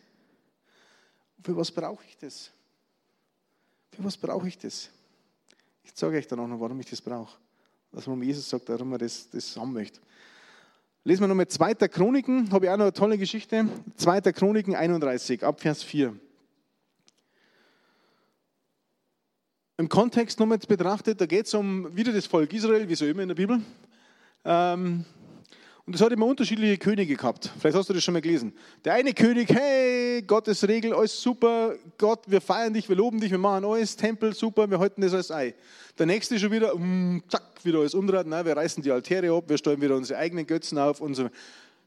Für 1.42 1.54
was 1.54 1.70
brauche 1.70 2.02
ich 2.08 2.16
das? 2.16 2.50
Für 3.90 4.04
was 4.04 4.16
brauche 4.16 4.48
ich 4.48 4.56
das? 4.56 4.88
Ich 5.84 5.92
sage 5.94 6.16
euch 6.16 6.26
dann 6.26 6.40
auch 6.40 6.46
noch, 6.46 6.60
warum 6.60 6.80
ich 6.80 6.86
das 6.86 7.02
brauche. 7.02 7.36
Dass 7.92 8.06
man 8.06 8.22
Jesus 8.22 8.48
sagt, 8.48 8.68
warum 8.70 8.88
man 8.88 8.98
das, 8.98 9.28
das 9.28 9.54
haben 9.54 9.74
möchte. 9.74 10.00
Lesen 11.04 11.24
wir 11.24 11.28
nochmal 11.28 11.48
2. 11.48 11.74
Chroniken, 11.88 12.52
habe 12.52 12.66
ich 12.66 12.70
auch 12.70 12.76
noch 12.76 12.84
eine 12.84 12.92
tolle 12.92 13.18
Geschichte. 13.18 13.66
2. 13.96 14.20
Chroniken 14.32 14.76
31, 14.76 15.42
ab 15.42 15.60
Vers 15.60 15.82
4. 15.82 16.14
Im 19.78 19.88
Kontext 19.88 20.38
nochmal 20.38 20.58
betrachtet, 20.58 21.20
da 21.20 21.26
geht 21.26 21.46
es 21.46 21.54
um 21.54 21.96
wieder 21.96 22.12
das 22.12 22.26
Volk 22.26 22.52
Israel, 22.52 22.88
wie 22.88 22.94
so 22.94 23.04
immer 23.04 23.22
in 23.22 23.28
der 23.28 23.34
Bibel. 23.34 23.60
Ähm, 24.44 25.04
Und 25.84 25.96
es 25.96 26.00
hat 26.00 26.12
immer 26.12 26.26
unterschiedliche 26.26 26.78
Könige 26.78 27.16
gehabt. 27.16 27.50
Vielleicht 27.58 27.76
hast 27.76 27.88
du 27.88 27.92
das 27.92 28.04
schon 28.04 28.14
mal 28.14 28.20
gelesen. 28.20 28.52
Der 28.84 28.94
eine 28.94 29.12
König, 29.12 29.48
hey, 29.52 30.22
Gottes 30.22 30.66
Regel, 30.68 30.94
alles 30.94 31.20
super, 31.20 31.74
Gott, 31.98 32.20
wir 32.28 32.40
feiern 32.40 32.72
dich, 32.72 32.88
wir 32.88 32.94
loben 32.94 33.20
dich, 33.20 33.32
wir 33.32 33.38
machen 33.38 33.64
alles, 33.64 33.96
Tempel, 33.96 34.32
super, 34.32 34.70
wir 34.70 34.78
halten 34.78 35.00
das 35.00 35.12
als 35.12 35.32
Ei. 35.32 35.54
Der 35.98 36.06
nächste 36.06 36.38
schon 36.38 36.52
wieder, 36.52 36.72
um, 36.72 37.20
zack, 37.28 37.42
wieder 37.64 37.80
alles 37.80 37.94
umdreht, 37.94 38.28
nein, 38.28 38.46
wir 38.46 38.56
reißen 38.56 38.80
die 38.80 38.92
Altäre 38.92 39.36
ab, 39.36 39.48
wir 39.48 39.58
stellen 39.58 39.80
wieder 39.80 39.96
unsere 39.96 40.20
eigenen 40.20 40.46
Götzen 40.46 40.78
auf 40.78 41.00
und 41.00 41.14
so. 41.14 41.28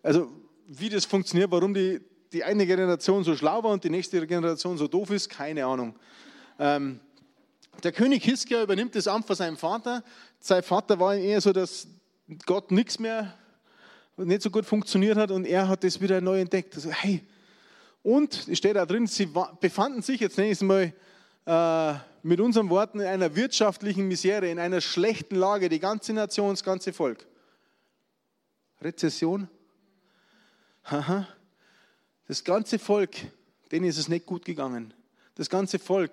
Also, 0.03 0.29
wie 0.67 0.89
das 0.89 1.05
funktioniert, 1.05 1.49
warum 1.51 1.73
die, 1.73 2.01
die 2.33 2.43
eine 2.43 2.65
Generation 2.65 3.23
so 3.23 3.33
schlau 3.33 3.63
war 3.63 3.71
und 3.71 3.85
die 3.85 3.89
nächste 3.89 4.27
Generation 4.27 4.77
so 4.77 4.89
doof 4.89 5.09
ist, 5.11 5.29
keine 5.29 5.65
Ahnung. 5.65 5.95
Ähm, 6.59 6.99
der 7.81 7.93
König 7.93 8.25
Hiskia 8.25 8.61
übernimmt 8.61 8.93
das 8.95 9.07
Amt 9.07 9.25
von 9.25 9.37
seinem 9.37 9.55
Vater. 9.55 10.03
Sein 10.39 10.63
Vater 10.63 10.99
war 10.99 11.15
eher 11.15 11.39
so, 11.39 11.53
dass 11.53 11.87
Gott 12.45 12.71
nichts 12.71 12.99
mehr 12.99 13.33
nicht 14.17 14.41
so 14.41 14.49
gut 14.49 14.65
funktioniert 14.65 15.17
hat 15.17 15.31
und 15.31 15.45
er 15.45 15.67
hat 15.67 15.83
das 15.83 15.99
wieder 15.99 16.21
neu 16.21 16.39
entdeckt. 16.39 16.75
Also, 16.75 16.89
hey, 16.89 17.21
und 18.01 18.47
es 18.47 18.57
steht 18.57 18.75
da 18.75 18.85
drin, 18.85 19.07
sie 19.07 19.27
befanden 19.59 20.01
sich, 20.01 20.21
jetzt 20.21 20.37
nenne 20.37 20.51
ich 20.51 20.61
es 20.61 20.61
mal 20.61 20.93
äh, 21.45 21.99
mit 22.23 22.39
unseren 22.39 22.69
Worten, 22.69 22.99
in 22.99 23.07
einer 23.07 23.35
wirtschaftlichen 23.35 24.07
Misere, 24.07 24.49
in 24.49 24.59
einer 24.59 24.81
schlechten 24.81 25.35
Lage, 25.35 25.69
die 25.69 25.79
ganze 25.79 26.13
Nation, 26.13 26.51
das 26.51 26.63
ganze 26.63 26.93
Volk. 26.93 27.25
Rezession? 28.81 29.47
Haha. 30.83 31.27
Das 32.27 32.43
ganze 32.43 32.79
Volk, 32.79 33.15
denen 33.71 33.85
ist 33.85 33.97
es 33.97 34.07
nicht 34.07 34.25
gut 34.25 34.45
gegangen. 34.45 34.93
Das 35.35 35.49
ganze 35.49 35.79
Volk 35.79 36.11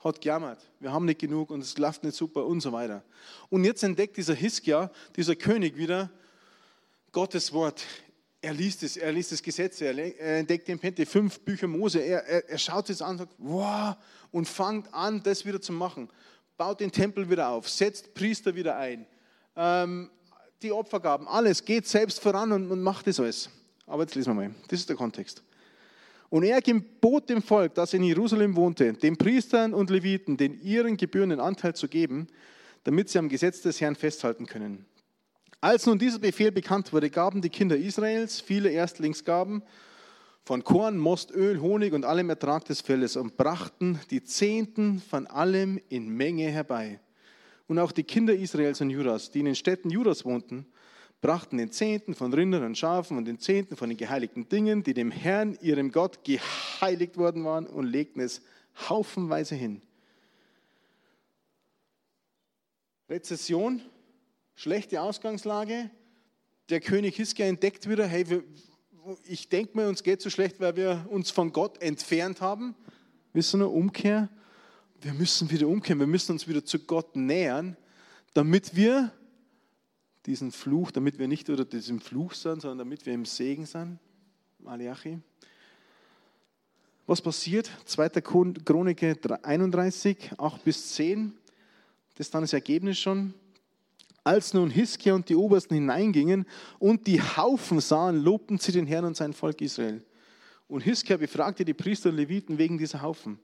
hat 0.00 0.20
gejammert. 0.20 0.60
Wir 0.78 0.92
haben 0.92 1.04
nicht 1.04 1.20
genug 1.20 1.50
und 1.50 1.60
es 1.60 1.78
läuft 1.78 2.04
nicht 2.04 2.16
super 2.16 2.46
und 2.46 2.60
so 2.60 2.72
weiter. 2.72 3.02
Und 3.48 3.64
jetzt 3.64 3.82
entdeckt 3.82 4.16
dieser 4.16 4.34
Hiskia, 4.34 4.90
dieser 5.16 5.36
König 5.36 5.76
wieder, 5.76 6.10
Gottes 7.12 7.52
Wort. 7.52 7.82
Er 8.42 8.54
liest 8.54 8.82
es, 8.82 8.96
er 8.96 9.12
liest 9.12 9.32
das 9.32 9.42
Gesetz, 9.42 9.80
er 9.80 9.98
entdeckt 10.38 10.66
den 10.68 10.78
Pente, 10.78 11.04
fünf 11.04 11.40
Bücher 11.40 11.66
Mose. 11.66 11.98
Er, 11.98 12.24
er, 12.24 12.48
er 12.48 12.58
schaut 12.58 12.88
es 12.88 13.02
an 13.02 13.12
und 13.12 13.18
sagt, 13.18 13.34
wow, 13.38 13.96
und 14.30 14.48
fängt 14.48 14.92
an, 14.94 15.22
das 15.22 15.44
wieder 15.44 15.60
zu 15.60 15.72
machen. 15.72 16.08
Baut 16.56 16.80
den 16.80 16.90
Tempel 16.90 17.28
wieder 17.28 17.48
auf, 17.48 17.68
setzt 17.68 18.14
Priester 18.14 18.54
wieder 18.54 18.76
ein, 18.76 19.06
ähm, 19.56 20.10
die 20.62 20.72
Opfergaben, 20.72 21.26
alles, 21.26 21.64
geht 21.64 21.86
selbst 21.86 22.20
voran 22.20 22.52
und, 22.52 22.70
und 22.70 22.82
macht 22.82 23.06
das 23.06 23.18
alles. 23.20 23.50
Aber 23.86 24.02
jetzt 24.02 24.14
lesen 24.14 24.30
wir 24.30 24.48
mal, 24.48 24.54
das 24.68 24.80
ist 24.80 24.88
der 24.88 24.96
Kontext. 24.96 25.42
Und 26.28 26.44
er 26.44 26.62
gebot 26.62 27.28
dem 27.28 27.42
Volk, 27.42 27.74
das 27.74 27.92
in 27.92 28.04
Jerusalem 28.04 28.54
wohnte, 28.54 28.92
den 28.92 29.16
Priestern 29.16 29.74
und 29.74 29.90
Leviten 29.90 30.36
den 30.36 30.62
ihren 30.62 30.96
gebührenden 30.96 31.40
Anteil 31.40 31.74
zu 31.74 31.88
geben, 31.88 32.28
damit 32.84 33.08
sie 33.08 33.18
am 33.18 33.28
Gesetz 33.28 33.62
des 33.62 33.80
Herrn 33.80 33.96
festhalten 33.96 34.46
können. 34.46 34.86
Als 35.62 35.84
nun 35.84 35.98
dieser 35.98 36.18
Befehl 36.18 36.52
bekannt 36.52 36.92
wurde, 36.92 37.10
gaben 37.10 37.42
die 37.42 37.50
Kinder 37.50 37.76
Israels 37.76 38.40
viele 38.40 38.70
Erstlingsgaben 38.70 39.62
von 40.42 40.64
Korn, 40.64 40.96
Most, 40.96 41.32
Öl, 41.32 41.60
Honig 41.60 41.92
und 41.92 42.06
allem 42.06 42.30
Ertrag 42.30 42.64
des 42.64 42.80
Feldes 42.80 43.16
und 43.16 43.36
brachten 43.36 44.00
die 44.10 44.24
Zehnten 44.24 45.00
von 45.00 45.26
allem 45.26 45.78
in 45.90 46.08
Menge 46.08 46.48
herbei. 46.48 46.98
Und 47.66 47.78
auch 47.78 47.92
die 47.92 48.04
Kinder 48.04 48.34
Israels 48.34 48.80
und 48.80 48.88
Judas, 48.88 49.30
die 49.30 49.40
in 49.40 49.44
den 49.44 49.54
Städten 49.54 49.90
Judas 49.90 50.24
wohnten, 50.24 50.64
brachten 51.20 51.58
den 51.58 51.70
Zehnten 51.70 52.14
von 52.14 52.32
Rindern 52.32 52.64
und 52.64 52.78
Schafen 52.78 53.18
und 53.18 53.26
den 53.26 53.38
Zehnten 53.38 53.76
von 53.76 53.90
den 53.90 53.98
geheiligten 53.98 54.48
Dingen, 54.48 54.82
die 54.82 54.94
dem 54.94 55.10
Herrn, 55.10 55.58
ihrem 55.60 55.92
Gott, 55.92 56.24
geheiligt 56.24 57.18
worden 57.18 57.44
waren, 57.44 57.66
und 57.66 57.84
legten 57.84 58.22
es 58.22 58.40
haufenweise 58.88 59.54
hin. 59.54 59.82
Rezession, 63.10 63.82
schlechte 64.60 65.00
Ausgangslage. 65.00 65.88
Der 66.68 66.80
König 66.80 67.16
Hiskia 67.16 67.46
entdeckt 67.46 67.88
wieder, 67.88 68.06
hey, 68.06 68.28
wir, 68.28 68.44
ich 69.24 69.48
denke 69.48 69.74
mir, 69.74 69.88
uns 69.88 70.02
geht 70.02 70.20
so 70.20 70.28
schlecht, 70.28 70.60
weil 70.60 70.76
wir 70.76 71.06
uns 71.08 71.30
von 71.30 71.50
Gott 71.54 71.80
entfernt 71.80 72.42
haben. 72.42 72.74
Wissen 73.32 73.60
wir, 73.60 73.70
Umkehr? 73.70 74.28
Wir 75.00 75.14
müssen 75.14 75.50
wieder 75.50 75.66
umkehren, 75.66 75.98
wir 75.98 76.06
müssen 76.06 76.32
uns 76.32 76.46
wieder 76.46 76.62
zu 76.62 76.78
Gott 76.78 77.16
nähern, 77.16 77.74
damit 78.34 78.76
wir 78.76 79.10
diesen 80.26 80.52
Fluch, 80.52 80.90
damit 80.90 81.18
wir 81.18 81.26
nicht 81.26 81.48
unter 81.48 81.64
diesem 81.64 81.98
Fluch 81.98 82.34
sind, 82.34 82.60
sondern 82.60 82.80
damit 82.80 83.06
wir 83.06 83.14
im 83.14 83.24
Segen 83.24 83.64
sind. 83.64 83.98
Malachi. 84.58 85.20
Was 87.06 87.22
passiert? 87.22 87.70
2. 87.86 88.10
Chronik 88.20 89.02
31, 89.42 90.32
8 90.36 90.64
bis 90.64 90.92
10. 90.92 91.32
Das 92.14 92.26
ist 92.26 92.34
dann 92.34 92.42
das 92.42 92.52
Ergebnis 92.52 92.98
schon. 92.98 93.32
Als 94.30 94.54
nun 94.54 94.70
Hiskia 94.70 95.14
und 95.14 95.28
die 95.28 95.34
Obersten 95.34 95.74
hineingingen 95.74 96.46
und 96.78 97.08
die 97.08 97.20
Haufen 97.20 97.80
sahen, 97.80 98.22
lobten 98.22 98.58
sie 98.58 98.70
den 98.70 98.86
Herrn 98.86 99.06
und 99.06 99.16
sein 99.16 99.32
Volk 99.32 99.60
Israel. 99.60 100.04
Und 100.68 100.82
Hiskia 100.82 101.16
befragte 101.16 101.64
die 101.64 101.74
Priester 101.74 102.10
und 102.10 102.14
Leviten 102.14 102.56
wegen 102.56 102.78
dieser 102.78 103.02
Haufen. 103.02 103.40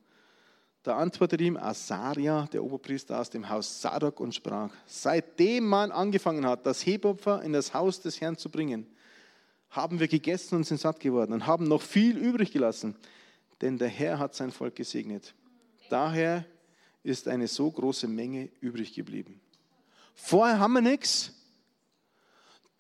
Da 0.84 0.97
antwortete 0.97 1.43
ihm 1.43 1.57
Asaria, 1.57 2.47
der 2.53 2.62
Oberpriester 2.62 3.18
aus 3.18 3.28
dem 3.28 3.49
Haus 3.49 3.82
Sadok, 3.82 4.20
und 4.20 4.32
sprach: 4.32 4.70
Seitdem 4.87 5.66
man 5.66 5.91
angefangen 5.91 6.47
hat, 6.47 6.64
das 6.64 6.87
Hebopfer 6.87 7.43
in 7.43 7.53
das 7.53 7.74
Haus 7.74 8.01
des 8.01 8.20
Herrn 8.20 8.37
zu 8.37 8.49
bringen, 8.49 8.87
haben 9.70 9.99
wir 9.99 10.07
gegessen 10.07 10.55
und 10.55 10.66
sind 10.68 10.78
satt 10.78 11.01
geworden 11.01 11.32
und 11.32 11.49
haben 11.49 11.66
noch 11.66 11.82
viel 11.82 12.16
übrig 12.16 12.53
gelassen, 12.53 12.95
denn 13.61 13.76
der 13.76 13.89
Herr 13.89 14.20
hat 14.20 14.37
sein 14.37 14.53
Volk 14.53 14.76
gesegnet. 14.76 15.34
Daher 15.91 16.45
ist 17.03 17.26
eine 17.26 17.49
so 17.49 17.72
große 17.72 18.07
Menge 18.07 18.51
übrig 18.61 18.95
geblieben. 18.95 19.41
Vorher 20.17 20.59
haben 20.59 20.73
wir 20.73 20.81
nichts. 20.81 21.33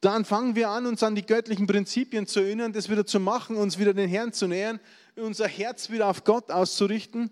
Dann 0.00 0.24
fangen 0.24 0.56
wir 0.56 0.68
an, 0.70 0.86
uns 0.86 1.02
an 1.02 1.14
die 1.14 1.24
göttlichen 1.24 1.66
Prinzipien 1.66 2.26
zu 2.26 2.40
erinnern, 2.40 2.72
das 2.72 2.90
wieder 2.90 3.06
zu 3.06 3.20
machen, 3.20 3.56
uns 3.56 3.78
wieder 3.78 3.94
den 3.94 4.08
Herrn 4.08 4.32
zu 4.32 4.46
nähern, 4.46 4.80
unser 5.14 5.46
Herz 5.46 5.90
wieder 5.90 6.08
auf 6.08 6.24
Gott 6.24 6.50
auszurichten 6.50 7.30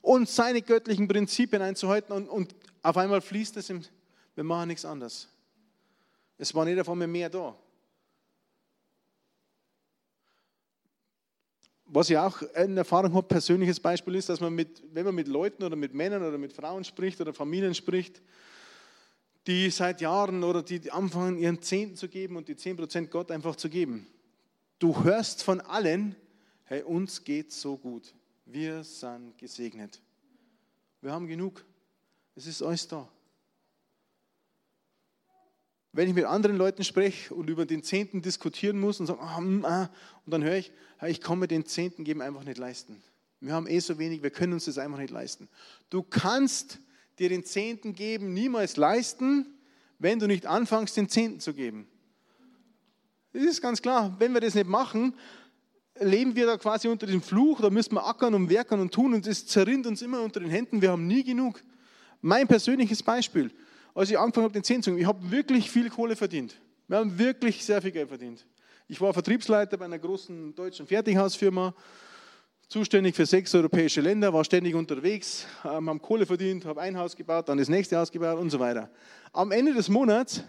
und 0.00 0.28
seine 0.28 0.60
göttlichen 0.60 1.08
Prinzipien 1.08 1.62
einzuhalten. 1.62 2.12
Und, 2.12 2.28
und 2.28 2.54
auf 2.82 2.96
einmal 2.96 3.20
fließt 3.20 3.56
es, 3.56 3.72
wir 4.34 4.44
machen 4.44 4.68
nichts 4.68 4.84
anderes. 4.84 5.28
Es 6.36 6.54
war 6.54 6.64
nicht 6.64 6.78
auf 6.78 6.88
einmal 6.88 7.08
mehr 7.08 7.30
da. 7.30 7.56
Was 11.86 12.10
ich 12.10 12.18
auch 12.18 12.42
in 12.42 12.76
Erfahrung 12.76 13.14
habe, 13.14 13.26
persönliches 13.26 13.78
Beispiel 13.78 14.16
ist, 14.16 14.28
dass 14.28 14.40
man 14.40 14.52
mit, 14.52 14.82
wenn 14.92 15.04
man 15.04 15.14
mit 15.14 15.28
Leuten 15.28 15.62
oder 15.62 15.76
mit 15.76 15.94
Männern 15.94 16.22
oder 16.22 16.38
mit 16.38 16.52
Frauen 16.52 16.82
spricht 16.82 17.20
oder 17.20 17.32
Familien 17.32 17.74
spricht, 17.74 18.20
die 19.46 19.70
seit 19.70 20.00
Jahren 20.00 20.42
oder 20.42 20.62
die 20.62 20.90
anfangen, 20.90 21.38
ihren 21.38 21.60
Zehnten 21.60 21.96
zu 21.96 22.08
geben 22.08 22.36
und 22.36 22.48
die 22.48 22.54
10% 22.54 23.08
Gott 23.08 23.30
einfach 23.30 23.56
zu 23.56 23.68
geben. 23.68 24.06
Du 24.78 25.04
hörst 25.04 25.42
von 25.42 25.60
allen, 25.60 26.16
hey, 26.64 26.82
uns 26.82 27.24
geht 27.24 27.52
so 27.52 27.76
gut. 27.76 28.14
Wir 28.46 28.84
sind 28.84 29.36
gesegnet. 29.38 30.00
Wir 31.00 31.12
haben 31.12 31.26
genug. 31.26 31.64
Es 32.34 32.46
ist 32.46 32.62
alles 32.62 32.88
da. 32.88 33.08
Wenn 35.92 36.08
ich 36.08 36.14
mit 36.14 36.24
anderen 36.24 36.56
Leuten 36.56 36.82
spreche 36.82 37.32
und 37.32 37.48
über 37.48 37.66
den 37.66 37.84
Zehnten 37.84 38.20
diskutieren 38.20 38.80
muss 38.80 38.98
und 38.98 39.06
sage, 39.06 39.20
ah, 39.20 39.40
mm, 39.40 39.64
ah, 39.64 39.90
und 40.26 40.32
dann 40.32 40.42
höre 40.42 40.56
ich, 40.56 40.72
hey, 40.98 41.10
ich 41.12 41.20
kann 41.20 41.38
mir 41.38 41.46
den 41.46 41.66
Zehnten 41.66 42.02
geben 42.02 42.20
einfach 42.20 42.42
nicht 42.42 42.58
leisten. 42.58 43.00
Wir 43.40 43.52
haben 43.52 43.68
eh 43.68 43.78
so 43.78 43.98
wenig, 43.98 44.22
wir 44.22 44.30
können 44.30 44.54
uns 44.54 44.64
das 44.64 44.78
einfach 44.78 44.98
nicht 44.98 45.12
leisten. 45.12 45.48
Du 45.90 46.02
kannst 46.02 46.80
dir 47.18 47.28
den 47.28 47.44
Zehnten 47.44 47.94
geben 47.94 48.32
niemals 48.34 48.76
leisten, 48.76 49.46
wenn 49.98 50.18
du 50.18 50.26
nicht 50.26 50.46
anfängst, 50.46 50.96
den 50.96 51.08
Zehnten 51.08 51.40
zu 51.40 51.54
geben. 51.54 51.86
Das 53.32 53.42
ist 53.42 53.60
ganz 53.60 53.82
klar. 53.82 54.14
Wenn 54.18 54.32
wir 54.32 54.40
das 54.40 54.54
nicht 54.54 54.68
machen, 54.68 55.14
leben 56.00 56.34
wir 56.34 56.46
da 56.46 56.56
quasi 56.56 56.88
unter 56.88 57.06
dem 57.06 57.22
Fluch, 57.22 57.60
da 57.60 57.70
müssen 57.70 57.94
wir 57.94 58.06
ackern 58.06 58.34
und 58.34 58.48
werken 58.48 58.80
und 58.80 58.92
tun 58.92 59.14
und 59.14 59.26
es 59.26 59.46
zerrinnt 59.46 59.86
uns 59.86 60.02
immer 60.02 60.20
unter 60.20 60.40
den 60.40 60.50
Händen, 60.50 60.82
wir 60.82 60.90
haben 60.90 61.06
nie 61.06 61.22
genug. 61.22 61.62
Mein 62.20 62.48
persönliches 62.48 63.02
Beispiel, 63.02 63.50
als 63.94 64.10
ich 64.10 64.18
angefangen 64.18 64.44
habe, 64.44 64.54
den 64.54 64.64
Zehnten 64.64 64.82
zu 64.82 64.90
geben, 64.90 65.00
ich 65.00 65.06
habe 65.06 65.30
wirklich 65.30 65.70
viel 65.70 65.90
Kohle 65.90 66.16
verdient. 66.16 66.60
Wir 66.88 66.98
haben 66.98 67.18
wirklich 67.18 67.64
sehr 67.64 67.80
viel 67.80 67.92
Geld 67.92 68.08
verdient. 68.08 68.44
Ich 68.88 69.00
war 69.00 69.12
Vertriebsleiter 69.12 69.76
bei 69.76 69.84
einer 69.84 69.98
großen 69.98 70.54
deutschen 70.54 70.86
Fertighausfirma 70.86 71.74
zuständig 72.68 73.14
für 73.14 73.26
sechs 73.26 73.54
europäische 73.54 74.00
Länder, 74.00 74.32
war 74.32 74.44
ständig 74.44 74.74
unterwegs, 74.74 75.46
ähm, 75.64 75.88
haben 75.88 76.02
Kohle 76.02 76.26
verdient, 76.26 76.64
habe 76.64 76.80
ein 76.80 76.96
Haus 76.96 77.14
gebaut, 77.14 77.48
dann 77.48 77.58
das 77.58 77.68
nächste 77.68 77.96
Haus 77.96 78.10
gebaut 78.10 78.38
und 78.38 78.50
so 78.50 78.58
weiter. 78.58 78.90
Am 79.32 79.52
Ende 79.52 79.74
des 79.74 79.88
Monats 79.88 80.42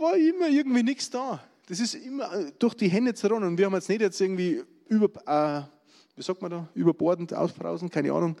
war 0.00 0.16
immer 0.16 0.48
irgendwie 0.48 0.82
nichts 0.82 1.10
da. 1.10 1.42
Das 1.66 1.80
ist 1.80 1.94
immer 1.94 2.32
äh, 2.32 2.52
durch 2.58 2.74
die 2.74 2.88
Hände 2.88 3.14
zerronnen. 3.14 3.50
Und 3.50 3.58
wir 3.58 3.66
haben 3.66 3.74
jetzt 3.74 3.88
nicht 3.88 4.00
jetzt 4.00 4.20
irgendwie 4.20 4.62
über, 4.88 5.06
äh, 5.26 5.62
wie 6.16 6.22
sagt 6.22 6.40
man 6.40 6.50
da, 6.50 6.68
überbordend 6.74 7.34
ausbrausen, 7.34 7.90
keine 7.90 8.12
Ahnung. 8.12 8.36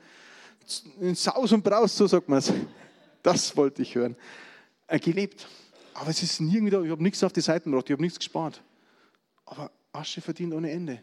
In 1.00 1.14
Saus 1.14 1.52
und 1.52 1.62
Braus, 1.62 1.96
so 1.96 2.06
sagt 2.06 2.28
man 2.28 2.38
es. 2.38 2.52
Das 3.22 3.56
wollte 3.56 3.82
ich 3.82 3.94
hören. 3.94 4.16
Äh, 4.86 4.98
gelebt. 4.98 5.46
Aber 5.94 6.10
es 6.10 6.22
ist 6.22 6.40
nirgendwo. 6.40 6.82
Ich 6.82 6.90
habe 6.90 7.02
nichts 7.02 7.22
auf 7.24 7.32
die 7.32 7.40
Seiten 7.40 7.70
gebracht, 7.70 7.88
ich 7.88 7.92
habe 7.92 8.02
nichts 8.02 8.18
gespart. 8.18 8.62
Aber 9.44 9.70
Asche 9.92 10.20
verdient 10.20 10.52
ohne 10.54 10.70
Ende. 10.70 11.02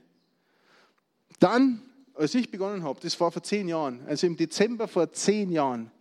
Dann, 1.44 1.82
als 2.16 2.34
ich 2.36 2.50
begonnen 2.50 2.84
habe, 2.84 3.02
das 3.02 3.20
war 3.20 3.30
vor 3.30 3.44
zehn 3.44 3.68
Jahren, 3.68 4.00
also 4.08 4.26
im 4.26 4.38
Dezember 4.38 4.88
vor 4.88 5.12
zehn 5.12 5.52
Jahren, 5.52 5.92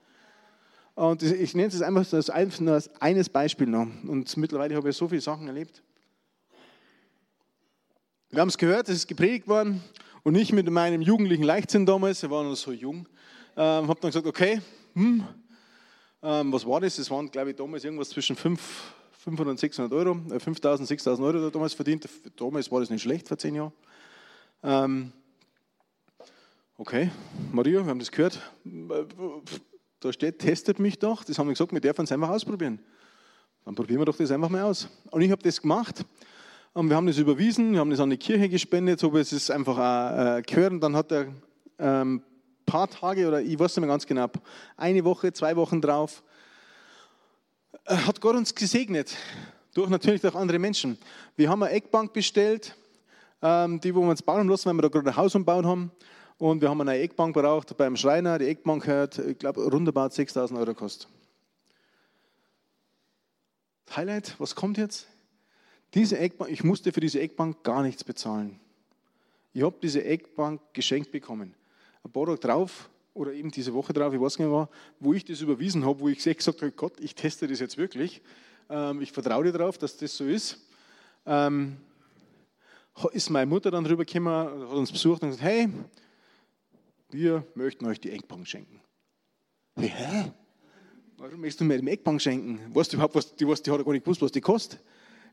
und 0.95 1.21
ich 1.21 1.55
nenne 1.57 1.67
es 1.67 1.83
einfach 1.83 2.13
als 2.13 2.31
eines 2.31 3.29
Beispiel 3.29 3.67
noch. 3.67 3.89
Und 4.07 4.37
mittlerweile 4.37 4.77
habe 4.77 4.91
ich 4.91 4.97
so 4.97 5.09
viele 5.09 5.21
Sachen 5.21 5.49
erlebt. 5.49 5.83
Wir 8.31 8.41
haben 8.41 8.51
es 8.51 8.57
gehört, 8.57 8.89
es 8.89 8.99
ist 8.99 9.09
gepredigt 9.09 9.49
worden 9.49 9.83
und 10.23 10.37
ich 10.37 10.53
mit 10.53 10.71
meinem 10.71 11.03
jugendlichen 11.03 11.43
Leichtsinn 11.43 11.87
damals, 11.87 12.23
wir 12.23 12.31
waren 12.31 12.49
noch 12.49 12.55
so 12.55 12.71
jung, 12.71 13.09
ähm, 13.57 13.89
habe 13.89 13.99
dann 14.01 14.11
gesagt, 14.11 14.27
okay, 14.29 14.61
hm, 14.95 15.27
ähm, 16.23 16.53
was 16.53 16.65
war 16.65 16.81
das? 16.81 16.95
Das 16.95 17.11
waren, 17.11 17.29
glaube 17.29 17.51
ich, 17.51 17.57
damals 17.57 17.83
irgendwas 17.83 18.11
zwischen 18.11 18.37
5, 18.37 18.61
500 19.19 19.51
und 19.51 19.59
600 19.59 19.93
Euro, 19.93 20.21
äh, 20.33 20.39
5000, 20.39 20.87
6000 20.87 21.27
Euro 21.27 21.51
damals 21.51 21.75
verdient. 21.75 22.09
Damals 22.37 22.71
war 22.71 22.79
das 22.79 22.91
nicht 22.91 23.03
schlecht, 23.03 23.27
vor 23.27 23.39
zehn 23.39 23.57
Jahren. 23.57 23.73
Ähm, 24.63 25.13
okay, 26.79 27.11
Maria, 27.53 27.81
wir 27.81 27.91
haben 27.91 27.99
das 27.99 28.11
gehört. 28.11 28.41
Da 30.01 30.13
steht, 30.13 30.39
testet 30.39 30.79
mich 30.79 30.99
doch. 30.99 31.25
Das 31.25 31.39
haben 31.39 31.47
wir 31.47 31.53
gesagt, 31.53 31.73
wir 31.73 31.81
dürfen 31.81 32.05
es 32.05 32.13
einfach 32.13 32.31
ausprobieren. 32.31 32.81
Dann 33.65 33.75
probieren 33.75 34.01
wir 34.01 34.07
doch 34.07 34.17
das 34.17 34.31
einfach 34.31 34.49
mal 34.49 34.63
aus. 34.63 34.89
Und 35.11 35.23
ich 35.23 35.31
habe 35.31 35.43
das 35.43 35.61
gemacht. 35.61 36.05
Und 36.73 36.89
wir 36.89 36.97
haben 36.97 37.07
das 37.07 37.19
überwiesen, 37.19 37.73
wir 37.73 37.81
haben 37.81 37.91
das 37.91 38.01
an 38.01 38.11
die 38.11 38.17
Kirche 38.17 38.49
gespendet, 38.49 38.99
so 38.99 39.15
es 39.17 39.33
ist 39.33 39.51
einfach 39.51 39.77
auch, 39.77 40.39
äh, 40.39 40.43
gehört. 40.43 40.73
Und 40.73 40.81
dann 40.81 40.97
hat 40.97 41.13
er 41.13 41.21
ein 41.21 41.37
ähm, 41.79 42.23
paar 42.65 42.89
Tage 42.89 43.29
oder 43.29 43.43
ich 43.43 43.59
weiß 43.59 43.77
nicht 43.77 43.83
mehr 43.83 43.89
ganz 43.89 44.07
genau, 44.07 44.29
eine 44.77 45.05
Woche, 45.05 45.33
zwei 45.33 45.55
Wochen 45.55 45.83
drauf, 45.83 46.23
äh, 47.85 47.95
hat 47.95 48.21
Gott 48.21 48.37
uns 48.37 48.55
gesegnet. 48.55 49.15
Durch 49.75 49.89
natürlich 49.91 50.23
durch 50.23 50.35
andere 50.35 50.59
Menschen. 50.59 50.99
Wir 51.37 51.49
haben 51.49 51.63
eine 51.63 51.73
Eckbank 51.73 52.13
bestellt, 52.13 52.75
ähm, 53.43 53.81
die, 53.81 53.95
wo 53.95 54.01
wir 54.01 54.11
uns 54.11 54.23
bauen 54.23 54.49
lassen, 54.49 54.67
weil 54.67 54.75
wir 54.75 54.83
da 54.83 54.89
gerade 54.89 55.11
ein 55.11 55.17
Haus 55.17 55.35
umbaut 55.35 55.65
haben. 55.65 55.91
Und 56.39 56.61
wir 56.61 56.69
haben 56.69 56.81
eine 56.81 56.99
Eckbank 56.99 57.35
braucht 57.35 57.77
beim 57.77 57.97
Schreiner. 57.97 58.39
Die 58.39 58.47
Eckbank 58.47 58.87
hat, 58.87 59.19
ich 59.19 59.39
glaube, 59.39 59.65
runterbaut 59.65 60.13
6000 60.13 60.59
Euro 60.59 60.75
kostet. 60.75 61.09
Highlight, 63.95 64.35
was 64.39 64.55
kommt 64.55 64.79
jetzt? 64.79 65.07
Diese 65.95 66.19
Eckbank, 66.19 66.51
ich 66.51 66.65
musste 66.65 66.93
für 66.93 67.01
diese 67.01 67.21
Eckbank 67.21 67.63
gar 67.63 67.83
nichts 67.83 68.03
bezahlen. 68.03 68.59
Ich 69.53 69.63
habe 69.63 69.77
diese 69.83 70.03
Eckbank 70.03 70.61
geschenkt 70.73 71.13
bekommen. 71.13 71.55
Ein 72.03 72.11
paar 72.11 72.27
Tage 72.27 72.39
drauf 72.39 72.89
oder 73.15 73.33
eben 73.35 73.51
diese 73.51 73.75
Woche 73.75 73.93
drauf, 73.93 74.15
ich 74.15 74.21
weiß 74.21 74.39
nicht 74.39 74.49
mehr, 74.49 74.69
wo 74.99 75.13
ich 75.13 75.25
das 75.25 75.43
überwiesen 75.43 75.85
habe, 75.85 76.01
wo 76.01 76.09
ich 76.09 76.17
gesagt 76.17 76.63
habe, 76.63 76.73
Gott, 76.73 76.99
ich 77.01 77.15
teste 77.15 77.47
das 77.47 77.61
jetzt 77.61 77.77
wirklich. 77.77 78.23
Ähm, 78.71 79.03
ich 79.03 79.13
vertraue 79.13 79.45
dir 79.45 79.53
darauf, 79.53 79.77
dass 79.77 79.97
das 79.97 80.17
so 80.17 80.25
ist. 80.25 80.59
Ähm, 81.27 81.77
ist 83.13 83.31
meine 83.31 83.47
Mutter 83.47 83.71
dann 83.71 83.85
rübergekommen, 83.85 84.33
hat 84.33 84.53
uns 84.73 84.91
besucht 84.91 85.23
und 85.23 85.31
gesagt, 85.31 85.45
hey, 85.45 85.69
wir 87.13 87.47
möchten 87.55 87.87
euch 87.87 88.01
die 88.01 88.11
Eckbank 88.11 88.47
schenken. 88.47 88.81
Hey, 89.77 89.89
hä? 89.89 90.33
Warum 91.19 91.41
möchtest 91.41 91.61
du 91.61 91.65
mir 91.65 91.81
die 91.81 91.89
Eckbank 91.89 92.21
schenken? 92.21 92.61
Weißt 92.75 92.93
du 92.93 92.97
überhaupt, 92.97 93.15
was 93.15 93.35
die, 93.35 93.47
was, 93.47 93.63
die 93.63 93.71
hat 93.71 93.85
gar 93.85 93.93
nicht 93.93 94.05
gewusst, 94.05 94.23
was 94.23 94.33
die 94.33 94.41
kostet? 94.41 94.81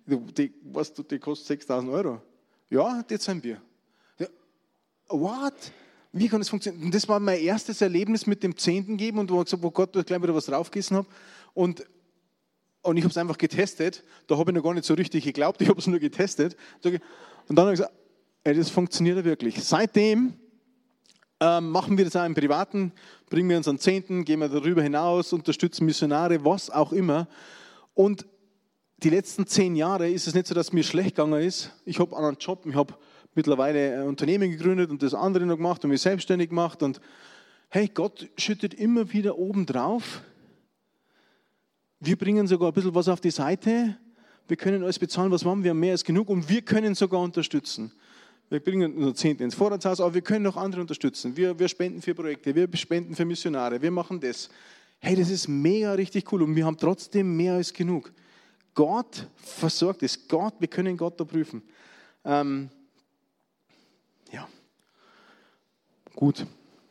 Die, 0.06 0.54
was, 0.64 0.94
die 0.94 1.20
kostet 1.20 1.48
6000 1.48 1.92
Euro. 1.92 2.22
Ja, 2.70 3.04
das 3.08 3.24
sind 3.24 3.44
wir. 3.44 3.62
Ja, 4.18 4.28
what? 5.08 5.72
Wie 6.12 6.28
kann 6.28 6.42
das 6.42 6.50
funktionieren? 6.50 6.92
Das 6.92 7.08
war 7.08 7.20
mein 7.20 7.40
erstes 7.40 7.82
Erlebnis 7.82 8.26
mit 8.26 8.44
dem 8.44 8.56
Zehnten 8.58 8.98
geben 8.98 9.20
und 9.20 9.32
wo 9.32 9.40
ich 9.40 9.46
gesagt 9.46 9.64
wo 9.64 9.72
Gott 9.72 9.94
gleich 9.94 10.22
wieder 10.22 10.34
was 10.34 10.46
draufgegessen 10.46 10.98
habe. 10.98 11.08
Und, 11.54 11.86
und 12.82 12.98
ich 12.98 13.04
habe 13.04 13.12
es 13.12 13.18
einfach 13.18 13.38
getestet. 13.38 14.04
Da 14.28 14.38
habe 14.38 14.52
ich 14.52 14.56
noch 14.56 14.64
gar 14.64 14.74
nicht 14.74 14.86
so 14.86 14.94
richtig 14.94 15.24
geglaubt, 15.24 15.62
ich 15.62 15.70
habe 15.70 15.80
es 15.80 15.88
nur 15.88 16.00
getestet. 16.00 16.56
Und 16.84 17.02
dann 17.48 17.60
habe 17.60 17.74
ich 17.74 17.80
gesagt, 17.80 17.94
ey, 18.44 18.56
das 18.56 18.70
funktioniert 18.70 19.18
ja 19.18 19.24
wirklich. 19.24 19.64
Seitdem 19.64 20.34
ähm, 21.40 21.70
machen 21.70 21.98
wir 21.98 22.06
das 22.06 22.16
auch 22.16 22.26
im 22.26 22.36
Privaten, 22.36 22.92
bringen 23.30 23.50
wir 23.50 23.58
unseren 23.58 23.80
Zehnten, 23.80 24.26
gehen 24.26 24.40
wir 24.40 24.50
darüber 24.50 24.82
hinaus, 24.82 25.32
unterstützen 25.32 25.86
Missionare, 25.86 26.44
was 26.44 26.70
auch 26.70 26.92
immer. 26.92 27.28
Und 27.94 28.26
die 28.98 29.10
letzten 29.10 29.48
zehn 29.48 29.76
Jahre 29.76 30.10
ist 30.10 30.28
es 30.28 30.34
nicht 30.34 30.48
so, 30.48 30.54
dass 30.54 30.74
mir 30.74 30.84
schlecht 30.84 31.16
gegangen 31.16 31.42
ist. 31.42 31.72
Ich 31.86 32.00
habe 32.00 32.18
einen 32.18 32.38
Job, 32.38 32.66
ich 32.66 32.76
habe 32.76 32.94
mittlerweile 33.34 34.02
ein 34.02 34.08
Unternehmen 34.08 34.52
gegründet 34.52 34.90
und 34.90 35.02
das 35.02 35.14
andere 35.14 35.46
noch 35.46 35.56
gemacht 35.56 35.84
und 35.84 35.92
mich 35.92 36.02
selbstständig 36.02 36.50
gemacht. 36.50 36.84
Und 36.84 37.00
hey, 37.70 37.88
Gott 37.88 38.28
schüttet 38.38 38.74
immer 38.74 39.14
wieder 39.14 39.38
oben 39.38 39.66
drauf. 39.66 40.22
Wir 42.02 42.18
bringen 42.18 42.48
sogar 42.48 42.70
ein 42.70 42.74
bisschen 42.74 42.96
was 42.96 43.08
auf 43.08 43.22
die 43.22 43.32
Seite. 43.32 43.98
Wir 44.48 44.58
können 44.58 44.84
alles 44.84 45.00
bezahlen, 45.00 45.32
was 45.32 45.46
wir 45.46 45.52
haben. 45.52 45.64
Wir 45.64 45.72
haben 45.72 45.80
mehr 45.80 45.92
als 45.92 46.04
genug 46.04 46.30
und 46.30 46.50
wir 46.50 46.62
können 46.62 46.96
sogar 46.96 47.22
unterstützen. 47.22 47.94
Wir 48.50 48.60
bringen 48.60 48.96
unser 48.96 49.14
Zehnte 49.14 49.44
ins 49.44 49.54
Vorratshaus, 49.54 50.02
aber 50.02 50.16
wir 50.16 50.22
können 50.22 50.48
auch 50.48 50.58
andere 50.58 50.82
unterstützen. 50.82 51.38
Wir, 51.38 51.58
wir 51.60 51.68
spenden 51.68 52.02
für 52.02 52.16
Projekte, 52.16 52.56
wir 52.56 52.68
spenden 52.76 53.16
für 53.16 53.26
Missionare, 53.26 53.82
wir 53.82 53.92
machen 53.92 54.20
das. 54.20 54.50
Hey, 55.00 55.16
das 55.16 55.30
ist 55.30 55.48
mega 55.48 55.94
richtig 55.94 56.32
cool 56.32 56.42
und 56.42 56.56
wir 56.56 56.66
haben 56.66 56.78
trotzdem 56.78 57.38
mehr 57.38 57.54
als 57.54 57.72
genug. 57.72 58.12
Gott 58.74 59.28
versorgt 59.38 60.04
es. 60.04 60.28
Gott, 60.28 60.56
wir 60.60 60.68
können 60.68 60.98
Gott 60.98 61.20
da 61.20 61.26
prüfen. 61.26 61.62
Ähm, 62.26 62.70
ja, 64.32 64.48
gut. 66.16 66.46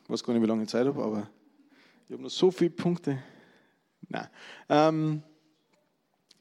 Ich 0.04 0.10
weiß 0.10 0.22
gar 0.22 0.32
nicht, 0.32 0.42
wie 0.42 0.46
lange 0.46 0.62
ich 0.62 0.68
Zeit 0.68 0.86
habe, 0.86 1.02
aber 1.02 1.28
ich 2.06 2.12
habe 2.12 2.22
noch 2.22 2.30
so 2.30 2.50
viele 2.50 2.70
Punkte. 2.70 3.22
Nein. 4.08 4.28
Ähm, 4.68 5.22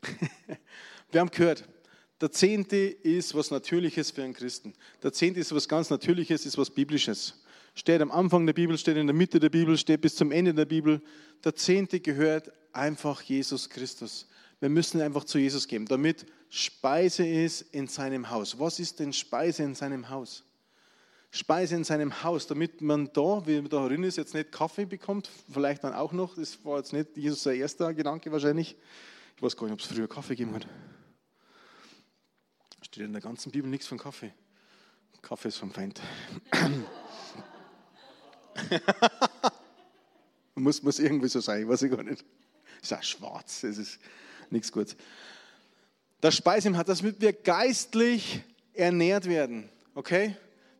wir 1.11 1.21
haben 1.21 1.31
gehört, 1.31 1.67
der 2.19 2.31
Zehnte 2.31 2.77
ist 2.77 3.35
was 3.35 3.51
Natürliches 3.51 4.11
für 4.11 4.23
einen 4.23 4.33
Christen. 4.33 4.73
Der 5.03 5.13
Zehnte 5.13 5.39
ist 5.39 5.53
was 5.53 5.67
ganz 5.67 5.89
Natürliches, 5.89 6.45
ist 6.45 6.57
was 6.57 6.69
Biblisches. 6.69 7.41
Steht 7.75 8.01
am 8.01 8.11
Anfang 8.11 8.45
der 8.47 8.53
Bibel, 8.53 8.75
steht 8.77 8.97
in 8.97 9.05
der 9.05 9.15
Mitte 9.15 9.39
der 9.39 9.51
Bibel, 9.51 9.77
steht 9.77 10.01
bis 10.01 10.15
zum 10.15 10.31
Ende 10.31 10.53
der 10.53 10.65
Bibel. 10.65 10.99
Der 11.43 11.53
Zehnte 11.53 11.99
gehört 11.99 12.51
einfach 12.73 13.21
Jesus 13.21 13.69
Christus. 13.69 14.27
Wir 14.59 14.69
müssen 14.69 14.99
einfach 14.99 15.25
zu 15.25 15.37
Jesus 15.37 15.67
geben, 15.67 15.85
damit 15.85 16.25
Speise 16.49 17.27
ist 17.27 17.61
in 17.73 17.87
seinem 17.87 18.31
Haus. 18.31 18.57
Was 18.59 18.79
ist 18.79 18.99
denn 18.99 19.13
Speise 19.13 19.61
in 19.61 19.75
seinem 19.75 20.09
Haus? 20.09 20.43
Speise 21.29 21.75
in 21.75 21.83
seinem 21.83 22.23
Haus, 22.23 22.47
damit 22.47 22.81
man 22.81 23.11
da, 23.13 23.45
wie 23.45 23.61
man 23.61 23.69
da 23.69 23.87
drin 23.87 24.03
ist, 24.03 24.17
jetzt 24.17 24.33
nicht 24.33 24.51
Kaffee 24.51 24.85
bekommt, 24.85 25.29
vielleicht 25.51 25.83
dann 25.83 25.93
auch 25.93 26.13
noch. 26.13 26.35
Das 26.35 26.65
war 26.65 26.77
jetzt 26.77 26.93
nicht 26.93 27.15
Jesus 27.15 27.45
erster 27.45 27.93
Gedanke 27.93 28.31
wahrscheinlich. 28.31 28.75
Ich 29.35 29.43
weiß 29.43 29.55
gar 29.55 29.65
nicht, 29.67 29.73
ob 29.73 29.79
es 29.81 29.85
früher 29.85 30.07
Kaffee 30.07 30.35
gegeben 30.35 30.55
hat. 30.55 30.67
Steht 32.81 33.03
in 33.03 33.13
der 33.13 33.21
ganzen 33.21 33.51
Bibel 33.51 33.69
nichts 33.69 33.87
von 33.87 33.97
Kaffee. 33.97 34.33
Kaffee 35.21 35.49
ist 35.49 35.57
vom 35.57 35.71
Feind. 35.71 35.99
muss, 40.55 40.81
muss 40.83 40.99
irgendwie 40.99 41.27
so 41.27 41.39
sein, 41.39 41.67
weiß 41.67 41.81
ich 41.83 41.91
gar 41.91 42.03
nicht. 42.03 42.23
Ist 42.81 42.93
auch 42.93 43.03
schwarz, 43.03 43.61
das 43.61 43.77
ist 43.77 43.99
nichts 44.49 44.71
Gutes. 44.71 44.95
Das 46.21 46.35
Speise 46.35 46.75
hat, 46.75 46.89
dass 46.89 47.03
wir 47.03 47.33
geistlich 47.33 48.41
ernährt 48.73 49.25
werden. 49.25 49.69
Okay? 49.93 50.35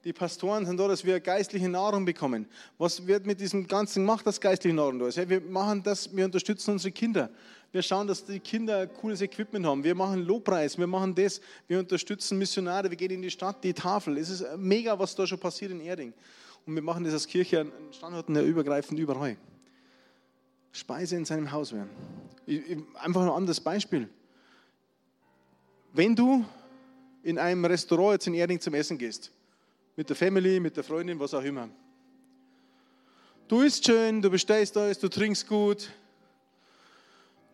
Die 0.08 0.14
Pastoren 0.14 0.66
sind 0.66 0.80
da, 0.80 0.88
dass 0.88 1.04
wir 1.04 1.20
geistliche 1.20 1.68
Nahrung 1.68 2.06
bekommen. 2.06 2.46
Was 2.78 3.06
wird 3.06 3.26
mit 3.26 3.42
diesem 3.42 3.68
Ganzen 3.68 4.04
gemacht, 4.04 4.26
dass 4.26 4.40
geistliche 4.40 4.74
Nahrung 4.74 5.00
da 5.00 5.08
ist? 5.10 5.18
wir 5.30 5.42
machen 5.42 5.84
das, 5.84 6.16
wir 6.16 6.24
unterstützen 6.24 6.72
unsere 6.72 6.94
Kinder. 6.94 7.30
Wir 7.74 7.82
schauen, 7.82 8.08
dass 8.08 8.24
die 8.24 8.40
Kinder 8.40 8.88
cooles 8.88 9.20
Equipment 9.20 9.66
haben. 9.66 9.84
Wir 9.84 9.96
machen 9.96 10.22
Lobpreis, 10.24 10.78
wir 10.78 10.88
machen 10.88 11.14
das. 11.14 11.42
Wir 11.68 11.80
unterstützen 11.80 12.38
Missionare, 12.38 12.90
wir 12.90 12.96
gehen 12.96 13.12
in 13.12 13.22
die 13.22 13.30
Stadt, 13.30 13.62
die 13.66 13.74
Tafel. 13.74 14.18
Es 14.18 14.30
ist 14.30 14.46
mega, 14.56 14.98
was 14.98 15.14
da 15.14 15.28
schon 15.28 15.40
passiert 15.40 15.72
in 15.72 15.82
Erding. 15.82 16.14
Und 16.66 16.76
wir 16.76 16.82
machen 16.82 17.04
das 17.04 17.12
als 17.12 17.28
Kirche 17.28 17.60
an 17.60 17.72
Standorten 17.92 18.34
der 18.34 18.46
übergreifend 18.46 18.98
überall. 18.98 19.36
Speise 20.72 21.18
in 21.18 21.26
seinem 21.26 21.52
Haus 21.52 21.74
werden. 21.74 21.90
Einfach 22.96 23.24
ein 23.24 23.30
anderes 23.30 23.60
Beispiel. 23.60 24.08
Wenn 25.92 26.16
du 26.16 26.46
in 27.24 27.38
einem 27.38 27.66
Restaurant 27.66 28.14
jetzt 28.14 28.28
in 28.28 28.36
Erding 28.36 28.62
zum 28.62 28.74
Essen 28.74 28.98
gehst, 28.98 29.34
mit 29.98 30.08
der 30.08 30.16
Family, 30.16 30.60
mit 30.60 30.78
der 30.78 30.84
Freundin, 30.84 31.20
was 31.20 31.34
auch 31.34 31.44
immer. 31.44 31.68
Du 33.48 33.62
isst 33.62 33.86
schön, 33.86 34.22
du 34.22 34.30
bestellst 34.30 34.78
alles, 34.78 35.00
du 35.00 35.10
trinkst 35.10 35.48
gut, 35.48 35.90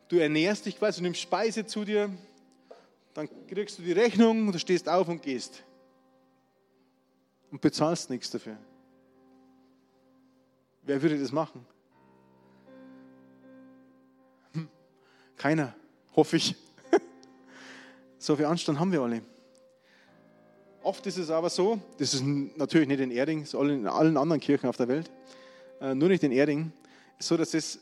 du 0.09 0.17
ernährst 0.17 0.65
dich 0.65 0.77
quasi, 0.77 0.97
du 0.97 1.03
nimmst 1.03 1.21
Speise 1.21 1.65
zu 1.65 1.85
dir, 1.85 2.11
dann 3.13 3.29
kriegst 3.47 3.79
du 3.79 3.81
die 3.83 3.93
Rechnung, 3.93 4.51
du 4.51 4.59
stehst 4.59 4.89
auf 4.89 5.07
und 5.07 5.21
gehst. 5.21 5.63
Und 7.49 7.61
bezahlst 7.61 8.09
nichts 8.09 8.29
dafür. 8.31 8.57
Wer 10.81 11.01
würde 11.01 11.17
das 11.17 11.31
machen? 11.31 11.65
Hm, 14.53 14.67
keiner, 15.37 15.73
hoffe 16.15 16.37
ich. 16.37 16.55
so 18.17 18.35
viel 18.35 18.45
Anstand 18.45 18.79
haben 18.79 18.91
wir 18.91 19.01
alle. 19.01 19.21
Oft 20.83 21.07
ist 21.07 21.17
es 21.17 21.29
aber 21.29 21.49
so, 21.49 21.79
das 21.97 22.13
ist 22.13 22.23
natürlich 22.23 22.89
nicht 22.89 22.99
in 22.99 23.09
Erding, 23.09 23.43
es 23.43 23.53
ist 23.53 23.59
in 23.59 23.87
allen 23.87 24.17
anderen 24.17 24.41
Kirchen 24.41 24.67
auf 24.67 24.75
der 24.75 24.89
Welt, 24.89 25.09
äh, 25.79 25.95
nur 25.95 26.09
nicht 26.09 26.23
in 26.23 26.33
Erding, 26.33 26.73
so, 27.19 27.37
dass 27.37 27.53
es 27.53 27.79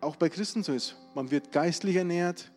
auch 0.00 0.14
bei 0.14 0.28
Christen 0.28 0.62
so 0.62 0.72
ist. 0.72 0.94
Man 1.14 1.30
wird 1.32 1.50
geistlich 1.50 1.96
ernährt 1.96 2.50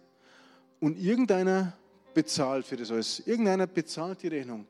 und 0.80 1.00
irgendeiner 1.00 1.74
bezahlt 2.14 2.68
für 2.68 2.78
das 2.78 2.92
alles. 2.92 3.22
Irgendeiner 3.26 3.66
bezahlt 3.66 4.22
die 4.22 4.28
Rechnung. 4.28 4.68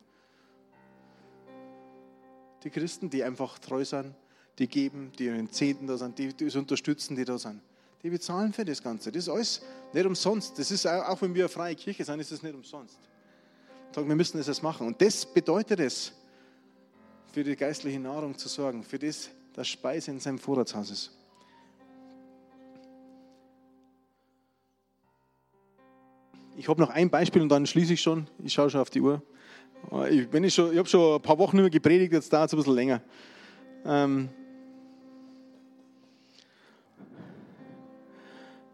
Die 2.63 2.69
Christen, 2.69 3.09
die 3.09 3.21
einfach 3.21 3.59
treu 3.59 3.83
sind, 3.83 4.13
die 4.59 4.67
geben, 4.67 5.11
die 5.19 5.25
ihren 5.25 5.51
Zehnten 5.51 5.87
da 5.87 5.97
sind, 5.97 6.17
die, 6.19 6.45
es 6.45 6.55
unterstützen, 6.55 7.17
die 7.17 7.25
da 7.25 7.37
sind. 7.37 7.59
Die 8.01 8.09
bezahlen 8.09 8.53
für 8.53 8.63
das 8.63 8.81
Ganze. 8.81 9.11
Das 9.11 9.23
ist 9.23 9.29
alles 9.29 9.61
nicht 9.91 10.05
umsonst. 10.05 10.57
Das 10.57 10.71
ist 10.71 10.87
auch, 10.87 11.21
wenn 11.21 11.35
wir 11.35 11.43
eine 11.43 11.49
freie 11.49 11.75
Kirche 11.75 12.05
sind, 12.05 12.19
ist 12.21 12.31
es 12.31 12.41
nicht 12.41 12.55
umsonst. 12.55 12.97
Sagen, 13.93 14.07
wir 14.07 14.15
müssen 14.15 14.37
das 14.37 14.47
jetzt 14.47 14.63
machen. 14.63 14.87
Und 14.87 15.01
das 15.01 15.25
bedeutet 15.25 15.79
es, 15.79 16.13
für 17.33 17.43
die 17.43 17.55
geistliche 17.55 17.99
Nahrung 17.99 18.37
zu 18.37 18.47
sorgen, 18.47 18.83
für 18.83 18.99
das, 18.99 19.29
dass 19.53 19.67
Speise 19.67 20.11
in 20.11 20.19
seinem 20.19 20.39
Vorratshaus 20.39 20.91
ist. 20.91 21.11
Ich 26.57 26.67
habe 26.67 26.81
noch 26.81 26.89
ein 26.89 27.09
Beispiel 27.09 27.41
und 27.41 27.49
dann 27.49 27.65
schließe 27.65 27.93
ich 27.93 28.01
schon. 28.01 28.27
Ich 28.43 28.53
schaue 28.53 28.69
schon 28.69 28.81
auf 28.81 28.89
die 28.89 29.01
Uhr. 29.01 29.21
Ich, 30.09 30.31
ich, 30.31 30.59
ich 30.59 30.77
habe 30.77 30.85
schon 30.85 31.15
ein 31.15 31.21
paar 31.21 31.37
Wochen 31.39 31.57
nur 31.57 31.69
gepredigt, 31.69 32.13
jetzt 32.13 32.31
dauert 32.31 32.47
es 32.47 32.53
ein 32.53 32.57
bisschen 32.57 32.75
länger. 32.75 33.01
Ähm, 33.83 34.29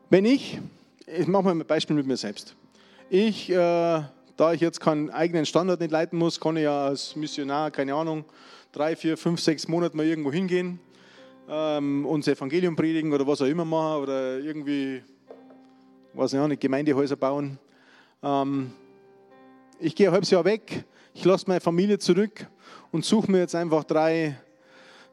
wenn 0.10 0.26
ich, 0.26 0.60
ich 1.06 1.28
mache 1.28 1.44
mal 1.44 1.52
ein 1.52 1.66
Beispiel 1.66 1.96
mit 1.96 2.08
mir 2.08 2.18
selbst. 2.18 2.56
Ich, 3.10 3.50
äh, 3.50 4.02
da 4.38 4.54
ich 4.54 4.62
jetzt 4.62 4.80
keinen 4.80 5.10
eigenen 5.10 5.46
Standort 5.48 5.80
nicht 5.80 5.92
leiten 5.92 6.18
muss, 6.18 6.40
kann 6.40 6.56
ich 6.58 6.64
ja 6.64 6.86
als 6.86 7.16
Missionar, 7.16 7.72
keine 7.72 7.96
Ahnung, 7.96 8.24
drei, 8.72 8.96
vier, 8.96 9.18
fünf, 9.18 9.42
sechs 9.42 9.68
Monate 9.68 9.98
mal 9.98 10.06
irgendwo 10.06 10.32
hingehen, 10.32 10.80
ähm, 11.50 12.06
uns 12.06 12.28
Evangelium 12.28 12.76
predigen 12.76 13.12
oder 13.12 13.26
was 13.26 13.42
auch 13.42 13.48
immer 13.48 13.66
machen 13.66 14.04
oder 14.04 14.38
irgendwie, 14.38 15.02
weiß 16.14 16.34
ich 16.34 16.40
auch 16.40 16.48
nicht, 16.48 16.62
Gemeindehäuser 16.62 17.16
bauen. 17.16 17.58
Ähm, 18.22 18.72
ich 19.80 19.96
gehe 19.96 20.08
ein 20.08 20.14
halbes 20.14 20.30
Jahr 20.30 20.46
weg, 20.46 20.86
ich 21.16 21.26
lasse 21.26 21.46
meine 21.48 21.60
Familie 21.60 21.98
zurück 21.98 22.46
und 22.92 23.04
suche 23.04 23.32
mir 23.32 23.40
jetzt 23.40 23.56
einfach 23.56 23.86
drei, 23.86 24.38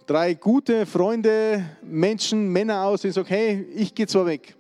drei 0.07 0.35
gute 0.35 0.85
Freunde, 0.85 1.65
Menschen, 1.83 2.49
Männer 2.49 2.85
aus, 2.85 3.01
die 3.01 3.11
sagen, 3.11 3.29
hey, 3.29 3.67
ich 3.75 3.95
gehe 3.95 4.07
zwar 4.07 4.27
weg, 4.27 4.55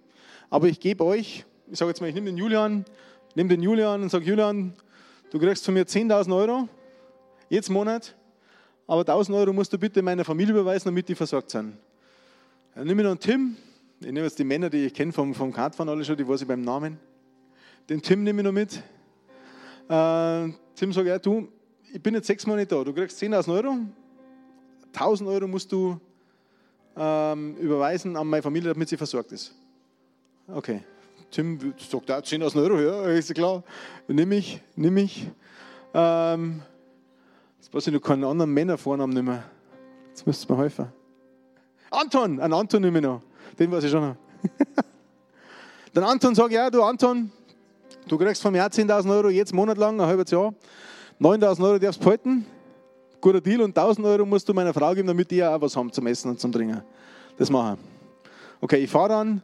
aber 0.48 0.68
ich 0.68 0.80
gebe 0.80 1.04
euch, 1.04 1.44
ich 1.70 1.78
sage 1.78 1.90
jetzt 1.90 2.00
mal, 2.00 2.08
ich 2.08 2.14
nehme 2.14 2.26
den 2.26 2.38
Julian, 2.38 2.86
nehme 3.34 3.48
den 3.48 3.62
Julian 3.62 4.02
und 4.02 4.10
sage, 4.10 4.24
Julian, 4.24 4.74
du 5.30 5.38
kriegst 5.38 5.64
von 5.64 5.74
mir 5.74 5.84
10.000 5.84 6.34
Euro, 6.34 6.68
jeden 7.48 7.72
Monat, 7.72 8.14
aber 8.86 9.02
1.000 9.02 9.36
Euro 9.36 9.52
musst 9.52 9.72
du 9.72 9.78
bitte 9.78 10.02
meiner 10.02 10.24
Familie 10.24 10.54
überweisen, 10.54 10.86
damit 10.86 11.08
die 11.08 11.14
versorgt 11.14 11.50
sind. 11.50 11.76
Dann 12.74 12.86
nehme 12.86 13.02
ich 13.02 13.04
noch 13.04 13.10
einen 13.12 13.20
Tim, 13.20 13.56
ich 14.00 14.06
nehme 14.06 14.22
jetzt 14.22 14.38
die 14.38 14.44
Männer, 14.44 14.68
die 14.70 14.86
ich 14.86 14.94
kenne 14.94 15.12
vom, 15.12 15.34
vom 15.34 15.52
Kartfahren 15.52 15.88
alle 15.88 16.04
schon, 16.04 16.16
die 16.16 16.26
weiß 16.26 16.42
ich 16.42 16.48
beim 16.48 16.62
Namen. 16.62 16.98
Den 17.88 18.02
Tim 18.02 18.22
nehme 18.22 18.40
ich 18.40 18.44
noch 18.44 18.52
mit. 18.52 18.82
Äh, 19.88 20.52
Tim 20.74 20.92
sagt, 20.92 21.06
ja, 21.06 21.18
du, 21.18 21.48
ich 21.92 22.02
bin 22.02 22.14
jetzt 22.14 22.26
sechs 22.26 22.46
Monate 22.46 22.66
da, 22.66 22.84
du 22.84 22.92
kriegst 22.92 23.22
10.000 23.22 23.54
Euro, 23.54 23.78
1.000 24.92 25.26
Euro 25.28 25.46
musst 25.46 25.70
du 25.72 26.00
ähm, 26.96 27.56
überweisen 27.56 28.16
an 28.16 28.26
meine 28.26 28.42
Familie, 28.42 28.72
damit 28.72 28.88
sie 28.88 28.96
versorgt 28.96 29.32
ist. 29.32 29.54
Okay. 30.48 30.82
Tim 31.30 31.74
sagt, 31.78 32.08
ja, 32.08 32.18
10.000 32.18 32.62
Euro, 32.62 32.80
ja, 32.80 33.04
ist 33.10 33.34
klar, 33.34 33.62
nimm 34.08 34.32
ich, 34.32 34.60
nimm 34.76 34.96
ich. 34.96 35.28
Ähm, 35.92 36.62
jetzt 37.56 37.72
weiß 37.74 37.86
ich 37.88 37.92
noch 37.92 38.00
keinen 38.00 38.24
anderen 38.24 38.52
Männervornamen 38.52 39.14
nicht 39.14 39.24
mehr. 39.24 39.44
Jetzt 40.08 40.26
müsst 40.26 40.48
ihr 40.48 40.54
mir 40.54 40.62
helfen. 40.62 40.92
Anton, 41.90 42.40
einen 42.40 42.52
Anton 42.52 42.82
nehme 42.82 42.98
ich 42.98 43.04
noch. 43.04 43.22
Den 43.58 43.70
weiß 43.70 43.84
ich 43.84 43.90
schon 43.90 44.08
noch. 44.08 44.16
Dann 45.92 46.04
Anton 46.04 46.34
sagt, 46.34 46.52
ja, 46.52 46.70
du 46.70 46.82
Anton, 46.82 47.30
Du 48.06 48.18
kriegst 48.18 48.42
vom 48.42 48.54
Jahr 48.54 48.68
10.000 48.68 49.10
Euro 49.10 49.30
jetzt 49.30 49.54
monatlang, 49.54 49.98
ein 49.98 50.06
halbes 50.06 50.30
Jahr. 50.30 50.52
9.000 51.20 51.64
Euro 51.64 51.78
darfst 51.78 52.00
du 52.00 52.04
behalten. 52.04 52.46
Guter 53.20 53.40
Deal. 53.40 53.62
Und 53.62 53.76
1.000 53.76 54.04
Euro 54.04 54.26
musst 54.26 54.46
du 54.48 54.52
meiner 54.52 54.74
Frau 54.74 54.94
geben, 54.94 55.08
damit 55.08 55.30
die 55.30 55.42
auch 55.42 55.60
was 55.60 55.74
haben 55.74 55.90
zum 55.90 56.06
Essen 56.06 56.30
und 56.30 56.38
zum 56.38 56.52
Trinken. 56.52 56.82
Das 57.38 57.48
machen. 57.48 57.78
Okay, 58.60 58.76
ich 58.76 58.90
fahre 58.90 59.08
dann. 59.08 59.42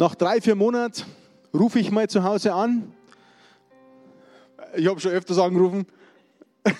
Nach 0.00 0.14
drei, 0.14 0.40
vier 0.40 0.54
Monaten 0.54 1.02
rufe 1.52 1.78
ich 1.78 1.90
mal 1.90 2.08
zu 2.08 2.24
Hause 2.24 2.54
an. 2.54 2.90
Ich 4.74 4.88
habe 4.88 4.98
schon 4.98 5.12
öfters 5.12 5.36
angerufen. 5.36 5.84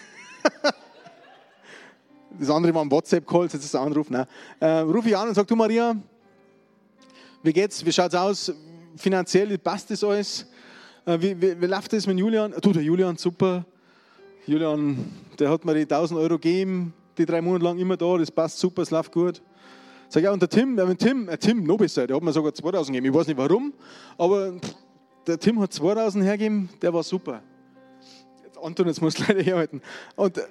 das 2.39 2.49
andere 2.49 2.75
war 2.75 2.81
ein 2.81 2.91
WhatsApp-Call, 2.91 3.43
jetzt 3.43 3.57
ist 3.57 3.75
der 3.75 3.83
Anruf. 3.83 4.09
Nein. 4.09 4.25
Äh, 4.59 4.79
rufe 4.79 5.11
ich 5.11 5.16
an 5.18 5.29
und 5.29 5.35
sage, 5.35 5.47
du 5.47 5.55
Maria, 5.55 5.95
wie 7.43 7.53
geht's? 7.53 7.85
Wie 7.85 7.93
schaut's 7.93 8.14
aus? 8.14 8.55
Finanziell 8.97 9.59
passt 9.59 9.91
das 9.91 10.03
alles? 10.03 10.47
Äh, 11.05 11.21
wie, 11.21 11.43
wie, 11.43 11.61
wie 11.61 11.66
läuft 11.66 11.93
das 11.93 12.07
mit 12.07 12.18
Julian? 12.18 12.55
Du, 12.59 12.73
der 12.73 12.83
Julian, 12.83 13.18
super. 13.18 13.66
Julian, 14.47 15.12
der 15.39 15.51
hat 15.51 15.66
mir 15.66 15.75
die 15.75 15.83
1000 15.83 16.18
Euro 16.18 16.37
gegeben, 16.37 16.95
die 17.18 17.27
drei 17.27 17.43
Monate 17.43 17.66
lang 17.66 17.79
immer 17.79 17.99
da, 17.99 18.16
das 18.16 18.31
passt 18.31 18.59
super, 18.59 18.81
es 18.81 18.91
läuft 18.91 19.12
gut. 19.12 19.43
Sag 20.11 20.22
ja, 20.22 20.32
und 20.32 20.42
der 20.42 20.50
Tim, 20.50 20.76
der 20.76 20.94
Tim, 20.98 21.28
äh, 21.28 21.38
Tim, 21.38 21.64
noch 21.64 21.78
besser, 21.78 22.06
der 22.06 22.16
hat 22.16 22.22
mir 22.22 22.32
sogar 22.32 22.52
2000 22.52 22.94
gegeben. 22.94 23.14
Ich 23.14 23.18
weiß 23.18 23.28
nicht 23.28 23.38
warum, 23.38 23.72
aber 24.18 24.54
der 25.26 25.38
Tim 25.38 25.58
hat 25.61 25.72
2000 25.72 26.22
hergegeben, 26.22 26.68
der 26.82 26.92
war 26.92 27.02
super. 27.02 27.42
Jetzt, 28.44 28.58
Anton, 28.58 28.86
jetzt 28.88 29.00
muss 29.00 29.18
leider 29.26 29.42
herhalten. 29.42 29.80
Und 30.16 30.36
äh, 30.36 30.42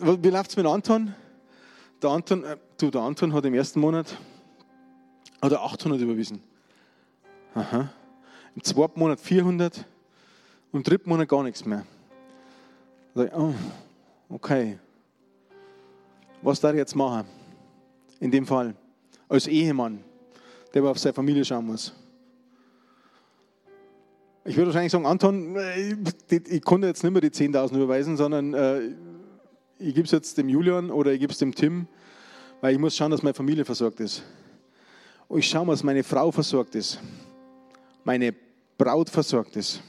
wie 0.00 0.30
läuft 0.30 0.50
es 0.50 0.56
mit 0.56 0.66
Anton? 0.66 1.14
Der 2.02 2.10
Anton, 2.10 2.42
äh, 2.42 2.56
du, 2.78 2.90
der 2.90 3.02
Anton 3.02 3.32
hat 3.32 3.44
im 3.44 3.54
ersten 3.54 3.78
Monat 3.78 4.16
hat 5.40 5.52
er 5.52 5.62
800 5.62 6.00
überwiesen. 6.00 6.40
Aha 7.54 7.90
im 8.54 8.62
zweiten 8.62 8.98
Monat 9.00 9.20
400 9.20 9.84
und 10.72 10.80
im 10.80 10.82
dritten 10.82 11.08
Monat 11.08 11.28
gar 11.28 11.42
nichts 11.42 11.64
mehr. 11.64 11.84
Da 13.14 13.24
ich, 13.24 13.32
oh, 13.32 13.54
okay. 14.28 14.78
Was 16.42 16.60
darf 16.60 16.72
ich 16.72 16.78
jetzt 16.78 16.94
machen? 16.94 17.26
In 18.20 18.30
dem 18.30 18.46
Fall. 18.46 18.74
Als 19.28 19.46
Ehemann, 19.46 20.04
der 20.72 20.84
auf 20.84 20.98
seine 20.98 21.14
Familie 21.14 21.44
schauen 21.44 21.66
muss. 21.66 21.92
Ich 24.44 24.56
würde 24.56 24.66
wahrscheinlich 24.66 24.92
sagen, 24.92 25.06
Anton, 25.06 25.56
ich 26.28 26.62
konnte 26.62 26.86
jetzt 26.86 27.02
nicht 27.02 27.12
mehr 27.12 27.22
die 27.22 27.30
10.000 27.30 27.76
überweisen, 27.76 28.16
sondern 28.18 28.52
äh, 28.52 28.80
ich 29.78 29.94
gebe 29.94 30.02
es 30.02 30.10
jetzt 30.10 30.36
dem 30.36 30.48
Julian 30.50 30.90
oder 30.90 31.12
ich 31.12 31.20
gebe 31.20 31.32
es 31.32 31.38
dem 31.38 31.54
Tim, 31.54 31.86
weil 32.60 32.74
ich 32.74 32.78
muss 32.78 32.94
schauen, 32.94 33.10
dass 33.10 33.22
meine 33.22 33.34
Familie 33.34 33.64
versorgt 33.64 34.00
ist. 34.00 34.22
Und 35.28 35.38
ich 35.38 35.48
schaue 35.48 35.64
mal, 35.64 35.72
dass 35.72 35.82
meine 35.82 36.04
Frau 36.04 36.30
versorgt 36.30 36.74
ist. 36.74 37.00
Meine 38.04 38.34
Braut 38.76 39.08
versorgt 39.08 39.56
ist. 39.56 39.80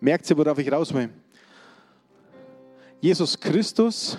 Merkt 0.00 0.30
ihr, 0.30 0.38
worauf 0.38 0.58
ich 0.58 0.72
raus 0.72 0.94
will? 0.94 1.10
Jesus 3.02 3.38
Christus 3.38 4.18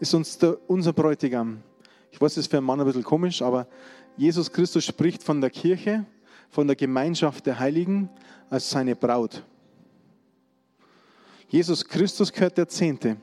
ist 0.00 0.14
uns 0.14 0.38
der, 0.38 0.58
unser 0.68 0.92
Bräutigam. 0.92 1.62
Ich 2.10 2.20
weiß, 2.20 2.34
das 2.34 2.44
ist 2.44 2.50
für 2.50 2.58
einen 2.58 2.66
Mann 2.66 2.80
ein 2.80 2.86
bisschen 2.86 3.04
komisch, 3.04 3.42
aber 3.42 3.66
Jesus 4.16 4.50
Christus 4.50 4.84
spricht 4.84 5.22
von 5.22 5.40
der 5.40 5.50
Kirche, 5.50 6.04
von 6.50 6.66
der 6.66 6.76
Gemeinschaft 6.76 7.46
der 7.46 7.58
Heiligen 7.58 8.08
als 8.50 8.70
seine 8.70 8.94
Braut. 8.94 9.42
Jesus 11.48 11.84
Christus 11.84 12.32
gehört 12.32 12.56
der 12.58 12.68
Zehnte 12.68 13.16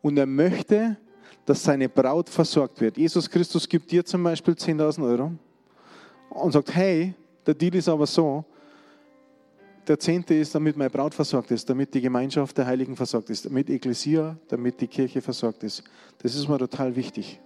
und 0.00 0.16
er 0.16 0.26
möchte, 0.26 0.96
dass 1.44 1.62
seine 1.62 1.88
Braut 1.88 2.28
versorgt 2.28 2.80
wird. 2.80 2.96
Jesus 2.96 3.28
Christus 3.28 3.68
gibt 3.68 3.90
dir 3.90 4.04
zum 4.04 4.22
Beispiel 4.22 4.54
10.000 4.54 5.04
Euro 5.04 5.32
und 6.30 6.52
sagt, 6.52 6.74
hey, 6.74 7.14
der 7.46 7.54
Deal 7.54 7.74
ist 7.74 7.88
aber 7.88 8.06
so, 8.06 8.44
der 9.86 9.98
Zehnte 9.98 10.34
ist, 10.34 10.54
damit 10.54 10.76
meine 10.76 10.90
Braut 10.90 11.14
versorgt 11.14 11.50
ist, 11.50 11.68
damit 11.68 11.92
die 11.94 12.00
Gemeinschaft 12.00 12.56
der 12.56 12.66
Heiligen 12.66 12.96
versorgt 12.96 13.30
ist, 13.30 13.46
damit 13.46 13.68
Ekklesia, 13.68 14.36
damit 14.48 14.80
die 14.80 14.86
Kirche 14.86 15.20
versorgt 15.20 15.62
ist. 15.64 15.82
Das 16.18 16.34
ist 16.34 16.48
mir 16.48 16.58
total 16.58 16.94
wichtig. 16.94 17.40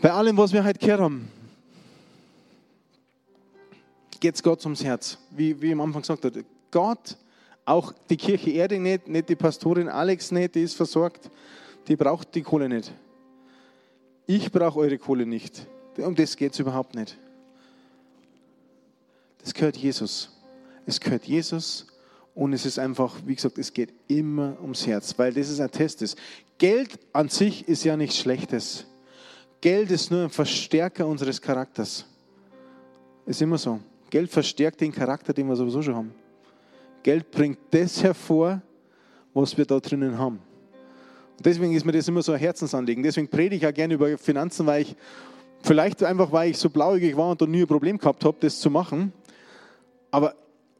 Bei 0.00 0.12
allem, 0.12 0.36
was 0.36 0.52
wir 0.52 0.64
heute 0.64 0.78
gehört 0.78 1.00
haben, 1.00 1.28
geht 4.20 4.34
es 4.34 4.42
Gott 4.42 4.64
ums 4.64 4.82
Herz. 4.82 5.18
Wie, 5.30 5.60
wie 5.60 5.66
ich 5.66 5.72
am 5.72 5.82
Anfang 5.82 6.02
gesagt 6.02 6.24
habe, 6.24 6.44
Gott 6.70 7.16
auch 7.64 7.92
die 8.10 8.16
Kirche 8.16 8.50
Erde 8.50 8.78
nicht, 8.78 9.08
nicht 9.08 9.28
die 9.28 9.36
Pastorin 9.36 9.88
Alex 9.88 10.30
nicht, 10.30 10.54
die 10.54 10.62
ist 10.62 10.74
versorgt, 10.74 11.30
die 11.88 11.96
braucht 11.96 12.34
die 12.34 12.42
Kohle 12.42 12.68
nicht. 12.68 12.92
Ich 14.26 14.50
brauche 14.50 14.80
eure 14.80 14.98
Kohle 14.98 15.26
nicht. 15.26 15.66
Um 15.98 16.14
das 16.14 16.36
geht 16.36 16.52
es 16.52 16.58
überhaupt 16.58 16.94
nicht. 16.94 17.16
Das 19.44 19.52
gehört 19.52 19.76
Jesus. 19.76 20.30
Es 20.86 20.98
gehört 20.98 21.24
Jesus 21.24 21.86
und 22.34 22.52
es 22.54 22.66
ist 22.66 22.78
einfach, 22.78 23.14
wie 23.26 23.34
gesagt, 23.34 23.58
es 23.58 23.72
geht 23.72 23.92
immer 24.08 24.56
ums 24.60 24.86
Herz, 24.86 25.14
weil 25.18 25.32
das 25.32 25.50
ist 25.50 25.60
ein 25.60 25.70
Test. 25.70 26.02
Ist. 26.02 26.18
Geld 26.58 26.98
an 27.12 27.28
sich 27.28 27.68
ist 27.68 27.84
ja 27.84 27.96
nichts 27.96 28.18
Schlechtes. 28.18 28.86
Geld 29.60 29.90
ist 29.90 30.10
nur 30.10 30.24
ein 30.24 30.30
Verstärker 30.30 31.06
unseres 31.06 31.40
Charakters. 31.40 32.06
Ist 33.26 33.42
immer 33.42 33.58
so. 33.58 33.80
Geld 34.10 34.30
verstärkt 34.30 34.80
den 34.80 34.92
Charakter, 34.92 35.32
den 35.32 35.46
wir 35.46 35.56
sowieso 35.56 35.82
schon 35.82 35.94
haben. 35.94 36.14
Geld 37.02 37.30
bringt 37.30 37.58
das 37.70 38.02
hervor, 38.02 38.62
was 39.34 39.56
wir 39.58 39.66
da 39.66 39.78
drinnen 39.78 40.18
haben. 40.18 40.40
Und 41.36 41.44
deswegen 41.46 41.74
ist 41.74 41.84
mir 41.84 41.92
das 41.92 42.08
immer 42.08 42.22
so 42.22 42.32
ein 42.32 42.38
Herzensanliegen. 42.38 43.02
Deswegen 43.02 43.28
predige 43.28 43.56
ich 43.56 43.70
auch 43.70 43.74
gerne 43.74 43.94
über 43.94 44.16
Finanzen, 44.16 44.66
weil 44.66 44.82
ich, 44.82 44.96
vielleicht 45.62 46.02
einfach, 46.02 46.32
weil 46.32 46.50
ich 46.50 46.58
so 46.58 46.70
blauäugig 46.70 47.16
war 47.16 47.30
und 47.30 47.42
da 47.42 47.46
nie 47.46 47.62
ein 47.62 47.66
Problem 47.66 47.98
gehabt 47.98 48.24
habe, 48.24 48.36
das 48.40 48.58
zu 48.60 48.70
machen. 48.70 49.12
Aber 50.14 50.36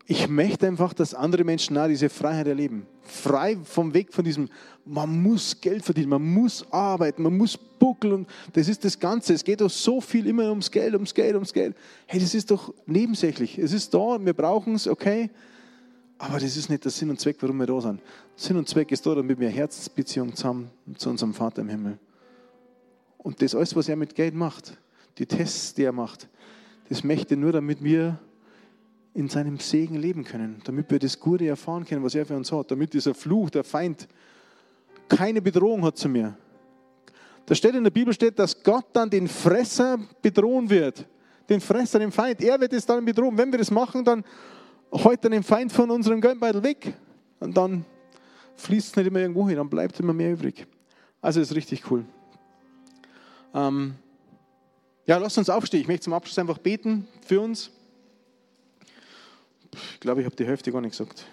ich 0.06 0.28
möchte 0.28 0.64
einfach, 0.68 0.94
dass 0.94 1.12
andere 1.12 1.42
Menschen 1.42 1.76
auch 1.76 1.88
diese 1.88 2.08
Freiheit 2.08 2.46
erleben. 2.46 2.86
Frei 3.02 3.56
vom 3.64 3.92
Weg 3.92 4.14
von 4.14 4.24
diesem, 4.24 4.48
man 4.84 5.20
muss 5.22 5.60
Geld 5.60 5.84
verdienen, 5.84 6.10
man 6.10 6.22
muss 6.22 6.64
arbeiten, 6.70 7.24
man 7.24 7.36
muss 7.36 7.58
buckeln. 7.58 8.28
Das 8.52 8.68
ist 8.68 8.84
das 8.84 9.00
Ganze. 9.00 9.34
Es 9.34 9.42
geht 9.42 9.60
doch 9.60 9.70
so 9.70 10.00
viel 10.00 10.28
immer 10.28 10.50
ums 10.50 10.70
Geld, 10.70 10.94
ums 10.94 11.12
Geld, 11.12 11.34
ums 11.34 11.52
Geld. 11.52 11.74
Hey, 12.06 12.20
das 12.20 12.32
ist 12.32 12.48
doch 12.48 12.72
nebensächlich. 12.86 13.58
Es 13.58 13.72
ist 13.72 13.92
da, 13.92 14.24
wir 14.24 14.34
brauchen 14.34 14.76
es, 14.76 14.86
okay. 14.86 15.30
Aber 16.16 16.38
das 16.38 16.56
ist 16.56 16.70
nicht 16.70 16.84
der 16.84 16.92
Sinn 16.92 17.10
und 17.10 17.18
Zweck, 17.18 17.38
warum 17.40 17.56
wir 17.56 17.66
da 17.66 17.80
sind. 17.80 18.00
Sinn 18.36 18.56
und 18.56 18.68
Zweck 18.68 18.92
ist 18.92 19.04
da, 19.04 19.16
damit 19.16 19.40
wir 19.40 19.48
Herzensbeziehung 19.48 20.36
zusammen 20.36 20.70
zu 20.96 21.10
unserem 21.10 21.34
Vater 21.34 21.62
im 21.62 21.68
Himmel. 21.70 21.98
Und 23.18 23.42
das 23.42 23.56
alles, 23.56 23.74
was 23.74 23.88
er 23.88 23.96
mit 23.96 24.14
Geld 24.14 24.36
macht, 24.36 24.78
die 25.18 25.26
Tests, 25.26 25.74
die 25.74 25.82
er 25.82 25.92
macht, 25.92 26.28
das 26.88 27.02
möchte 27.02 27.36
nur, 27.36 27.50
damit 27.50 27.82
wir 27.82 28.20
in 29.14 29.28
seinem 29.28 29.58
Segen 29.58 29.94
leben 29.94 30.24
können, 30.24 30.60
damit 30.64 30.90
wir 30.90 30.98
das 30.98 31.18
Gute 31.18 31.46
erfahren 31.46 31.84
können, 31.84 32.02
was 32.02 32.14
er 32.14 32.26
für 32.26 32.36
uns 32.36 32.50
hat, 32.50 32.70
damit 32.70 32.92
dieser 32.92 33.14
Fluch, 33.14 33.48
der 33.48 33.62
Feind, 33.62 34.08
keine 35.08 35.40
Bedrohung 35.40 35.84
hat 35.84 35.96
zu 35.96 36.08
mir. 36.08 36.36
Da 37.46 37.54
steht 37.54 37.74
in 37.74 37.84
der 37.84 37.90
Bibel 37.90 38.12
steht, 38.12 38.38
dass 38.38 38.62
Gott 38.62 38.86
dann 38.92 39.08
den 39.08 39.28
Fresser 39.28 39.98
bedrohen 40.20 40.68
wird. 40.68 41.06
Den 41.48 41.60
Fresser, 41.60 41.98
den 41.98 42.10
Feind. 42.10 42.42
Er 42.42 42.58
wird 42.60 42.72
es 42.72 42.86
dann 42.86 43.04
bedrohen. 43.04 43.36
Wenn 43.36 43.52
wir 43.52 43.58
das 43.58 43.70
machen, 43.70 44.04
dann 44.04 44.24
heute 44.90 45.28
den 45.28 45.42
Feind 45.42 45.70
von 45.70 45.90
unserem 45.90 46.20
Geldbeutel 46.20 46.62
weg. 46.62 46.94
Und 47.40 47.56
dann 47.56 47.84
fließt 48.56 48.88
es 48.88 48.96
nicht 48.96 49.06
immer 49.06 49.20
irgendwo 49.20 49.46
hin, 49.46 49.56
dann 49.56 49.68
bleibt 49.68 49.98
immer 50.00 50.14
mehr 50.14 50.32
übrig. 50.32 50.66
Also 51.20 51.40
ist 51.40 51.54
richtig 51.54 51.90
cool. 51.90 52.04
Ähm 53.54 53.94
ja, 55.06 55.18
lasst 55.18 55.36
uns 55.36 55.50
aufstehen. 55.50 55.82
Ich 55.82 55.88
möchte 55.88 56.04
zum 56.04 56.14
Abschluss 56.14 56.38
einfach 56.38 56.58
beten 56.58 57.06
für 57.26 57.40
uns. 57.40 57.70
Ich 59.94 60.00
glaube, 60.00 60.20
ich 60.20 60.26
habe 60.26 60.36
die 60.36 60.46
Hälfte 60.46 60.72
gar 60.72 60.80
nicht 60.80 60.92
gesagt. 60.92 61.24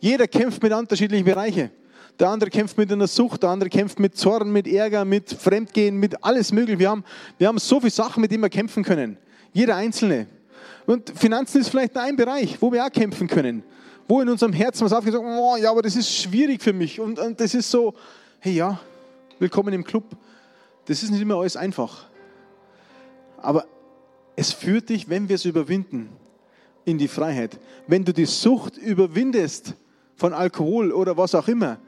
Jeder 0.00 0.26
kämpft 0.26 0.62
mit 0.62 0.72
unterschiedlichen 0.72 1.24
Bereichen. 1.24 1.70
Der 2.18 2.28
andere 2.28 2.50
kämpft 2.50 2.76
mit 2.76 2.92
einer 2.92 3.06
Sucht, 3.06 3.42
der 3.42 3.50
andere 3.50 3.70
kämpft 3.70 3.98
mit 3.98 4.16
Zorn, 4.16 4.52
mit 4.52 4.66
Ärger, 4.66 5.04
mit 5.04 5.30
Fremdgehen, 5.30 5.96
mit 5.96 6.22
alles 6.24 6.52
Mögliche. 6.52 6.78
Wir 6.78 6.90
haben, 6.90 7.04
wir 7.38 7.48
haben 7.48 7.58
so 7.58 7.80
viele 7.80 7.90
Sachen, 7.90 8.20
mit 8.20 8.30
denen 8.30 8.42
wir 8.42 8.50
kämpfen 8.50 8.84
können. 8.84 9.16
Jeder 9.52 9.76
Einzelne. 9.76 10.26
Und 10.86 11.10
Finanzen 11.10 11.60
ist 11.60 11.68
vielleicht 11.68 11.96
ein 11.96 12.16
Bereich, 12.16 12.60
wo 12.60 12.72
wir 12.72 12.84
auch 12.84 12.90
kämpfen 12.90 13.28
können. 13.28 13.62
Wo 14.08 14.20
in 14.20 14.28
unserem 14.28 14.52
Herzen 14.52 14.84
was 14.84 14.92
aufgesagt 14.92 15.24
oh, 15.24 15.56
ja, 15.56 15.70
aber 15.70 15.82
das 15.82 15.96
ist 15.96 16.14
schwierig 16.14 16.62
für 16.62 16.72
mich. 16.72 17.00
Und, 17.00 17.18
und 17.18 17.40
das 17.40 17.54
ist 17.54 17.70
so, 17.70 17.94
hey 18.40 18.54
ja, 18.54 18.80
willkommen 19.38 19.72
im 19.72 19.84
Club. 19.84 20.04
Das 20.86 21.02
ist 21.02 21.10
nicht 21.10 21.22
immer 21.22 21.36
alles 21.36 21.56
einfach. 21.56 22.06
Aber 23.38 23.64
es 24.36 24.52
führt 24.52 24.88
dich, 24.88 25.08
wenn 25.08 25.28
wir 25.28 25.36
es 25.36 25.44
überwinden, 25.44 26.08
in 26.84 26.98
die 26.98 27.08
Freiheit. 27.08 27.58
Wenn 27.86 28.04
du 28.04 28.12
die 28.12 28.24
Sucht 28.24 28.76
überwindest 28.76 29.74
von 30.16 30.32
Alkohol 30.32 30.92
oder 30.92 31.16
was 31.16 31.34
auch 31.34 31.48
immer, 31.48 31.78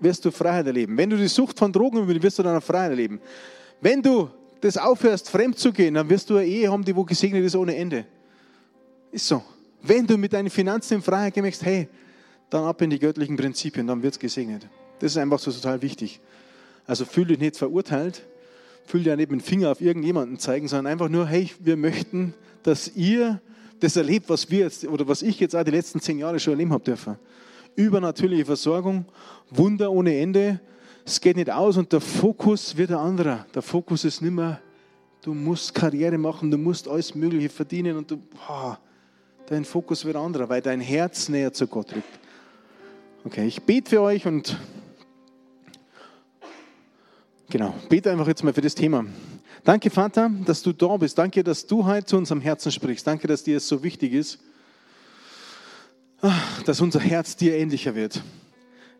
wirst 0.00 0.24
du 0.24 0.30
Freiheit 0.30 0.66
erleben. 0.66 0.96
Wenn 0.96 1.10
du 1.10 1.16
die 1.16 1.28
Sucht 1.28 1.58
von 1.58 1.72
Drogen 1.72 1.98
überwindest, 1.98 2.24
wirst 2.24 2.38
du 2.38 2.42
dann 2.42 2.60
Freiheit 2.60 2.90
erleben. 2.90 3.20
Wenn 3.80 4.02
du 4.02 4.30
das 4.60 4.76
aufhörst, 4.76 5.30
fremd 5.30 5.58
zu 5.58 5.72
gehen, 5.72 5.94
dann 5.94 6.08
wirst 6.08 6.30
du 6.30 6.36
eine 6.36 6.46
Ehe 6.46 6.70
haben, 6.70 6.84
die 6.84 6.94
wo 6.94 7.04
gesegnet 7.04 7.44
ist 7.44 7.56
ohne 7.56 7.76
Ende. 7.76 8.06
Ist 9.12 9.26
so. 9.26 9.42
Wenn 9.82 10.06
du 10.06 10.18
mit 10.18 10.32
deinen 10.32 10.50
Finanzen 10.50 10.94
in 10.94 11.02
Freiheit 11.02 11.34
gehst, 11.34 11.64
hey, 11.64 11.88
dann 12.50 12.64
ab 12.64 12.82
in 12.82 12.90
die 12.90 12.98
göttlichen 12.98 13.36
Prinzipien, 13.36 13.86
dann 13.86 14.02
wird 14.02 14.14
es 14.14 14.18
gesegnet. 14.18 14.68
Das 14.98 15.12
ist 15.12 15.18
einfach 15.18 15.38
so 15.38 15.50
total 15.50 15.80
wichtig. 15.80 16.20
Also 16.86 17.04
fühl 17.04 17.26
dich 17.26 17.38
nicht 17.38 17.56
verurteilt, 17.56 18.26
fühl 18.84 19.02
dir 19.02 19.16
nicht 19.16 19.30
mit 19.30 19.40
dem 19.40 19.44
Finger 19.44 19.70
auf 19.70 19.80
irgendjemanden 19.80 20.38
zeigen, 20.38 20.68
sondern 20.68 20.92
einfach 20.92 21.08
nur, 21.08 21.26
hey, 21.26 21.50
wir 21.60 21.76
möchten, 21.76 22.34
dass 22.62 22.94
ihr 22.94 23.40
das 23.80 23.96
erlebt, 23.96 24.28
was 24.28 24.50
wir 24.50 24.60
jetzt 24.60 24.86
oder 24.86 25.06
was 25.08 25.22
ich 25.22 25.40
jetzt 25.40 25.56
auch 25.56 25.64
die 25.64 25.70
letzten 25.70 26.00
zehn 26.00 26.18
Jahre 26.18 26.38
schon 26.38 26.52
erleben 26.52 26.72
habe 26.72 26.84
dürfen. 26.84 27.16
Übernatürliche 27.76 28.44
Versorgung, 28.44 29.04
Wunder 29.50 29.90
ohne 29.90 30.18
Ende. 30.18 30.60
Es 31.04 31.20
geht 31.20 31.36
nicht 31.36 31.50
aus 31.50 31.76
und 31.76 31.92
der 31.92 32.00
Fokus 32.00 32.76
wird 32.76 32.90
ein 32.90 32.98
anderer. 32.98 33.46
Der 33.54 33.62
Fokus 33.62 34.04
ist 34.04 34.20
nicht 34.22 34.32
mehr, 34.32 34.60
du 35.22 35.34
musst 35.34 35.74
Karriere 35.74 36.18
machen, 36.18 36.50
du 36.50 36.58
musst 36.58 36.88
alles 36.88 37.14
Mögliche 37.14 37.48
verdienen 37.48 37.96
und 37.96 38.10
du, 38.10 38.16
boah, 38.16 38.78
dein 39.46 39.64
Fokus 39.64 40.04
wird 40.04 40.16
ein 40.16 40.22
anderer, 40.22 40.48
weil 40.48 40.62
dein 40.62 40.80
Herz 40.80 41.28
näher 41.28 41.52
zu 41.52 41.66
Gott 41.66 41.94
rückt. 41.94 42.20
Okay, 43.24 43.46
ich 43.46 43.62
bete 43.62 43.90
für 43.90 44.00
euch 44.00 44.26
und 44.26 44.56
genau, 47.50 47.74
bete 47.88 48.10
einfach 48.10 48.28
jetzt 48.28 48.42
mal 48.44 48.54
für 48.54 48.60
das 48.60 48.74
Thema. 48.74 49.04
Danke, 49.64 49.90
Vater, 49.90 50.30
dass 50.46 50.62
du 50.62 50.72
da 50.72 50.96
bist. 50.96 51.18
Danke, 51.18 51.44
dass 51.44 51.66
du 51.66 51.84
heute 51.84 52.06
zu 52.06 52.16
unserem 52.16 52.40
Herzen 52.40 52.72
sprichst. 52.72 53.06
Danke, 53.06 53.26
dass 53.26 53.42
dir 53.42 53.58
es 53.58 53.68
so 53.68 53.82
wichtig 53.82 54.14
ist, 54.14 54.38
ah, 56.22 56.32
dass 56.64 56.80
unser 56.80 57.00
Herz 57.00 57.36
dir 57.36 57.56
ähnlicher 57.56 57.94
wird. 57.94 58.22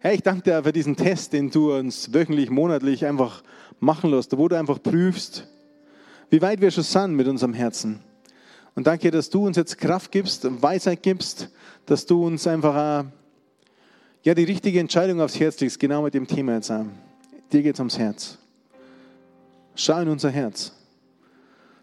Herr, 0.00 0.12
ich 0.12 0.22
danke 0.22 0.42
dir 0.42 0.62
für 0.62 0.72
diesen 0.72 0.96
Test, 0.96 1.32
den 1.32 1.50
du 1.50 1.72
uns 1.74 2.12
wöchentlich, 2.12 2.50
monatlich 2.50 3.06
einfach 3.06 3.42
machen 3.78 4.10
lässt, 4.10 4.36
wo 4.36 4.48
du 4.48 4.58
einfach 4.58 4.82
prüfst, 4.82 5.46
wie 6.28 6.42
weit 6.42 6.60
wir 6.60 6.70
schon 6.70 6.84
sind 6.84 7.14
mit 7.14 7.28
unserem 7.28 7.54
Herzen. 7.54 8.00
Und 8.74 8.86
danke, 8.86 9.10
dass 9.10 9.30
du 9.30 9.46
uns 9.46 9.56
jetzt 9.56 9.78
Kraft 9.78 10.12
gibst, 10.12 10.46
Weisheit 10.62 11.02
gibst, 11.02 11.50
dass 11.86 12.06
du 12.06 12.26
uns 12.26 12.46
einfach 12.46 13.04
ja, 14.22 14.34
die 14.34 14.44
richtige 14.44 14.80
Entscheidung 14.80 15.20
aufs 15.20 15.38
Herz 15.40 15.58
legst, 15.60 15.80
genau 15.80 16.02
mit 16.02 16.14
dem 16.14 16.26
Thema 16.26 16.54
jetzt. 16.54 16.72
Dir 17.52 17.62
geht 17.62 17.74
es 17.74 17.80
ums 17.80 17.98
Herz. 17.98 18.38
Schau 19.74 20.00
in 20.00 20.08
unser 20.08 20.30
Herz. 20.30 20.72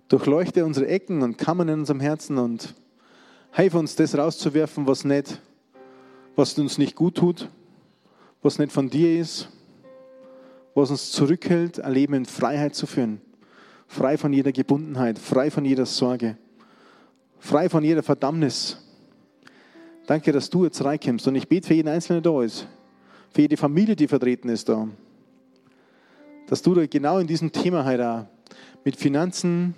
Durchleuchte 0.07 0.65
unsere 0.65 0.87
Ecken 0.87 1.21
und 1.21 1.37
Kammern 1.37 1.67
in 1.67 1.79
unserem 1.79 1.99
Herzen 1.99 2.37
und 2.37 2.73
hilf 3.51 3.73
uns, 3.73 3.95
das 3.95 4.17
rauszuwerfen, 4.17 4.87
was 4.87 5.03
nicht, 5.03 5.41
was 6.35 6.57
uns 6.57 6.77
nicht 6.77 6.95
gut 6.95 7.15
tut, 7.15 7.49
was 8.41 8.59
nicht 8.59 8.71
von 8.71 8.89
dir 8.89 9.19
ist, 9.19 9.49
was 10.73 10.91
uns 10.91 11.11
zurückhält, 11.11 11.81
ein 11.81 11.91
Leben 11.91 12.13
in 12.13 12.25
Freiheit 12.25 12.73
zu 12.73 12.87
führen. 12.87 13.19
Frei 13.87 14.17
von 14.17 14.31
jeder 14.31 14.51
Gebundenheit, 14.53 15.19
frei 15.19 15.51
von 15.51 15.65
jeder 15.65 15.85
Sorge, 15.85 16.37
frei 17.39 17.67
von 17.67 17.83
jeder 17.83 18.03
Verdammnis. 18.03 18.77
Danke, 20.05 20.31
dass 20.31 20.49
du 20.49 20.63
jetzt 20.63 20.83
reinkommst 20.83 21.27
und 21.27 21.35
ich 21.35 21.49
bete 21.49 21.67
für 21.67 21.73
jeden 21.73 21.89
Einzelnen, 21.89 22.23
der 22.23 22.31
da 22.31 22.43
ist, 22.43 22.67
für 23.31 23.41
jede 23.41 23.57
Familie, 23.57 23.95
die 23.97 24.07
vertreten 24.07 24.47
ist 24.47 24.69
da 24.69 24.87
dass 26.47 26.61
du 26.61 26.73
da 26.73 26.85
genau 26.87 27.19
in 27.19 27.27
diesem 27.27 27.51
Thema 27.51 27.85
halt 27.85 28.01
auch 28.01 28.25
mit 28.83 28.95
Finanzen, 28.95 29.75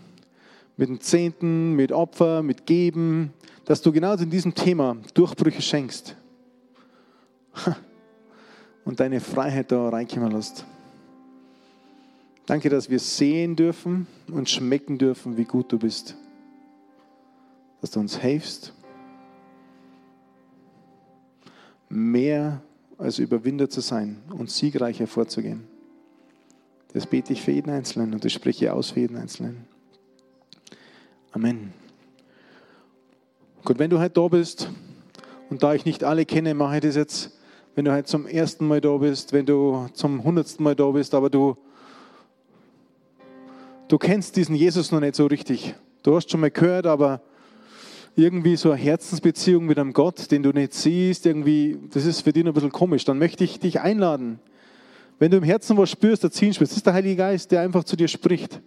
mit 0.77 0.87
den 0.87 1.01
Zehnten, 1.01 1.73
mit 1.75 1.91
Opfer, 1.91 2.41
mit 2.41 2.65
Geben, 2.65 3.33
dass 3.65 3.81
du 3.81 3.91
genau 3.91 4.13
in 4.13 4.29
diesem 4.29 4.55
Thema 4.55 4.97
Durchbrüche 5.13 5.61
schenkst 5.61 6.15
und 8.85 8.99
deine 8.99 9.19
Freiheit 9.19 9.71
da 9.71 9.89
reinkommen 9.89 10.31
lässt. 10.31 10.65
Danke, 12.45 12.69
dass 12.69 12.89
wir 12.89 12.99
sehen 12.99 13.55
dürfen 13.55 14.07
und 14.31 14.49
schmecken 14.49 14.97
dürfen, 14.97 15.37
wie 15.37 15.45
gut 15.45 15.71
du 15.71 15.77
bist. 15.77 16.15
Dass 17.81 17.91
du 17.91 17.99
uns 17.99 18.17
hilfst, 18.17 18.73
mehr 21.89 22.61
als 22.97 23.19
Überwinder 23.19 23.69
zu 23.69 23.81
sein 23.81 24.17
und 24.31 24.49
siegreich 24.49 24.99
hervorzugehen. 24.99 25.78
Das 26.93 27.05
bete 27.05 27.33
ich 27.33 27.41
für 27.41 27.51
jeden 27.51 27.69
Einzelnen 27.69 28.13
und 28.13 28.25
das 28.25 28.33
spreche 28.33 28.73
aus 28.73 28.91
für 28.91 29.01
jeden 29.01 29.15
Einzelnen. 29.15 29.65
Amen. 31.31 31.71
Gut, 33.63 33.77
wenn 33.77 33.91
du 33.91 33.99
heute 33.99 34.15
da 34.15 34.27
bist 34.27 34.69
und 35.51 35.61
da 35.61 35.75
ich 35.75 35.85
nicht 35.85 36.03
alle 36.03 36.25
kenne, 36.25 36.55
mache 36.55 36.77
ich 36.77 36.81
das 36.81 36.95
jetzt, 36.95 37.37
wenn 37.75 37.85
du 37.85 37.93
heute 37.93 38.05
zum 38.05 38.25
ersten 38.25 38.67
Mal 38.67 38.81
da 38.81 38.97
bist, 38.97 39.33
wenn 39.33 39.45
du 39.45 39.87
zum 39.93 40.23
hundertsten 40.23 40.63
Mal 40.63 40.75
da 40.75 40.89
bist, 40.89 41.13
aber 41.13 41.29
du, 41.29 41.57
du 43.87 43.99
kennst 43.99 44.35
diesen 44.35 44.55
Jesus 44.55 44.91
noch 44.91 44.99
nicht 44.99 45.13
so 45.13 45.27
richtig. 45.27 45.75
Du 46.01 46.15
hast 46.15 46.31
schon 46.31 46.39
mal 46.39 46.49
gehört, 46.49 46.87
aber 46.87 47.21
irgendwie 48.15 48.55
so 48.55 48.71
eine 48.71 48.81
Herzensbeziehung 48.81 49.67
mit 49.67 49.77
einem 49.77 49.93
Gott, 49.93 50.31
den 50.31 50.41
du 50.41 50.51
nicht 50.51 50.73
siehst, 50.73 51.27
irgendwie, 51.27 51.77
das 51.91 52.05
ist 52.05 52.21
für 52.21 52.33
dich 52.33 52.43
ein 52.45 52.53
bisschen 52.53 52.71
komisch. 52.71 53.05
Dann 53.05 53.19
möchte 53.19 53.43
ich 53.43 53.59
dich 53.59 53.79
einladen, 53.79 54.39
wenn 55.19 55.29
du 55.29 55.37
im 55.37 55.43
Herzen 55.43 55.77
was 55.77 55.91
spürst, 55.91 56.23
der 56.23 56.31
ziehen 56.31 56.53
spürst, 56.53 56.75
ist 56.75 56.85
der 56.85 56.93
Heilige 56.93 57.17
Geist, 57.17 57.51
der 57.51 57.61
einfach 57.61 57.83
zu 57.83 57.97
dir 57.97 58.07
spricht. 58.07 58.61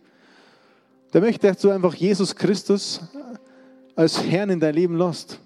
Der 1.12 1.22
möchte, 1.22 1.46
dass 1.46 1.58
du 1.58 1.70
einfach 1.70 1.94
Jesus 1.94 2.36
Christus 2.36 3.00
als 3.96 4.22
Herrn 4.22 4.50
in 4.50 4.60
dein 4.60 4.74
Leben 4.74 4.96
lässt. 4.96 5.38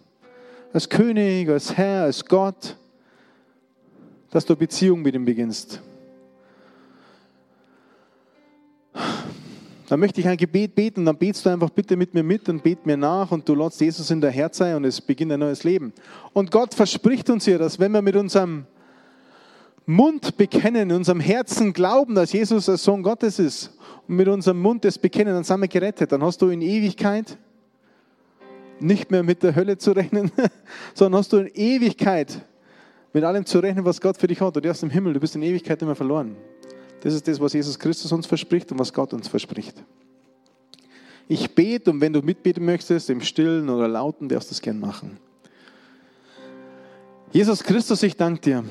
Als 0.73 0.89
König, 0.89 1.49
als 1.49 1.77
Herr, 1.77 2.05
als 2.05 2.25
Gott, 2.25 2.77
dass 4.31 4.45
du 4.45 4.53
eine 4.53 4.59
Beziehung 4.59 5.01
mit 5.01 5.15
ihm 5.15 5.25
beginnst. 5.25 5.81
Dann 9.89 10.01
möchte 10.01 10.21
ich 10.21 10.27
ein 10.27 10.37
Gebet 10.37 10.75
beten, 10.75 11.05
dann 11.05 11.17
betest 11.17 11.47
du 11.47 11.51
einfach 11.51 11.71
bitte 11.71 11.97
mit 11.97 12.13
mir 12.13 12.25
mit 12.25 12.49
und 12.49 12.65
bet 12.65 12.85
mir 12.85 12.97
nach 12.97 13.31
und 13.31 13.49
du 13.49 13.55
lässt 13.55 13.81
Jesus 13.81 14.11
in 14.11 14.21
dein 14.21 14.33
Herz 14.33 14.59
sein 14.59 14.75
und 14.75 14.85
es 14.85 15.01
beginnt 15.01 15.31
ein 15.31 15.39
neues 15.39 15.63
Leben. 15.63 15.93
Und 16.33 16.51
Gott 16.51 16.75
verspricht 16.75 17.31
uns 17.31 17.45
hier, 17.45 17.59
dass 17.59 17.79
wenn 17.79 17.93
wir 17.93 18.03
mit 18.03 18.17
unserem 18.17 18.67
Mund 19.87 20.37
bekennen, 20.37 20.91
in 20.91 20.97
unserem 20.97 21.21
Herzen 21.21 21.73
glauben, 21.73 22.17
dass 22.17 22.33
Jesus 22.33 22.67
der 22.67 22.77
Sohn 22.77 23.05
Gottes 23.05 23.39
ist 23.39 23.73
und 24.09 24.17
mit 24.17 24.27
unserem 24.27 24.61
Mund 24.61 24.85
das 24.85 24.99
bekennen, 24.99 25.33
dann 25.33 25.45
sind 25.45 25.61
wir 25.61 25.69
gerettet. 25.69 26.11
Dann 26.11 26.23
hast 26.23 26.43
du 26.43 26.49
in 26.49 26.61
Ewigkeit 26.61 27.39
nicht 28.81 29.11
mehr 29.11 29.23
mit 29.23 29.43
der 29.43 29.55
Hölle 29.55 29.79
zu 29.79 29.93
rechnen, 29.93 30.31
sondern 30.95 31.21
hast 31.21 31.33
du 31.33 31.39
in 31.39 31.47
Ewigkeit 31.55 32.45
mit 33.13 33.25
allem 33.25 33.47
zu 33.47 33.61
rechnen, 33.61 33.85
was 33.85 34.01
Gott 34.01 34.17
für 34.19 34.27
dich 34.27 34.41
hat. 34.41 34.57
Du 34.57 34.61
darfst 34.61 34.83
im 34.83 34.91
Himmel, 34.91 35.15
du 35.15 35.21
bist 35.21 35.37
in 35.37 35.43
Ewigkeit 35.43 35.81
immer 35.81 35.95
verloren. 35.95 36.37
Das 37.01 37.15
ist 37.15 37.27
das, 37.29 37.41
was 37.41 37.53
Jesus 37.53 37.79
Christus 37.79 38.11
uns 38.13 38.27
verspricht 38.27 38.73
und 38.73 38.79
was 38.79 38.93
Gott 38.93 39.15
uns 39.15 39.29
verspricht. 39.29 39.83
Ich 41.29 41.55
bete 41.55 41.91
und 41.91 42.01
wenn 42.01 42.13
du 42.13 42.23
mitbeten 42.23 42.65
möchtest, 42.65 43.09
im 43.11 43.21
Stillen 43.21 43.69
oder 43.69 43.89
Lauten, 43.89 44.29
darfst 44.29 44.51
du 44.51 44.55
es 44.55 44.61
gern 44.61 44.79
machen. 44.79 45.19
Jesus 47.33 47.63
Christus, 47.63 48.03
ich 48.03 48.17
danke 48.17 48.41
dir, 48.41 48.65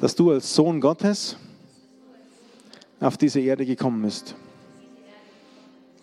dass 0.00 0.14
du 0.14 0.30
als 0.30 0.54
Sohn 0.54 0.80
Gottes 0.80 1.36
auf 3.00 3.16
diese 3.16 3.40
Erde 3.40 3.66
gekommen 3.66 4.02
bist. 4.02 4.34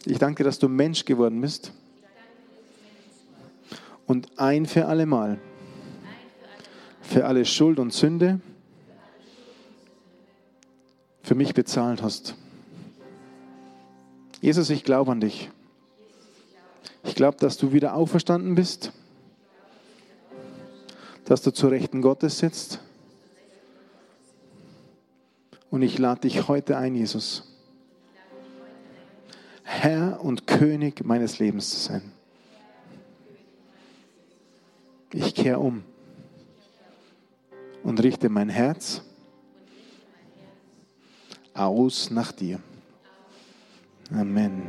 Ich 0.05 0.19
danke 0.19 0.43
dass 0.43 0.59
du 0.59 0.69
Mensch 0.69 1.03
geworden 1.03 1.41
bist 1.41 1.71
und 4.05 4.29
ein 4.37 4.65
für 4.65 4.85
alle 4.85 5.05
Mal 5.05 5.39
für 7.07 7.25
alle 7.25 7.45
Schuld 7.45 7.79
und 7.79 7.93
Sünde 7.93 8.41
für 11.23 11.35
mich 11.35 11.53
bezahlt 11.53 12.01
hast. 12.01 12.35
Jesus, 14.41 14.69
ich 14.69 14.83
glaube 14.83 15.11
an 15.11 15.21
dich. 15.21 15.49
Ich 17.03 17.15
glaube, 17.15 17.37
dass 17.39 17.57
du 17.57 17.71
wieder 17.71 17.95
auferstanden 17.95 18.55
bist, 18.55 18.91
dass 21.25 21.41
du 21.41 21.51
zur 21.51 21.71
Rechten 21.71 22.01
Gottes 22.01 22.39
sitzt. 22.39 22.81
Und 25.69 25.81
ich 25.81 25.97
lade 25.97 26.21
dich 26.21 26.47
heute 26.47 26.77
ein, 26.77 26.95
Jesus, 26.95 27.43
Herr 29.63 30.23
und 30.23 30.47
König 30.47 31.05
meines 31.05 31.39
Lebens 31.39 31.69
zu 31.71 31.79
sein. 31.79 32.01
Ich 35.11 35.35
kehre 35.35 35.59
um 35.59 35.83
und 37.83 38.01
richte 38.01 38.29
mein 38.29 38.49
Herz 38.49 39.01
aus 41.53 42.11
nach 42.11 42.31
dir. 42.31 42.59
Amen. 44.11 44.63